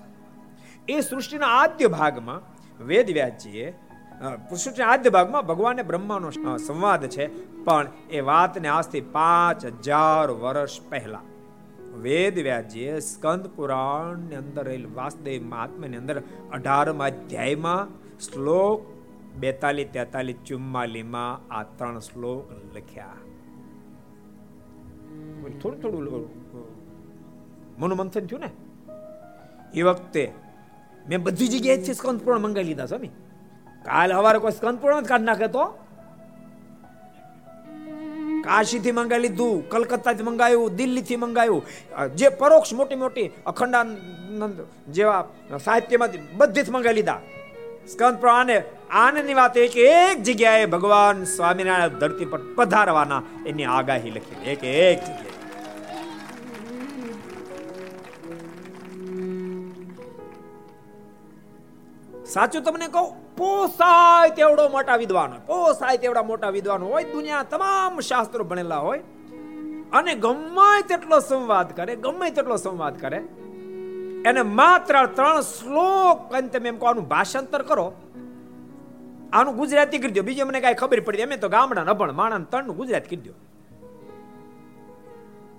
એ 0.88 1.00
સૃષ્ટિના 1.00 1.46
આદ્ય 1.46 1.86
ભાગમાં 1.86 2.42
વેદ 2.84 3.10
વ્યાસજીએ 3.10 3.78
સૃષ્ટિના 4.20 4.90
આદ્ય 4.92 5.10
ભાગમાં 5.16 5.44
ભગવાન 5.46 5.80
બ્રહ્માનો 5.88 6.30
સંવાદ 6.58 7.02
છે 7.06 7.24
પણ 7.66 7.86
એ 8.10 8.22
વાતને 8.28 8.68
આજથી 8.68 9.02
પાંચ 9.16 9.66
હજાર 9.80 10.26
વર્ષ 10.42 10.76
પહેલા. 10.90 11.24
વેદ 12.04 12.36
વ્યાજ્ય 12.46 12.94
સ્કંદ 13.00 13.44
પુરાણની 13.56 14.38
અંદર 14.42 14.64
વાસુદેવ 14.98 15.44
મહાત્માની 15.52 16.00
અંદર 16.02 16.16
અઢારમા 16.52 17.10
અધ્યાયમાં 17.12 17.92
શ્લોક 18.26 18.88
બેતાલીસ 19.44 19.92
તેતાલીસ 19.96 20.40
ચુમ્માલીમાં 20.48 21.46
આ 21.50 21.62
ત્રણ 21.78 22.02
શ્લોક 22.08 22.42
લખ્યા. 22.76 23.20
થોડું 25.60 25.78
થોડું 25.82 26.26
મનોમંથન 27.80 28.26
થયું 28.26 28.44
ને? 28.46 28.50
એ 29.74 29.80
વખતે 29.88 30.24
મેં 31.08 31.20
બધી 31.26 31.50
જગ્યાએથી 31.54 31.98
સ્કંદ 32.00 32.20
પુરાણ 32.26 32.44
મંગાવી 32.46 32.70
લીધા 32.70 32.90
સ્વામી 32.92 33.14
કાલ 33.84 34.10
હવારે 34.12 34.38
કોઈ 34.38 34.52
સ્કંદ 34.52 34.78
પૂર્ણ 34.80 35.08
કાઢ 35.10 35.26
નાખે 35.28 35.48
તો? 35.56 35.64
કાશીથી 38.44 38.94
મંગાવી 38.98 39.24
લીધું, 39.24 39.56
કલકત્તાથી 39.68 40.26
મંગાવ્યું, 40.28 40.76
દિલ્હીથી 40.76 41.18
મંગાવ્યું. 41.24 41.62
જે 42.16 42.28
પરોક્ષ 42.40 42.72
મોટી 42.78 43.00
મોટી 43.02 43.28
અખંડાનંદ 43.46 44.58
જેવા 44.88 45.22
સાહિત્યમાંથી 45.64 46.22
બધીથી 46.36 46.74
મંગાવી 46.76 46.98
લીધા. 47.00 47.20
સ્કંદ 47.92 48.16
પ્રમાણે 48.22 48.56
આનંદની 49.02 49.38
વાત 49.40 49.56
એક 49.64 49.76
એક 49.84 50.16
જગ્યાએ 50.22 50.66
ભગવાન 50.74 51.24
સ્વામિનારાયણ 51.36 51.98
ધરતી 52.02 52.28
પર 52.32 52.40
પધારવાના 52.56 53.22
એની 53.46 53.68
આગાહી 53.76 54.10
લખી 54.10 54.50
એક 54.52 54.62
એક 54.64 55.00
જગ્યાએ. 55.08 55.34
સાચું 62.34 62.62
તમને 62.62 62.88
કહું? 62.96 63.27
પોસાય 63.38 64.30
તેવડો 64.30 64.68
મોટા 64.68 64.96
વિદ્વાન 64.96 65.30
હોય. 65.30 65.46
પોસાય 65.46 65.96
તેવડા 65.96 66.22
મોટા 66.22 66.48
વિદ્વાન 66.48 66.82
હોય. 66.82 67.04
દુનિયા 67.04 67.42
તમામ 67.42 68.00
શાસ્ત્રો 68.00 68.44
ભણેલા 68.44 68.78
હોય. 68.78 68.98
અને 69.92 70.14
ગમે 70.14 70.82
તેટલો 70.82 71.20
સંવાદ 71.20 71.76
કરે, 71.76 71.96
ગમે 71.96 72.30
તેટલો 72.30 72.56
સંવાદ 72.56 73.00
કરે, 73.00 73.16
એને 74.26 74.42
માત્ર 74.42 75.06
ત્રણ 75.06 75.40
શ્લોક 75.40 76.32
અને 76.32 76.48
તમે 76.48 76.68
એમ 76.68 76.84
આનું 76.84 77.08
ભાષાંતર 77.08 77.62
કરો. 77.62 77.92
આનું 79.32 79.56
ગુજરાતી 79.56 79.98
કરી 79.98 80.10
દો. 80.10 80.22
બીજું 80.22 80.48
મને 80.48 80.60
કઈ 80.60 80.74
ખબર 80.74 81.00
પડી 81.00 81.22
અમે 81.22 81.36
તો 81.36 81.48
ગામડા 81.48 81.84
નભણ 81.84 82.12
માણા 82.12 82.38
ત્રણ 82.38 82.72
ગુજરાત 82.72 83.04
કરી 83.04 83.16
દો. 83.16 83.32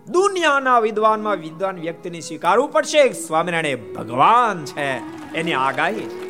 દુનિયાના 0.08 0.80
વિદ્વાનમાં 0.80 1.36
વિદ્વાન 1.36 1.76
વ્યક્તિને 1.76 2.20
સ્વીકારવું 2.20 2.72
પડશે. 2.72 3.12
સ્વામિનારાયણ 3.12 3.78
ભગવાન 3.96 4.66
છે. 4.66 4.90
એની 5.34 5.54
આગાહી 5.54 5.94
છે. 5.94 6.29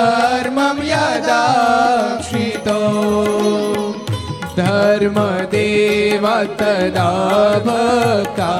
स्थित्वधर्मं 0.01 0.79
यदाक्षितो 0.89 2.79
धर्मदेव 4.59 6.25
तदा 6.61 7.11
भक्ता 7.67 8.53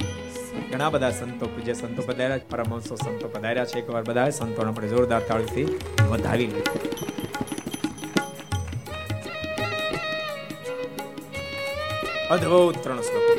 ઘણા 0.70 0.91
બધા 0.95 1.12
સંતો 1.18 1.45
પૂજ્ય 1.53 1.75
સંતો 1.81 2.03
પધાર્યા 2.09 2.49
પરમહંસો 2.53 2.95
સંતો 3.05 3.27
પધાર્યા 3.35 3.70
છે. 3.70 3.79
એકવાર 3.83 4.05
બધા 4.09 4.31
સંતોને 4.39 4.68
આપણે 4.70 4.89
જોરદાર 4.95 5.22
તાળીથી 5.29 5.66
વધાવી 6.11 6.51
લઈએ 6.55 6.64
અદ્ભુત 12.35 12.77
ત્રણ 12.85 13.03
શ્લોકો. 13.09 13.33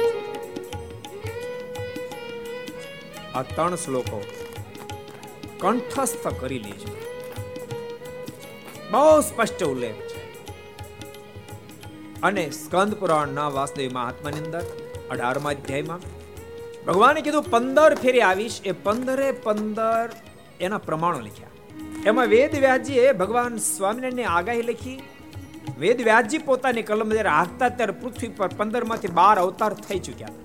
આ 3.37 3.43
ત્રણ 3.55 3.77
શ્લોકો 3.83 4.19
કંઠસ્થ 5.63 6.27
કરી 6.39 6.61
લેજો. 6.67 6.95
બહુ 8.91 9.21
સ્પષ્ટ 9.21 9.63
ઉલ્લેખ 9.63 9.95
છે. 9.95 10.21
અને 12.23 12.43
સ્કંદ 12.49 12.93
પુરાણના 12.93 13.49
વાસુદેવ 13.49 13.91
મહાત્માની 13.93 14.37
અંદર, 14.37 14.63
અઢારમા 15.11 15.49
અધ્યાયમાં, 15.49 16.01
ભગવાને 16.85 17.21
કીધું, 17.21 17.49
પંદર 17.49 17.95
ફેરી 17.95 18.21
આવીશ. 18.21 18.61
એ 18.65 18.71
પંદરે 18.71 19.31
પંદર 19.31 20.07
એના 20.59 20.77
પ્રમાણો 20.77 21.19
લખ્યા. 21.19 21.53
એમાં 22.05 22.27
વેદ 22.27 22.53
વ્યાસજીએ 22.59 23.11
ભગવાન 23.13 23.57
સ્વામિનારાયણની 23.57 24.23
આગાહી 24.23 24.61
લખી, 24.61 24.99
વેદ 25.79 25.99
વ્યાસજી 26.01 26.37
પોતાની 26.37 26.81
કલમ 26.81 27.09
જ્યારે 27.11 27.29
હાંકતા 27.29 27.69
ત્યારે 27.69 27.91
પૃથ્વી 27.91 28.27
પર 28.27 28.47
પંદરમાંથી 28.47 29.07
બાર 29.07 29.35
અવતાર 29.39 29.73
થઈ 29.73 29.99
ચુક્યા 29.99 30.35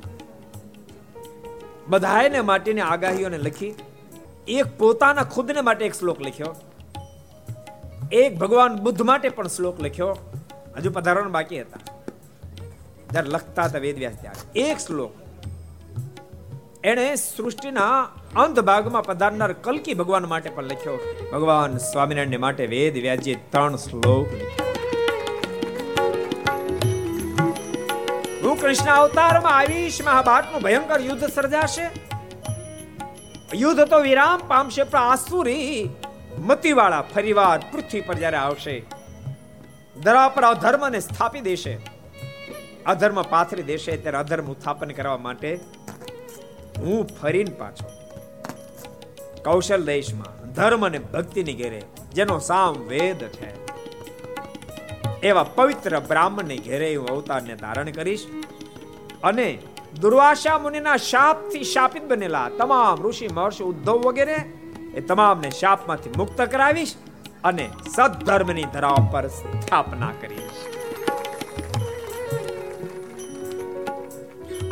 બધાને 1.89 2.41
માટેની 2.41 2.81
આગાહીઓને 2.81 3.39
લખી, 3.39 3.73
એક 4.49 4.67
પોતાના 4.79 5.23
ખુદને 5.23 5.61
માટે 5.61 5.85
એક 5.85 5.95
શ્લોક 5.95 6.21
લખ્યો 6.21 6.53
એક 8.13 8.39
ભગવાન 8.39 8.77
બુદ્ધ 8.77 9.03
માટે 9.03 9.29
પણ 9.29 9.47
શ્લોક 9.47 9.81
લખ્યો. 9.81 10.17
હજુ 10.77 10.91
પધારવાનું 10.91 11.33
બાકી 11.33 11.61
હતા. 11.61 11.81
જ્યારે 13.11 13.29
લખતા 13.29 13.63
હતા 13.63 13.79
વેદ 13.79 13.99
વ્યાસ 13.99 14.15
ત્યારે. 14.21 14.61
એક 14.61 14.79
શ્લોક. 14.79 15.13
એણે 16.85 17.15
સૃષ્ટિના 17.15 18.03
અંત 18.37 18.61
ભાગમાં 18.61 19.03
પધારનાર 19.03 19.53
કલકી 19.53 19.95
ભગવાન 19.95 20.29
માટે 20.29 20.51
પણ 20.51 20.65
લખ્યો. 20.65 20.99
ભગવાન 21.33 21.77
સ્વામિનારાયણ 21.77 22.41
માટે 22.41 22.67
વેદ 22.67 22.95
વ્યાજે 22.95 23.35
ત્રણ 23.51 23.77
શ્લોક 23.77 24.27
હું 28.45 28.61
કૃષ્ણ 28.61 28.93
અવતારમાં 28.93 29.59
આવીશ, 29.59 30.03
મહાભારતનું 30.05 30.63
ભયંકર 30.63 31.01
યુદ્ધ 31.01 31.25
સર્જાશે. 31.25 31.91
યુદ્ધ 33.55 33.81
તો 33.81 33.99
વિરામ 33.99 34.41
પામશે, 34.49 34.83
પણ 34.83 34.99
આસુરી 34.99 35.89
મતીવાળા 36.41 37.03
ફરીવાર 37.03 37.59
પૃથ્વી 37.73 38.01
પર 38.01 38.15
જ્યારે 38.15 38.37
આવશે, 38.37 38.83
ધરા 40.03 40.29
પર 40.29 40.43
અધર્મને 40.43 41.01
સ્થાપી 41.01 41.41
દેશે, 41.41 41.79
અધર્મ 42.87 43.23
પાથરી 43.23 43.63
દેશે, 43.63 43.97
ત્યારે 43.97 44.19
અધર્મ 44.19 44.47
ઉત્થાપન 44.47 44.91
કરવા 44.91 45.17
માટે 45.17 45.61
હું 46.79 47.07
ફરીને 47.07 47.51
પાછો. 47.51 47.89
કૌશલ 49.45 49.85
દેશમાં 49.85 50.55
ધર્મ 50.55 50.87
અને 50.87 50.99
ભક્તિની 50.99 51.55
ઘેરે 51.55 51.83
જેનો 52.15 52.39
સામ 52.39 52.75
વેદ 52.75 53.25
છે. 53.29 53.51
એવા 55.21 55.43
પવિત્ર 55.43 56.01
બ્રાહ્મણને 56.01 56.57
ઘેરે 56.57 56.95
હું 56.95 57.09
અવતારને 57.09 57.55
ધારણ 57.55 57.91
કરીશ 57.91 58.27
અને 59.23 59.59
દુર્વાસા 60.01 60.59
મુનિના 60.59 60.97
શાપથી 60.97 61.65
શાપિત 61.65 62.05
બનેલા 62.05 62.49
તમામ 62.49 63.07
ઋષિ, 63.07 63.29
મહર્ષિ, 63.29 63.65
ઉદ્ધવ 63.65 63.93
વગેરે 63.93 64.37
એ 64.97 65.01
તમામને 65.09 65.51
શાપમાંથી 65.61 66.17
મુક્ત 66.21 66.41
કરાવીશ 66.53 66.95
અને 67.49 67.67
સદ્ધર્મની 67.97 68.69
ધરા 68.75 69.01
પર 69.13 69.27
સ્થાપના 69.39 70.13
કરીશ. 70.21 70.61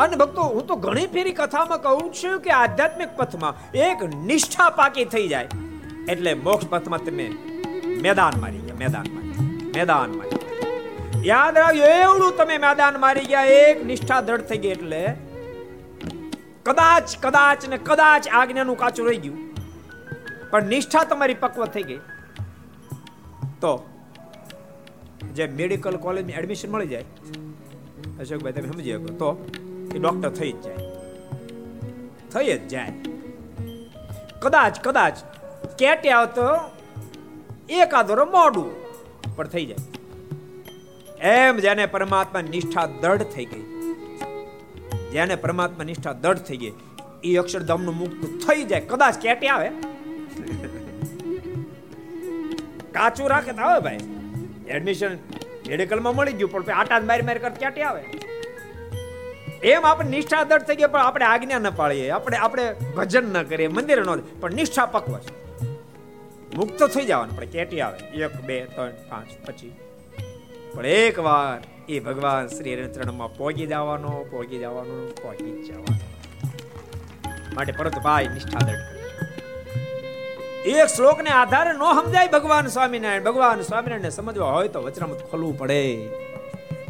અને 0.03 0.16
ભક્તો, 0.16 0.43
હું 0.55 0.66
તો 0.66 0.75
ઘણી 0.77 1.09
ફેરી 1.14 1.37
કથામાં 1.39 1.81
કહું 1.87 2.11
છું 2.19 2.37
કે 2.45 2.51
આધ્યાત્મિક 2.57 3.14
પથમાં 3.16 3.55
એક 3.87 4.03
નિષ્ઠા 4.29 4.71
પાકી 4.81 5.07
થઈ 5.14 5.29
જાય. 5.29 5.49
એટલે 6.12 6.33
મોક્ષ 6.47 6.69
પથમાં 6.73 7.03
તમે 7.07 7.27
મેદાન 8.05 8.35
મારી 8.43 8.62
ગયા, 8.66 8.81
મેદાન 8.83 9.09
મારી 9.14 9.49
મેદાન 9.77 10.11
મારી 10.19 11.27
યાદ 11.31 11.59
રાખજો, 11.62 11.85
એવડું 12.03 12.33
તમે 12.39 12.57
મેદાન 12.66 13.01
મારી 13.07 13.27
ગયા, 13.33 13.49
એક 13.64 13.85
નિષ્ઠા 13.91 14.21
દ્રઢ 14.29 14.47
થઈ 14.53 14.61
ગઈ 14.64 14.75
એટલે 14.77 15.03
કદાચ 16.69 17.19
કદાચ 17.27 17.69
ને 17.73 17.79
કદાચ 17.91 18.25
આજ્ઞાનું 18.41 18.79
કાચું 18.85 19.07
રહી 19.11 19.23
ગયું. 19.27 19.48
પણ 20.51 20.69
નિષ્ઠા 20.73 21.05
તમારી 21.11 21.39
પક્વ 21.45 21.69
થઈ 21.75 21.87
ગઈ. 21.91 22.01
તો 23.63 23.73
જે 25.37 25.45
મેડિકલ 25.59 25.97
કોલેજમાં 26.07 26.39
એડમિશન 26.41 26.71
મળી 26.75 26.91
જાય, 26.93 27.07
અશોકભાઈ 28.21 28.57
તમે 28.57 28.69
સમજી 28.73 28.97
શકો, 28.99 29.11
તો 29.23 29.29
એ 29.95 29.99
ડોક્ટર 30.03 30.31
થઈ 30.39 30.53
જ 30.53 30.57
જાય. 30.65 30.81
થઈ 32.33 32.47
જ 32.49 32.61
જાય. 32.73 32.93
કદાચ 34.45 34.75
કદાચ 34.87 35.17
કેટે 35.81 36.09
આવતો 36.17 36.47
એક 37.81 37.95
આદરો 38.01 38.25
મોડું, 38.37 38.71
પણ 39.37 39.49
થઈ 39.55 39.67
જાય. 39.71 39.83
એમ 41.35 41.55
જેને 41.65 41.85
પરમાત્મા 41.95 42.45
નિષ્ઠા 42.53 42.87
દઢ 43.03 43.25
થઈ 43.35 43.47
ગઈ, 43.53 43.65
જેને 45.15 45.35
પરમાત્મા 45.45 45.89
નિષ્ઠા 45.91 46.17
દઢ 46.25 46.43
થઈ 46.49 46.59
ગઈ, 46.63 46.75
એ 47.29 47.37
અક્ષરધામનું 47.43 47.97
મુક્ત 48.03 48.21
થઈ 48.45 48.63
જાય. 48.71 48.85
કદાચ 48.93 49.15
કેટે 49.27 49.47
આવે 49.55 49.71
કાચું 52.93 53.28
રાખે 53.28 53.53
તો 53.53 53.62
આવે 53.62 53.80
ભાઈ. 53.80 53.99
એડમિશન 54.68 55.18
મેડિકલમાં 55.68 56.16
મળી 56.16 56.32
ગયું, 56.32 56.51
પણ 56.51 56.72
આટા 56.72 57.01
મારી 57.01 57.22
મારી 57.22 57.39
કર 57.39 57.49
ક્યાંથી 57.49 57.82
આવે. 57.82 58.05
એમ 59.62 59.86
આપણે 59.86 60.11
નિષ્ઠા 60.11 60.45
દઢ 60.45 60.62
થઈ 60.62 60.76
ગયા, 60.76 60.89
પણ 60.89 61.01
આપણે 61.01 61.24
આજ્ઞા 61.24 61.59
ન 61.59 61.70
પાડીએ. 61.70 62.11
આપણે 62.11 62.36
આપણે 62.36 62.76
ભજન 62.97 63.24
ન 63.24 63.43
કરીએ, 63.43 63.68
મંદિર 63.68 64.05
ન 64.05 64.16
પણ 64.16 64.53
નિષ્ઠા 64.53 64.86
પકવ 64.86 65.18
છે. 65.18 65.32
મુક્ત 66.57 66.82
થઈ 66.82 67.05
જવાનું, 67.05 67.36
પણ 67.36 67.45
કેટી 67.45 67.80
આવે. 67.80 67.99
એક, 67.99 68.41
બે, 68.41 68.64
ત્રણ, 68.64 68.89
પાંચ, 68.89 69.49
પછી. 69.49 69.76
પણ 70.74 70.86
એક 70.86 71.18
વાર 71.18 71.61
એ 71.89 72.01
ભગવાન 72.01 72.47
શ્રી 72.47 72.74
રણચરણમાં 72.74 73.36
પોગી 73.36 73.66
જવાનો 73.66 74.26
પોગી 74.30 74.59
જવાનો 74.59 75.12
પોગી 75.22 75.62
જવાનો. 75.62 75.95
માટે 77.55 77.72
પરત 77.72 77.99
ભાઈ 77.99 78.28
નિષ્ઠા 78.28 78.59
દર્ડ 78.59 78.98
એક 80.67 80.87
શ્લોક 80.87 81.21
ને 81.23 81.31
આધારે 81.31 81.73
નો 81.73 81.93
સમજાય 81.93 82.29
ભગવાન 82.29 82.67
સ્વામિનારાયણ. 82.67 83.23
ભગવાન 83.23 83.61
સ્વામિનારાયણ 83.61 84.09
સમજવા 84.09 84.51
હોય 84.51 84.69
તો 84.69 84.83
વચનામૃત 84.83 85.31
ખોલવું 85.31 85.59
પડે. 85.59 86.09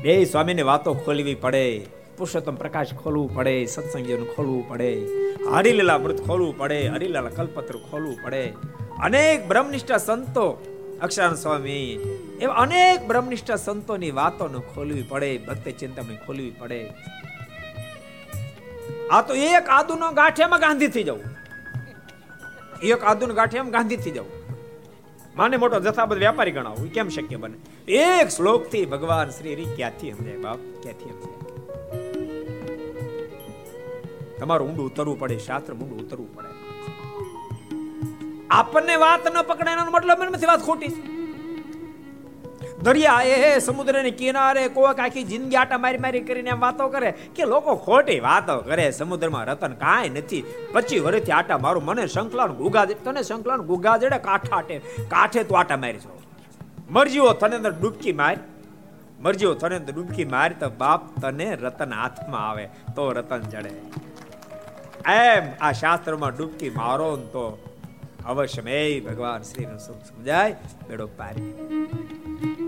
બે 0.02 0.24
સ્વામીની 0.24 0.62
વાતો 0.62 0.94
ખોલવી 0.94 1.34
પડે. 1.34 1.78
પુરુષોત્તમ 2.16 2.54
પ્રકાશ 2.54 2.94
ખોલવું 2.94 3.34
પડે. 3.34 3.66
સત્સંગીઓનું 3.66 4.36
ખોલવું 4.36 4.68
પડે. 4.68 5.06
હરિલીલા 5.54 5.98
મૃત 5.98 6.26
ખોલવું 6.26 6.58
પડે. 6.58 6.88
હરિલીલા 6.88 7.20
કલ્પત્ર 7.20 7.74
ખોલવું 7.90 8.18
પડે. 8.22 8.52
અનેક 9.02 9.48
બ્રહ્મનિષ્ઠ 9.48 9.92
સંતો 9.92 10.46
અક્ષર 11.02 11.34
સ્વામી, 11.34 12.16
એવા 12.40 12.54
અનેક 12.54 13.08
બ્રહ્મનિષ્ઠ 13.08 13.52
સંતોની 13.52 14.10
વાતોને 14.10 14.58
ખોલવી 14.74 15.02
પડે. 15.02 15.38
ભક્ત 15.38 15.68
ચિંતામણી 15.68 16.16
ખોલવી 16.16 16.50
પડે. 16.50 16.94
આ 19.10 19.22
તો 19.22 19.34
એક 19.34 19.68
આદુનો 19.68 20.12
ગાંઠેમાં 20.12 20.60
ગાંધી 20.60 20.86
થઈ 20.86 21.02
જવું. 21.02 21.37
એક 22.82 23.04
આદુનો 23.04 23.34
ગાંઠિયામાં 23.34 23.72
ગાંધી 23.72 23.96
થી 23.96 24.10
જવું. 24.10 24.30
માને 25.36 25.56
મોટો 25.56 25.80
જથ્થાબદ્ધ 25.80 26.18
વ્યાપારી 26.18 26.50
ગણાવું 26.50 26.92
કેમ 26.92 27.08
શક્ય 27.08 27.36
બને? 27.36 27.92
એક 27.92 28.28
શ્લોકથી 28.28 28.86
ભગવાન 28.86 29.30
શ્રી 29.30 29.54
હરિ 29.54 29.64
ક્યાંથી 29.64 30.12
સમજાય 30.12 30.36
બાપ? 30.36 30.58
ક્યાંથી 30.82 31.04
સમજાય? 31.04 31.38
તમારું 34.38 34.68
ઊંડું 34.68 34.86
ઉતરવું 34.86 35.18
પડે 35.18 35.38
શાસ્ત્ર 35.38 35.72
ઊંડું 35.72 35.98
ઉતરવું 35.98 36.34
પડે. 36.34 36.48
આપણને 38.50 38.96
વાત 38.96 39.26
ન 39.26 39.42
પકડે 39.42 39.70
એનો 39.70 39.90
મતલબ 39.90 40.22
નથી 40.22 40.46
વાત 40.46 40.66
ખોટી 40.66 40.88
છે. 40.88 41.17
દરિયા 42.86 43.22
એ 43.22 43.58
સમુદ્રની 43.58 44.12
કિનારે 44.18 44.64
કોક 44.74 45.00
આખી 45.04 45.24
જિંદગી 45.30 45.58
આટા 45.62 45.78
મારી 45.84 46.02
મારી 46.04 46.20
કરીને 46.28 46.50
એમ 46.54 46.60
વાતો 46.64 46.84
કરે 46.94 47.10
કે 47.36 47.48
લોકો 47.52 47.72
ખોટી 47.86 48.18
વાતો 48.26 48.56
કરે, 48.68 48.84
સમુદ્રમાં 48.98 49.48
રતન 49.50 49.74
કાંઈ 49.80 50.12
નથી. 50.16 50.42
પચીસ 50.72 51.02
વર્ષથી 51.06 51.34
આટા 51.38 51.58
મારું 51.64 51.84
મને 51.84 52.04
શંકલાન 52.06 52.54
ગુગા 52.60 52.84
તને 53.06 53.22
શંકલાન 53.22 53.66
ગુગા 53.70 53.96
જડે 54.04 54.18
કાંઠા 54.28 54.62
કાંઠે 55.14 55.44
તું 55.48 55.58
આટા 55.60 55.80
મારી 55.84 56.04
છો. 56.04 56.14
મરજીઓ 56.90 57.32
તને 57.40 57.56
અંદર 57.60 57.74
ડૂબકી 57.80 58.14
માર. 58.22 58.36
મરજીઓ 59.20 59.52
તને 59.62 59.80
અંદર 59.80 59.94
ડૂબકી 59.96 60.28
માર 60.36 60.50
તો 60.60 60.70
બાપ 60.82 61.10
તને 61.22 61.48
રતન 61.54 61.96
હાથમાં 62.00 62.44
આવે, 62.50 62.64
તો 62.96 63.10
રતન 63.12 63.42
જડે. 63.52 63.72
એમ 65.16 65.44
આ 65.60 65.72
શાસ્ત્રમાં 65.82 66.38
ડૂબકી 66.38 66.72
મારો 66.80 67.10
તો 67.34 67.44
અવશ્ય 68.26 68.78
ભગવાન 69.10 69.42
શ્રી 69.50 69.68
સમજાય. 69.88 70.56
બેડો 70.88 71.06
પારી 71.18 71.52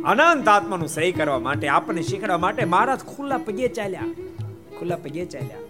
અનંત 0.05 0.49
આત્માનું 0.49 0.89
સહી 0.89 1.13
કરવા 1.13 1.39
માટે 1.39 1.67
આપણને 1.69 2.03
શીખડવા 2.03 2.39
માટે 2.39 2.65
મહારાજ 2.65 3.01
ખુલ્લા 3.01 3.39
પગે 3.39 3.67
ચાલ્યા. 3.69 4.07
ખુલ્લા 4.79 4.97
પગે 4.97 5.25
ચાલ્યા. 5.27 5.65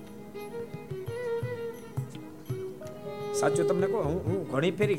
સાચું 3.34 3.66
તમને 3.68 3.86
કહું, 3.86 4.04
હું 4.04 4.18
હું 4.26 4.50
ઘણી 4.50 4.70
ફેરી 4.70 4.98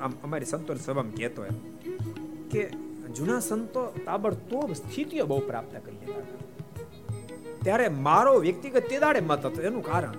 આમ 0.00 0.12
અમારી 0.24 0.44
સંતો 0.44 0.74
સભામાં 0.74 1.14
કહેતો 1.14 1.44
એમ 1.44 1.56
કે 2.50 2.62
જૂના 3.16 3.40
સંતો 3.40 3.82
તાબડતોબ 4.04 4.72
સ્થિતિઓ 4.72 5.26
બહુ 5.26 5.38
પ્રાપ્ત 5.38 5.74
કરી 5.84 5.98
લેતા 6.00 6.24
ત્યારે 7.64 7.88
મારો 7.88 8.32
વ્યક્તિગત 8.38 8.88
તે 8.88 8.98
દાડે 8.98 9.20
મત 9.20 9.44
હતો, 9.46 9.60
એનું 9.62 9.84
કારણ 9.84 10.18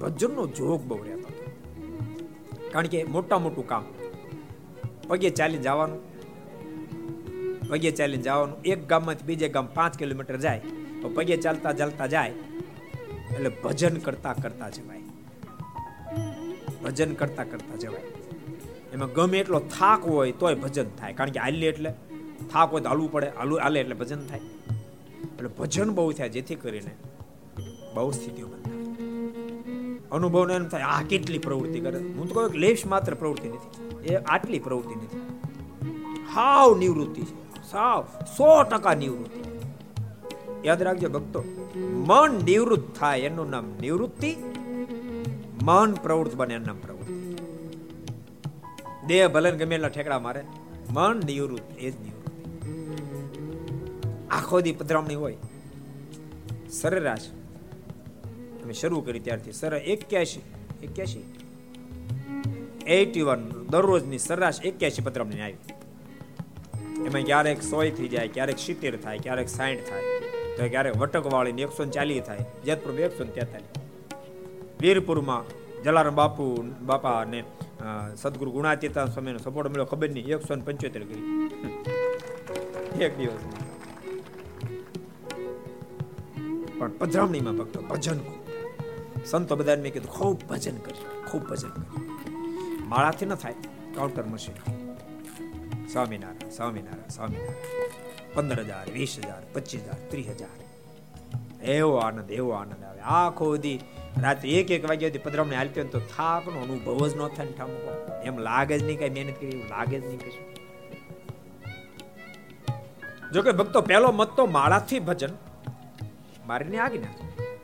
ભજનનો 0.00 0.46
જોગ 0.46 0.80
બહુ 0.84 1.00
રહેતો 1.04 1.28
કારણ 2.72 2.86
કે 2.86 3.04
મોટા 3.04 3.38
મોટું 3.38 3.66
કામ. 3.66 3.84
પગે 5.08 5.30
ચાલી 5.30 5.58
જવાનું 5.58 6.00
પગે 7.68 7.90
ચાલીને 7.90 8.22
જવાનું. 8.22 8.62
એક 8.62 8.86
ગામમાંથી 8.88 9.24
બીજે 9.24 9.48
ગામ 9.48 9.66
પાંચ 9.66 9.98
કિલોમીટર 9.98 10.36
જાય, 10.36 10.60
તો 11.02 11.08
પગે 11.08 11.36
ચાલતા 11.36 11.72
ચાલતા 11.72 12.06
જાય. 12.06 12.30
એટલે 13.34 13.48
ભજન 13.48 13.96
કરતા 13.96 14.32
કરતા 14.32 14.68
જવાય. 14.68 15.02
ભજન 16.84 17.14
કરતા 17.14 17.44
કરતા 17.44 17.76
જવાય. 17.76 18.02
એમાં 18.92 19.12
ગમે 19.12 19.38
એટલો 19.38 19.60
થાક 19.60 20.06
હોય 20.06 20.32
તોય 20.32 20.54
ભજન 20.54 20.84
થાય. 20.98 21.12
કારણ 21.12 21.30
કે 21.30 21.40
હાલીએ 21.40 21.68
એટલે 21.68 21.90
થાક 22.52 22.72
હોય 22.72 22.80
તો 22.80 22.88
હાલવું 22.88 23.12
પડે. 23.12 23.26
હાલવું 23.26 23.60
હાલે 23.60 23.80
એટલે 23.80 23.94
ભજન 23.94 24.26
થાય. 24.26 24.40
એટલે 25.22 25.48
ભજન 25.48 25.90
બહુ 25.90 26.12
થાય 26.12 26.28
જેથી 26.28 26.54
કરીને 26.54 26.90
બહુ 27.94 28.10
સ્થિતિઓ 28.10 28.46
બંધાય. 28.46 28.78
અનુભવને 30.12 30.54
એમ 30.54 30.68
થાય, 30.68 30.82
આ 30.82 31.02
કેટલી 31.02 31.38
પ્રવૃત્તિ 31.38 31.80
કરે? 31.80 31.98
હું 31.98 32.28
તો 32.28 32.34
કહું 32.34 32.50
લેશ 32.54 32.86
માત્ર 32.86 33.14
પ્રવૃત્તિ 33.14 33.48
નથી. 33.48 33.88
એ 34.06 34.16
આટલી 34.16 34.58
પ્રવૃત્તિ 34.58 34.94
નથી. 34.94 35.20
હાવ 36.34 36.78
નિવૃત્તિ 36.78 37.22
છે. 37.22 37.47
સાવ 37.70 38.06
સો 38.36 38.62
ટકા 38.62 38.94
નિવૃત્તિ. 38.94 39.42
યાદ 40.68 40.82
રાખજો 40.82 41.08
ભક્તો, 41.08 41.44
મન 41.76 42.44
નિવૃત્ત 42.44 42.98
થાય 42.98 43.20
એનું 43.20 43.50
નામ 43.50 43.64
નિવૃત્તિ, 43.80 44.36
મન 45.62 45.94
પ્રવૃત્ત 45.94 46.34
બને 46.34 46.54
એનું 46.54 46.66
નામ 46.66 46.78
પ્રવૃત્તિ. 46.78 47.36
દેહ 49.06 49.28
ભલે 49.28 49.50
ગમે 49.50 49.74
એટલા 49.74 49.88
ઠેકડા 49.88 50.18
મારે, 50.18 50.44
મન 50.90 51.20
નિવૃત્ત, 51.26 51.78
એ 51.78 51.90
જ 51.90 52.00
નિવૃત્તિ. 52.00 52.18
આખો 54.30 54.60
દી 54.60 54.72
પધરામણી 54.72 55.14
હોય. 55.14 55.36
સરેરાશ. 56.70 57.20
અમે 58.64 58.72
શરૂ 58.72 59.00
કરી 59.00 59.20
ત્યારથી. 59.20 59.52
સર 59.52 59.74
એક્યાસી 59.74 60.42
એક્યાસી 60.82 61.34
એટી 62.86 63.22
વન. 63.22 63.66
દરરોજની 63.70 64.18
સરેરાશ 64.18 64.62
એક્યાસી 64.62 65.02
પધરામણી 65.02 65.40
આવી. 65.40 65.56
એમાં 67.06 67.24
ક્યારેક 67.30 67.60
સોય 67.62 67.90
થઈ 67.90 68.08
જાય, 68.14 68.28
ક્યારેક 68.36 68.58
સિત્તેર 68.58 68.94
થાય, 69.04 69.18
ક્યારેક 69.18 69.48
સાઠ 69.48 69.82
થાય. 69.90 70.04
તો 70.56 70.68
ક્યારેક 70.74 70.94
વાળી 71.34 71.62
એકસો 71.66 71.82
ચાલીસ 71.96 72.22
થાય. 72.28 72.42
જેતપુર 72.66 72.92
એકસો 73.06 73.22
તેતાલીસ. 73.36 73.72
વીરપુરમાં 74.80 75.42
જલારામ 75.84 76.14
બાપુ 76.14 76.44
બાપા 76.90 77.20
ને 77.32 77.40
સદગુરુ 78.22 78.50
ગુણાતીતા 78.56 79.06
સ્વામીનો 79.14 79.38
સપોર્ટ 79.38 79.70
મળ્યો. 79.72 79.88
ખબર 79.92 80.08
નહીં, 80.16 80.26
એકસો 80.36 80.52
ને 80.54 80.62
પંચોતેર 80.66 81.02
કરી. 81.08 81.24
એક 83.06 83.12
દિવસ. 83.18 83.44
પણ 86.78 86.92
પધરામણીમાં 86.98 87.56
ભક્તો 87.60 87.78
ભજન 87.90 88.18
સંતો 89.30 89.56
બધાને 89.56 89.82
મેં 89.82 89.92
કીધું, 89.94 90.12
ખૂબ 90.18 90.38
ભજન 90.50 90.76
કરજો, 90.84 91.06
ખૂબ 91.30 91.42
ભજન 91.50 91.72
કરજો. 91.76 92.00
માળાથી 92.90 93.26
ન 93.26 93.34
થાય, 93.44 93.56
કાઉન્ટર 93.94 94.26
મશીન. 94.32 94.77
સ્વામિનારાયણ 95.92 96.50
સ્વામિનારાયણ 96.50 97.08
સ્વામિનારાયણ. 97.08 97.92
પંદર 98.34 98.60
હજાર 98.62 98.86
વીસ 98.92 99.12
હજાર 99.18 99.42
પચીસ 99.52 99.82
હજાર 99.84 100.00
ત્રીસ 100.10 100.28
હજાર 100.28 100.58
એવો 101.76 101.94
આનંદ 101.96 102.30
એવો 102.30 102.50
આનંદ 102.50 102.82
આવે. 102.84 103.00
આખો 103.00 103.46
દી 103.56 103.78
રાત્રે 104.22 104.50
એક 104.50 104.70
એક 104.70 104.88
વાગ્યા 104.88 105.08
સુધી 105.08 105.18
પધરામણી 105.18 105.56
હાલતી 105.56 105.80
હોય 105.80 105.90
તો 105.90 106.00
થાક 106.00 106.44
નો 106.48 106.58
અનુભવ 106.60 107.00
જ 107.08 107.14
ન 107.16 107.22
થાય 107.28 107.46
ઠામકો 107.46 107.90
એમ 108.24 108.38
લાગે 108.38 108.74
જ 108.78 108.82
નહીં 108.84 108.98
કઈ 108.98 109.10
મહેનત 109.10 109.40
કરી, 109.40 109.48
એવું 109.48 109.68
લાગે 109.68 109.96
જ 110.00 110.04
નહીં 110.06 110.18
કશું. 110.18 110.46
જો 113.32 113.42
કે 113.42 113.52
ભક્તો 113.52 113.80
પહેલો 113.80 114.08
મત 114.12 114.30
તો 114.36 114.46
માળાથી 114.46 115.00
ભજન. 115.00 115.32
મારીને 116.46 116.78
આજ્ઞા 116.78 117.14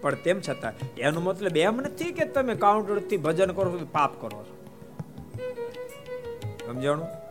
પણ 0.00 0.14
તેમ 0.14 0.40
છતાં 0.40 0.74
એનો 0.98 1.20
મતલબ 1.20 1.56
એમ 1.56 1.76
નથી 1.80 2.12
કે 2.12 2.24
તમે 2.24 2.54
કાઉન્ટરથી 2.54 3.16
ભજન 3.16 3.50
કરો, 3.52 3.68
પાપ 3.92 4.12
કરો 4.20 4.40
છો. 4.44 4.54
સમજાણું? 6.66 7.23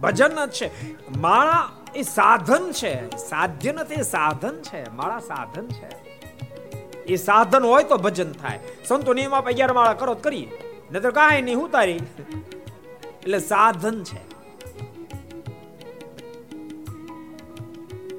ભજન 0.00 0.44
જ 0.44 0.50
છે. 0.50 0.70
માળા 1.18 1.70
એ 1.94 2.02
સાધન 2.02 2.72
છે. 2.72 3.16
સાધ્ય 3.16 3.72
નથી 3.72 4.02
સાધન 4.02 4.54
છે. 4.62 4.90
માળા 4.90 5.18
સાધન 5.18 5.68
છે. 5.68 6.06
એ 7.02 7.16
સાધન 7.16 7.62
હોય 7.62 7.84
તો 7.84 7.96
ભજન 7.96 8.32
થાય. 8.32 8.60
સંતો 8.88 9.14
નિયમ 9.14 9.34
આપ 9.34 9.46
અગિયાર 9.46 9.72
માળા 9.72 9.92
કરો 9.92 10.14
કરીએ. 10.14 10.50
નતર 10.92 11.10
કાંઈ 11.10 11.42
નહીં, 11.42 11.56
હું 11.56 11.70
તારી 11.70 11.92
એટલે 11.92 13.38
સાધન 13.38 14.04
છે. 14.04 14.26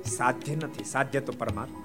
સાધ્ય 0.03 0.55
નથી. 0.55 0.83
સાધ્ય 0.83 1.19
તો 1.19 1.33
પરમાત્મા 1.37 1.83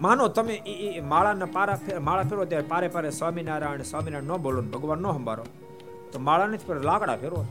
માનો 0.00 0.28
તમે 0.28 0.54
એ 0.54 1.00
માળાના 1.00 1.46
પારા 1.46 1.78
માળા 2.00 2.22
ફેરો 2.22 2.44
ત્યારે 2.44 2.66
પારે 2.66 2.88
પારે 2.88 3.10
સ્વામિનારાયણ 3.10 3.82
સ્વામિનારાયણ 3.82 4.30
ન 4.30 4.36
બોલો 4.36 4.62
ભગવાન 4.62 4.98
ન 4.98 5.12
સંભાળો. 5.12 5.46
તો 6.12 6.18
માળા 6.18 6.46
નથી 6.46 6.64
પર 6.66 6.80
લાકડા 6.80 7.16
ફેરવો. 7.16 7.46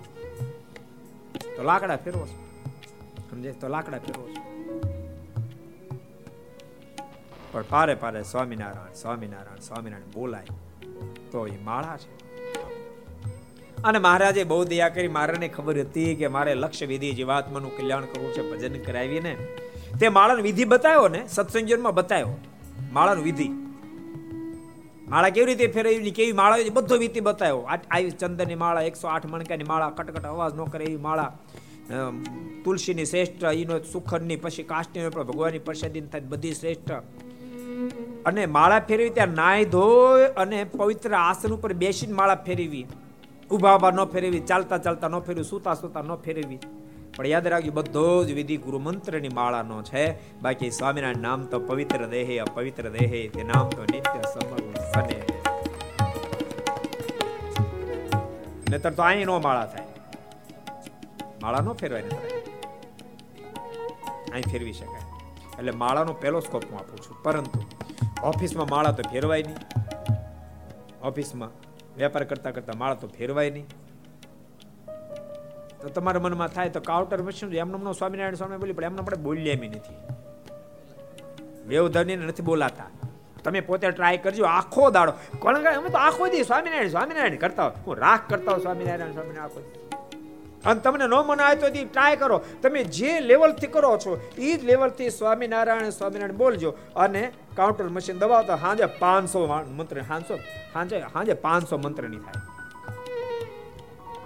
તો 1.38 1.64
લાકડા 1.64 1.96
ફેરવો 1.96 2.28
છો. 2.28 2.46
સમજે? 3.32 3.52
તો 3.52 3.68
લાકડા 3.68 3.98
ફેરવો 3.98 4.28
છો. 4.28 4.46
પણ 7.52 7.64
પારે 7.70 7.96
પારે 7.96 8.24
સ્વામિનારાયણ 8.24 8.94
સ્વામિનારાયણ 8.94 9.60
સ્વામિનારાયણ 9.60 10.12
બોલાય. 10.12 10.46
તો 11.32 11.48
એ 11.48 11.58
માળા 11.58 11.98
છે. 11.98 12.26
અને 13.84 14.00
મહારાજે 14.00 14.44
બહુ 14.44 14.64
દયા 14.64 14.90
કરી. 14.90 15.08
મારાને 15.08 15.48
ખબર 15.48 15.80
હતી 15.80 16.16
કે 16.16 16.28
મારે 16.28 16.56
લક્ષ્ય 16.56 16.86
વિધિ 16.86 17.12
જીવાત્માનું 17.12 17.78
કલ્યાણ 17.78 18.02
કરવું 18.02 18.34
છે, 18.34 18.52
ભજન 18.52 18.82
કરાવીને, 18.82 19.38
તે 20.00 20.10
માળાનો 20.10 20.42
વિધિ 20.42 20.66
બતાવ્યો 20.66 21.08
ને 21.08 21.28
સત્સંજનમાં 21.28 21.94
બતાવ્યો 21.94 22.38
માળાનો 22.92 23.22
વિધિ. 23.22 23.50
માળા 25.08 25.30
કેવી 25.30 25.46
રીતે 25.46 25.68
ફેરવી 25.68 26.12
કેવી 26.12 26.32
માળા 26.32 26.72
બધો 26.74 26.96
વિધિ 26.98 27.20
બતાવ્યો. 27.20 27.62
આવી 27.92 28.12
ચંદનની 28.12 28.56
માળા, 28.56 28.82
એકસો 28.82 29.08
આઠ 29.08 29.26
મણકાની 29.26 29.64
માળા, 29.64 29.90
કટકટ 29.90 30.26
અવાજ 30.26 30.54
ન 30.56 30.64
કરે 30.66 30.86
એવી 30.86 30.98
માળા. 30.98 31.32
તુલસીની 32.64 33.06
શ્રેષ્ઠ 33.06 33.44
એનો 33.54 33.76
સુખરની 33.92 34.36
પછી 34.36 34.64
કાષ્ટની 34.64 35.10
ભગવાનની 35.10 35.60
પ્રસાદી 35.60 36.02
થાય 36.02 36.22
બધી 36.22 36.54
શ્રેષ્ઠ. 36.54 36.92
અને 38.26 38.46
માળા 38.46 38.80
ફેરવી 38.80 39.10
ત્યાં 39.10 39.36
નાય 39.36 39.66
ધોય 39.66 40.26
અને 40.44 40.64
પવિત્ર 40.64 41.14
આસન 41.14 41.52
ઉપર 41.54 41.74
બેસીને 41.74 42.14
માળા 42.14 42.36
ફેરવી. 42.48 42.86
ઊભા 43.52 43.76
ઊભા 43.76 43.92
ન 43.92 44.02
ફેરવી, 44.06 44.40
ચાલતા 44.40 44.78
ચાલતા 44.78 45.08
ન 45.08 45.20
ફેરવી, 45.20 45.44
સુતા 45.44 45.74
સુતા 45.74 46.02
ન 46.02 46.16
ફેરવી. 46.16 46.60
પણ 47.16 47.28
યાદ 47.28 47.48
રાખજો, 47.48 47.72
બધો 47.72 48.26
જ 48.26 48.32
વિધિ 48.32 48.58
ગુરુ 48.58 48.80
મંત્રની 48.80 49.30
માળાનો 49.30 49.84
છે. 49.84 50.04
બાકી 50.42 50.72
સ્વામિનારાયણ 50.72 51.18
નામ 51.18 51.46
તો 51.46 51.60
પવિત્ર 51.60 52.08
દેહે, 52.08 52.40
અપવિત્ર 52.40 52.90
દેહે, 52.90 53.28
તે 53.28 53.44
નામ 53.44 53.70
તો 53.70 53.84
નિત્ય 53.84 54.22
સમરું 54.34 54.74
સને 54.74 55.24
નતર 58.70 58.92
તો 58.92 59.04
અહીં 59.04 59.26
નો 59.26 59.40
માળા 59.40 59.66
થાય. 59.66 59.86
માળા 61.42 61.60
નો 61.60 61.74
ફેરવાય 61.74 62.02
અહીં 64.32 64.44
ફેરવી 64.52 64.74
શકાય. 64.74 65.06
એટલે 65.60 65.72
માળાનો 65.72 66.14
પહેલો 66.14 66.40
સ્કોપ 66.40 66.64
હું 66.72 66.80
આપું 66.80 66.98
છું. 66.98 67.24
પરંતુ 67.24 67.60
ઓફિસમાં 68.24 68.68
માળા 68.70 68.92
તો 68.92 69.04
ફેરવાય 69.12 69.44
નહીં. 69.44 69.58
ઓફિસમાં 71.04 71.50
વેપાર 71.98 72.24
કરતા 72.24 72.52
કરતા 72.52 72.74
માળા 72.78 72.96
તો 72.96 73.08
ફેરવાય 73.08 73.50
નહીં. 73.50 73.66
તો 75.86 75.90
તમારા 75.90 76.20
મનમાં 76.20 76.48
થાય 76.48 76.70
તો 76.70 76.80
કાઉન્ટર 76.82 77.22
મશીન 77.22 77.54
એમનો 77.54 77.94
સ્વામિનારાયણ 77.94 78.36
સ્વામી 78.36 78.58
બોલી, 78.58 78.74
પણ 78.74 78.84
એમને 78.84 79.00
આપણે 79.00 79.18
બોલીએ 79.24 79.52
એમ 79.54 79.64
નથી. 79.72 79.96
વેવધની 81.68 82.16
નથી 82.16 82.44
બોલાતા. 82.44 82.90
તમે 83.44 83.60
પોતે 83.60 83.90
ટ્રાય 83.92 84.18
કરજો, 84.18 84.46
આખો 84.46 84.90
દાડો. 84.90 85.14
કોણ 85.40 85.64
અમે 85.74 85.90
તો 85.90 85.98
આખો 85.98 86.28
દી 86.28 86.44
સ્વામિનારાયણ 86.44 86.90
સ્વામિનારાયણ 86.90 87.36
કરતા 87.36 87.68
હું 87.88 87.98
રાખ 87.98 88.30
કરતા 88.30 88.52
હોઉં 88.52 88.62
સ્વામિનારાયણ 88.62 89.12
સ્વામિનારાયણ 89.12 89.46
આખો 89.46 89.62
અને 90.66 90.80
તમને 90.80 91.08
ન 91.08 91.16
મનાય 91.28 91.56
તો 91.56 91.68
ટ્રાય 91.70 92.16
કરો. 92.16 92.38
તમે 92.62 92.84
જે 92.98 93.20
લેવલથી 93.20 93.68
કરો 93.68 93.98
છો 93.98 94.18
એ 94.38 94.58
જ 94.58 94.66
લેવલથી 94.66 95.10
સ્વામિનારાયણ 95.10 95.90
સ્વામિનારાયણ 95.90 96.38
બોલજો. 96.38 96.72
અને 96.96 97.32
કાઉન્ટર 97.56 97.88
મશીન 97.90 98.18
દબાવતા 98.18 98.56
હાજે 98.56 98.86
પાંચસો 98.86 99.46
મંત્ર 99.78 100.02
હાંસો 100.02 100.36
હાંજે 100.74 101.00
હાજે 101.14 101.34
પાંચસો 101.46 101.78
મંત્રની 101.78 102.22
થાય. 102.26 102.55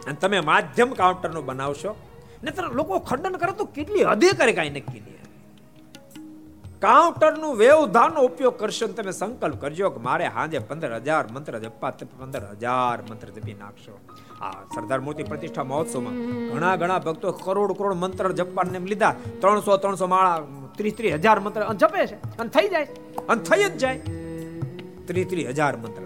અને 0.06 0.16
તમે 0.16 0.40
માધ્યમ 0.40 0.94
કાઉન્ટરનું 0.94 1.46
બનાવશો. 1.46 1.96
ને 2.44 2.52
લોકો 2.74 3.00
ખંડન 3.00 3.36
કરે 3.36 3.52
તો 3.52 3.66
કેટલી 3.66 4.04
હદે 4.04 4.32
કરે 4.32 4.54
કાંઈ 4.54 4.70
નક્કી 4.70 5.00
નહીં. 5.00 5.16
કાઉન્ટરનું 6.80 7.56
વ્યવધાનનો 7.56 8.22
ઉપયોગ 8.22 8.60
કરશો 8.60 8.88
તમે 8.88 9.12
સંકલ્પ 9.12 9.62
કરજો 9.62 9.90
કે 9.90 10.00
મારે 10.00 10.26
હાજે 10.26 10.60
પંદર 10.60 10.96
હજાર 10.96 11.26
મંત્ર 11.32 11.60
જપવા 11.60 11.90
પંદર 12.20 12.48
હજાર 12.52 13.02
મંત્ર 13.12 13.28
જપી 13.28 13.54
નાખશો. 13.54 14.00
આ 14.42 14.52
સરદાર 14.52 15.00
મૂર્તિ 15.00 15.24
પ્રતિષ્ઠા 15.24 15.64
મહોત્સવમાં 15.64 16.14
ઘણા 16.50 16.76
ઘણા 16.76 17.00
ભક્તો 17.00 17.32
કરોડ 17.32 17.72
કરોડ 17.78 17.94
મંત્ર 17.94 18.32
જપવાને 18.32 18.80
લીધા. 18.80 19.16
ત્રણસો 19.40 19.78
ત્રણસો 19.78 20.08
માળા, 20.08 20.42
ત્રીસ 20.78 20.94
ત્રીસ 20.98 21.14
હજાર 21.14 21.40
મંત્ર 21.40 21.74
જપે 21.74 22.08
છે. 22.08 22.38
અને 22.38 22.50
થઈ 22.50 22.68
જાય. 22.70 22.88
અને 23.30 23.44
થઈ 23.44 23.64
જ 23.64 23.78
જાય. 23.78 23.98
ત્રીસ 25.06 25.28
ત્રીસ 25.30 25.48
હજાર 25.48 25.78
મંત્ર 25.78 26.04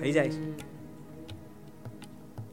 થઈ 0.00 0.12
જાય 0.12 0.28
છે. 0.28 0.51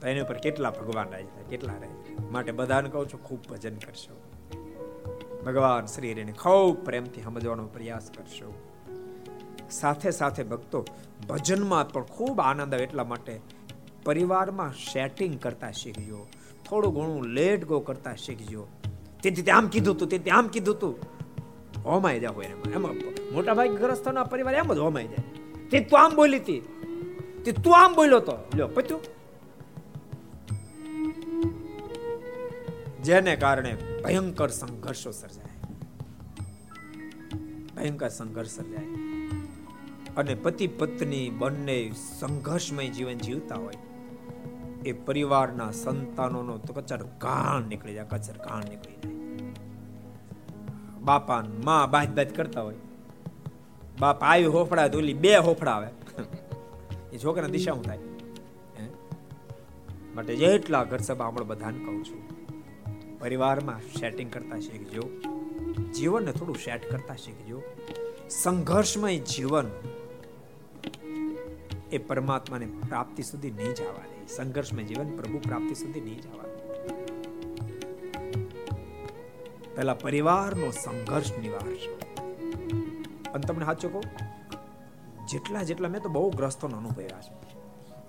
એની 0.07 0.21
ઉપર 0.21 0.35
કેટલા 0.35 0.69
ભગવાન 0.69 1.09
રાજી 1.09 1.25
થાય 1.25 1.43
કેટલા 1.43 1.73
રાજી 1.73 2.17
માટે 2.31 2.51
બધાને 2.51 2.89
કહું 2.89 3.09
છું, 3.09 3.23
ખૂબ 3.23 3.39
ભજન 3.49 3.75
કરશો. 3.75 4.21
ભગવાન 5.45 5.85
શ્રી 5.85 6.11
હરિને 6.11 6.31
ખૂબ 6.31 6.85
પ્રેમથી 6.85 7.21
સમજવાનો 7.21 7.67
પ્રયાસ 7.67 8.11
કરશો. 8.17 8.53
સાથે 9.69 10.11
સાથે 10.11 10.43
ભક્તો 10.43 10.85
ભજનમાં 11.29 11.89
પણ 11.89 12.03
ખૂબ 12.03 12.39
આનંદ 12.39 12.73
આવે 12.73 12.83
એટલા 12.83 13.03
માટે 13.03 13.39
પરિવારમાં 14.05 14.73
સેટિંગ 14.73 15.39
કરતા 15.39 15.71
શીખજો. 15.71 16.27
થોડું 16.69 16.93
ઘણું 16.93 17.25
લેટ 17.25 17.65
ગો 17.65 17.79
કરતા 17.79 18.15
શીખજો. 18.15 18.67
તેથી 19.23 19.41
તે 19.41 19.51
આમ 19.51 19.67
કીધું 19.67 19.97
તું, 19.97 20.07
તે 20.07 20.31
આમ 20.31 20.47
કીધું 20.47 20.79
તું. 20.79 20.95
હોમાઈ 21.85 22.19
જાવ 22.19 22.43
એમાં 22.43 22.73
એમાં, 22.73 22.91
મોટા 23.33 23.53
ભાઈ 23.53 23.69
ગ્રસ્તોના 23.69 24.23
પરિવાર 24.23 24.55
એમ 24.55 24.73
જ 24.73 24.77
હોમાઈ 24.77 25.07
જાય. 25.07 25.69
તે 25.69 25.79
તું 25.79 25.99
આમ 25.99 26.15
બોલી 26.15 26.37
હતી 26.37 26.59
તે 27.45 27.51
તું 27.51 27.77
આમ 27.77 27.95
બોલ્યો 27.95 28.19
તો. 28.19 28.37
લ્યો 28.55 28.67
પત્યું 28.67 29.18
જેને 33.03 33.35
કારણે 33.35 33.77
ભયંકર 34.03 34.47
સંઘર્ષો 34.47 35.11
સર્જાય. 35.11 35.45
ભયંકર 37.75 38.09
સંઘર્ષ 38.09 38.49
સર્જાય. 38.49 38.85
અને 40.17 40.35
પતિ 40.35 40.67
પત્ની 40.67 41.29
બંને 41.29 41.91
સંઘર્ષમય 42.19 42.89
જીવન 42.89 43.17
જીવતા 43.17 43.55
હોય. 43.55 43.73
એ 44.85 44.91
પરિવારના 44.91 45.71
સંતાનોનો 45.71 46.57
કચર 46.57 47.03
કાણ 47.03 47.63
નીકળી 47.63 47.93
જાય, 47.93 48.05
કચર 48.09 48.33
કાણ 48.33 48.63
નીકળી 48.69 48.95
જાય. 48.95 49.11
બાપા 51.01 51.43
માં 51.63 51.91
બાજ 51.91 52.09
બાજ 52.09 52.35
કરતા 52.35 52.61
હોય. 52.61 52.75
બાપ 53.99 54.23
આવી 54.23 54.45
હોફડા 54.45 54.87
ધોલી 54.87 55.13
બે 55.13 55.37
હોફડા 55.37 55.71
આવે. 55.71 55.87
એ 57.13 57.17
છોકરા 57.17 57.47
દિશા 57.47 57.73
હું 57.73 57.83
થાય? 57.83 57.99
માટે 60.15 60.35
જેટલા 60.35 60.83
ઘર 60.83 60.97
સભા 60.97 61.25
આપણે 61.25 61.45
બધાને 61.45 61.85
કહું 61.85 62.05
છું 62.05 62.38
પરિવારમાં 63.19 63.79
સેટિંગ 63.99 64.31
કરતા 64.31 64.59
શીખજો. 64.59 65.03
જીવનને 65.93 66.31
થોડું 66.31 66.55
સેટ 66.55 66.91
કરતા 66.91 67.15
શીખજો. 67.15 67.61
સંઘર્ષમય 68.29 69.17
જીવન 69.17 69.67
એ 71.91 71.97
પરમાત્માને 71.97 72.65
પ્રાપ્તિ 72.65 73.23
સુધી 73.23 73.51
નહીં 73.51 73.73
જવા 73.73 74.05
દે 74.09 74.27
સંઘર્ષમય 74.27 74.83
જીવન 74.83 75.09
પ્રભુ 75.17 75.39
પ્રાપ્તિ 75.39 75.75
સુધી 75.75 76.01
નહીં 76.01 76.21
જવા 76.21 76.47
પેલા 79.75 79.93
પરિવારનો 79.93 80.71
સંઘર્ષ 80.71 81.31
નિવારશો 81.37 81.93
અને 83.33 83.43
તમને 83.47 83.65
સાચો 83.65 83.89
કહું, 83.89 84.03
જેટલા 85.27 85.63
જેટલા 85.63 85.89
મેં 85.89 86.01
તો 86.01 86.09
બહુ 86.09 86.29
ગ્રસ્તોનો 86.29 86.77
અનુભવ્યા 86.77 87.21
છે. 87.21 87.48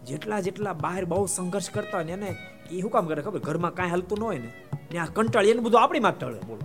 જેટલા 0.09 0.40
જેટલા 0.46 0.74
બહાર 0.84 1.05
બહુ 1.05 1.24
સંઘર્ષ 1.36 1.68
કરતા 1.74 1.98
હોય 1.98 2.09
ને 2.09 2.12
એને 2.12 2.30
એ 2.70 2.80
શું 2.82 2.92
કામ 2.94 3.07
કરે 3.11 3.22
ખબર? 3.22 3.40
ઘરમાં 3.48 3.74
કાંઈ 3.78 3.92
હાલતું 3.94 4.18
ન 4.18 4.24
હોય 4.28 4.40
ને 4.44 4.51
ને 4.92 4.98
આ 4.98 5.09
કંટાળી 5.16 5.53
એને 5.55 5.62
બધું 5.66 5.80
આપણી 5.82 6.05
માં 6.07 6.16
ટળે, 6.20 6.40
બોલો. 6.48 6.64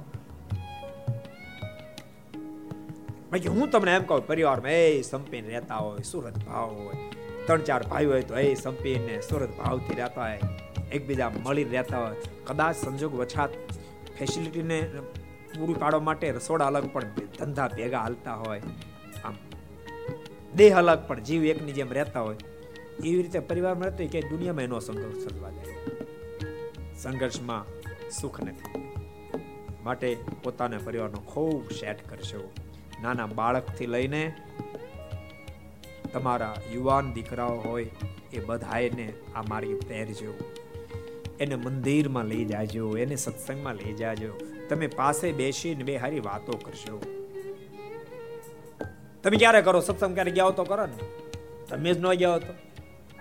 બાકી 3.31 3.51
હું 3.57 3.67
તમને 3.73 3.91
એમ 3.97 4.05
કહું, 4.09 4.23
પરિવારમાં, 4.29 4.71
એ 4.71 5.03
સંપીને 5.09 5.47
રહેતા 5.55 5.81
હોય, 5.86 6.03
સુરત 6.11 6.38
ભાવ 6.47 6.69
હોય, 6.79 6.97
ત્રણ 7.47 7.61
ચાર 7.69 7.81
ભાઈ 7.91 8.09
હોય 8.11 8.23
તો 8.29 8.39
એ 8.45 8.55
સંપીને 8.63 9.13
સુરત 9.29 9.51
ભાવથી 9.59 9.99
રહેતા 10.01 10.27
હોય, 10.29 10.39
એકબીજા 10.95 11.31
મળી 11.43 11.67
રહેતા 11.75 12.01
હોય. 12.05 12.17
કદાચ 12.47 12.75
સંજોગ 12.86 13.13
વછાત 13.21 13.51
ફેસિલિટીને 14.17 14.79
પૂરી 15.57 15.77
પાડવા 15.83 16.03
માટે 16.09 16.25
રસોડા 16.39 16.69
અલગ, 16.73 16.89
પણ 16.95 17.29
ધંધા 17.38 17.69
ભેગા 17.77 18.03
હાલતા 18.07 18.38
હોય, 18.43 18.61
આમ 19.25 19.36
દેહ 20.59 20.73
અલગ, 20.81 20.99
પણ 21.07 21.25
જીવ 21.29 21.41
એકની 21.53 21.75
જેમ 21.79 21.97
રહેતા 21.99 22.27
હોય 22.27 22.38
એવી 23.03 23.21
રીતે 23.21 23.39
પરિવારમાં 23.39 23.89
રહેતો 23.89 24.07
કે 24.07 24.21
દુનિયામાં 24.21 24.61
એનો 24.61 24.79
સંઘર્ષ 24.79 25.23
સર્જવા 25.23 25.49
જાય. 25.49 25.75
સંઘર્ષમાં 26.97 27.65
સુખ 28.09 28.43
નથી. 28.43 28.85
માટે 29.83 30.17
પોતાના 30.43 30.77
પરિવારનો 30.83 31.17
ખૂબ 31.17 31.71
સેટ 31.71 32.07
કરશો. 32.09 32.51
નાના 33.01 33.25
બાળકથી 33.25 33.85
લઈને 33.85 34.33
તમારા 36.13 36.55
યુવાન 36.73 37.13
દીકરાઓ 37.13 37.55
હોય, 37.55 37.89
એ 38.33 38.39
બધાને 38.39 39.13
આ 39.35 39.41
માર્ગ 39.41 39.87
પહેરજો. 39.87 40.51
એને 41.39 41.55
મંદિરમાં 41.55 42.25
લઈ 42.25 42.45
જાજો, 42.45 42.97
એને 42.97 43.15
સત્સંગમાં 43.15 43.75
લઈ 43.75 43.93
જાજો. 43.93 44.39
તમે 44.69 44.87
પાસે 44.87 45.31
બેસીને 45.31 45.83
બે 45.83 45.95
હારી 45.95 46.19
વાતો 46.19 46.57
કરશો. 46.57 47.01
તમે 49.23 49.37
ક્યારે 49.37 49.61
કરો? 49.61 49.79
સત્સંગ 49.79 50.13
ક્યારે 50.13 50.31
ગયા 50.31 50.49
તો 50.49 50.63
કરો 50.63 50.85
ને? 50.85 51.25
તમે 51.67 51.93
જ 51.93 51.97
ન 51.99 52.13
ગયા 52.13 52.37
તો. 52.37 52.64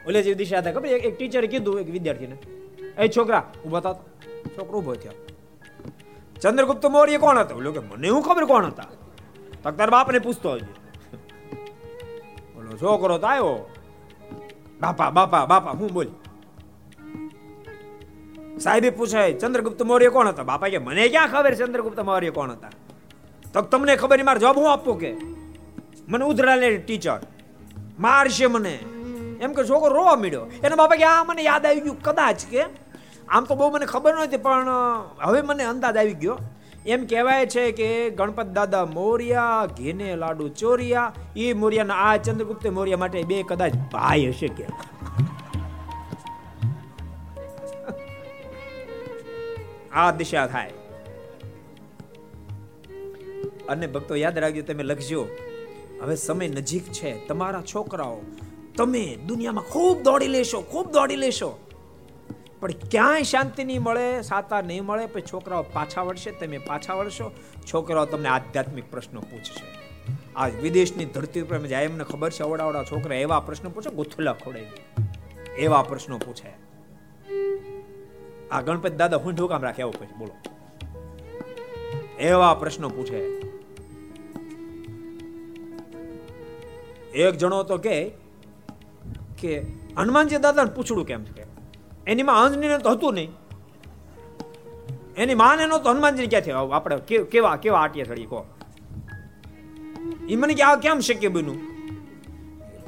ઓલે 0.09 0.23
જેવી 0.23 0.35
દિશા 0.35 0.59
હતા 0.59 0.73
ખબર 0.73 0.87
એક 0.87 1.19
ટીચરે 1.19 1.47
કીધું, 1.47 1.81
એક 1.81 1.91
વિદ્યાર્થીને. 1.91 2.37
એ 2.99 3.09
છોકરા, 3.09 3.53
ઊભા 3.67 3.81
થા. 3.81 3.93
છોકરો 4.57 4.79
ઊભો 4.79 4.95
થયો. 4.95 5.13
ચંદ્રગુપ્ત 6.43 6.87
મૌર્ય 6.87 7.19
કોણ 7.19 7.39
હતો? 7.39 7.57
ઓલો 7.57 7.73
કે, 7.73 7.79
મને 7.79 8.09
હું 8.09 8.23
ખબર 8.23 8.45
કોણ 8.45 8.67
હતા? 8.67 8.87
તકતાર 9.63 9.91
બાપને 9.91 10.19
પૂછતો 10.19 10.55
હજી 10.55 10.67
ઓલો 12.59 12.77
છોકરો 12.77 13.19
તો 13.19 13.27
આવ્યો. 13.27 13.71
બાપા 14.81 15.11
બાપા 15.11 15.47
બાપા, 15.47 15.71
હું 15.71 15.93
બોલી. 15.93 16.11
સાહેબે 18.59 18.91
પૂછાય, 18.91 19.33
ચંદ્રગુપ્ત 19.33 19.83
મૌર્ય 19.83 20.09
કોણ 20.09 20.29
હતા? 20.29 20.43
બાપા 20.43 20.69
કે, 20.69 20.79
મને 20.79 21.09
ક્યાં 21.09 21.29
ખબર 21.29 21.55
ચંદ્રગુપ્ત 21.55 22.01
મૌર્ય 22.01 22.31
કોણ 22.31 22.51
હતા? 22.51 22.71
તો 23.53 23.63
તમને 23.63 23.97
ખબર 23.97 24.17
નહીં 24.17 24.27
મારે 24.27 24.41
જવાબ 24.41 24.57
હું 24.57 24.73
આપું 24.73 25.01
કે? 25.01 25.15
મને 26.09 26.25
ઉધરાલે 26.25 26.77
ટીચર 26.77 27.21
મારશે 27.99 28.47
મને. 28.47 28.79
એમ 29.45 29.53
કે 29.53 29.65
છોકરો 29.69 29.95
રોવા 29.95 30.17
મળ્યો 30.17 30.47
એના 30.65 30.77
બાપા 30.77 30.97
કે, 30.97 31.05
આ 31.05 31.25
મને 31.25 31.43
યાદ 31.43 31.67
આવી 31.67 31.81
ગયું 31.81 32.03
કદાચ 32.03 32.45
કે. 32.51 32.65
આમ 33.29 33.45
તો 33.45 33.55
બહુ 33.55 33.71
મને 33.71 33.87
ખબર 33.87 34.15
નહોતી, 34.15 34.37
પણ 34.37 34.69
હવે 35.21 35.41
મને 35.43 35.65
અંદાજ 35.65 35.97
આવી 35.97 36.15
ગયો. 36.15 36.39
એમ 36.87 37.07
કહેવાય 37.07 37.47
છે 37.47 37.73
કે 37.73 37.89
ગણપત 38.11 38.47
દાદા 38.47 38.85
મોરિયા, 38.85 39.67
ઘેને 39.79 40.17
લાડુ 40.17 40.49
ચોરિયા 40.49 41.13
એ 41.37 41.53
મોર્યાના, 41.53 41.95
આ 41.95 42.17
ચંદ્રગુપ્ત 42.17 42.67
મોર્યા 42.67 42.97
માટે 42.97 43.23
બે 43.23 43.43
કદાચ 43.43 43.75
ભાઈ 43.93 44.29
હશે 44.29 44.49
કે. 44.49 44.67
આ 49.93 50.11
દિશા 50.11 50.47
થાય. 50.47 50.73
અને 53.69 53.87
ભક્તો 53.87 54.17
યાદ 54.17 54.39
રાખજો, 54.39 54.63
તમે 54.63 54.83
લખજો. 54.83 55.27
હવે 56.03 56.17
સમય 56.17 56.49
નજીક 56.49 56.93
છે. 56.93 57.11
તમારા 57.27 57.63
છોકરાઓ 57.75 58.19
તમે 58.77 59.17
દુનિયામાં 59.27 59.65
ખૂબ 59.65 60.03
દોડી 60.03 60.27
લેશો, 60.27 60.61
ખૂબ 60.61 60.93
દોડી 60.93 61.17
લેશો. 61.17 61.59
પણ 62.61 62.71
ક્યાંય 62.71 63.23
શાંતિ 63.23 63.65
નહીં 63.65 63.83
મળે, 63.83 64.23
સાતા 64.23 64.61
નહીં 64.61 64.85
મળે, 64.85 65.07
પછી 65.07 65.23
છોકરાઓ 65.33 65.63
પાછા 65.63 66.03
વળશે, 66.03 66.31
તમે 66.31 66.59
પાછા 66.59 66.95
વળશો. 66.95 67.31
છોકરાઓ 67.73 68.05
તમને 68.05 68.29
આધ્યાત્મિક 68.29 68.91
પ્રશ્નો 68.91 69.21
પૂછશે. 69.21 69.67
આજ 70.37 70.61
વિદેશની 70.61 71.05
ધરતી 71.05 71.41
ઉપર 71.41 71.59
જાય, 71.59 71.85
એમને 71.85 72.05
ખબર 72.05 72.31
છે 72.31 72.43
અવડાવડા 72.43 72.85
છોકરા 72.85 73.17
એવા 73.17 73.41
પ્રશ્નો 73.41 73.71
પૂછે, 73.71 73.95
ગુથલા 73.95 74.33
ખોડાઈ 74.33 74.67
એવા 75.59 75.83
પ્રશ્નો 75.83 76.19
પૂછે. 76.19 76.53
આ 78.51 78.61
ગણપતિ 78.61 78.97
દાદા 78.97 79.17
હું 79.17 79.35
ઢોકામ 79.35 79.63
રાખે 79.63 79.83
એવું 79.83 80.01
પછી, 80.01 80.19
બોલો. 80.19 80.35
એવા 82.19 82.55
પ્રશ્નો 82.55 82.89
પૂછે. 82.89 83.45
એક 87.13 87.35
જણો 87.35 87.63
તો 87.63 87.79
કે 87.79 88.24
કે 89.45 89.61
હનુમાનજી 89.97 90.37
દાદાને 90.37 90.71
પૂછડું 90.71 91.07
કેમ 91.07 91.25
છે? 91.25 91.45
એની 92.07 92.23
માં 92.23 92.43
આંજની 92.43 92.69
તો 92.83 92.91
હતું 92.91 93.15
નહીં. 93.15 93.31
એની 95.17 95.35
માને 95.35 95.67
તો 95.67 95.91
હનુમાનજી 95.91 96.27
ક્યાંથી 96.27 96.51
આપણે 96.51 97.25
કેવા 97.25 97.57
કેવા 97.57 97.81
આટિયા 97.81 98.05
ચડી, 98.05 98.25
કહો. 98.25 98.47
એ 100.29 100.37
મને 100.37 100.55
કે, 100.55 100.63
આ 100.63 100.77
કેમ 100.77 101.01
શક્ય 101.01 101.29
બન્યું? 101.29 101.59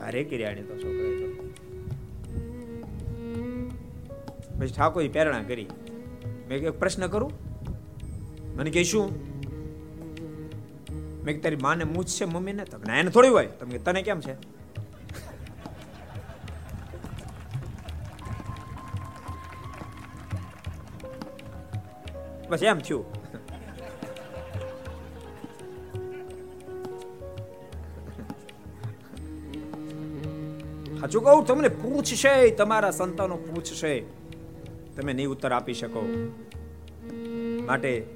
અરે 0.06 0.24
કિર્યાણી 0.24 0.62
તો 0.62 0.78
છોકરા 0.78 1.06
પછી 4.60 4.74
ઠાકોરજી 4.76 5.08
પ્રેરણા 5.08 5.42
કરી. 5.42 5.66
મેં 6.48 6.58
એક 6.58 6.70
પ્રશ્ન 6.70 7.06
કરું? 7.06 7.32
મને 8.56 8.70
કે, 8.70 8.84
શું? 8.84 9.10
મેં 11.24 11.42
તારી 11.42 11.56
માને 11.56 11.84
મૂછ 11.84 12.04
છે 12.04 12.24
મમ્મીને? 12.24 12.64
તો 12.64 12.92
એને 12.92 13.10
થોડી 13.10 13.28
હોય. 13.28 13.46
તમે 13.46 13.78
તને 13.78 14.02
કેમ 14.02 14.20
છે? 14.20 14.55
બસ 22.50 22.62
એમ 22.62 22.78
થયું 22.78 23.04
હજુ 31.04 31.20
કહું, 31.20 31.46
તમને 31.46 31.68
પૂછશે, 31.68 32.50
તમારા 32.50 32.90
સંતાનો 32.90 33.36
પૂછશે. 33.36 34.00
તમે 34.96 35.12
નહીં 35.12 35.28
ઉત્તર 35.28 35.52
આપી 35.52 35.74
શકો. 35.74 36.02
માટે 37.66 38.06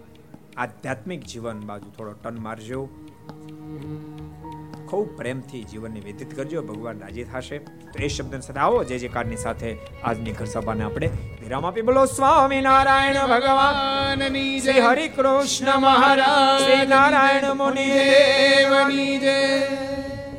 આધ્યાત્મિક 0.56 1.20
જીવન 1.24 1.60
બાજુ 1.60 1.90
થોડો 1.90 2.12
ટન 2.12 2.38
મારજો. 2.38 2.88
ખૂબ 4.90 5.16
પ્રેમથી 5.16 5.64
જીવનને 5.64 6.00
વ્યતીત 6.00 6.36
કરજો. 6.36 6.62
ભગવાન 6.62 6.98
રાજી 6.98 7.24
થશે. 7.24 7.58
તો 7.58 8.02
એ 8.02 8.08
શબ્દ 8.08 8.40
સાથે 8.40 8.60
આવો 8.60 8.84
જે 8.84 8.98
જે 8.98 9.08
સાથે 9.36 9.76
આજની 10.04 10.32
ઘર 10.32 10.44
સભાને 10.44 10.84
આપણે 10.84 11.06
વિરામ 11.40 11.66
આપી 11.66 11.82
બોલો. 11.82 12.04
સ્વામી 12.06 12.60
નારાયણ 12.60 13.14
ભગવાન 13.14 14.18
શ્રી 14.60 14.80
હરિ 14.80 15.08
કૃષ્ણ 15.08 15.78
મહારાજ 15.78 16.62
શ્રી 16.62 16.86
નારાયણ 16.86 17.54
મુનિ 17.54 17.86
દેવની 17.86 19.18
જય. 19.18 20.29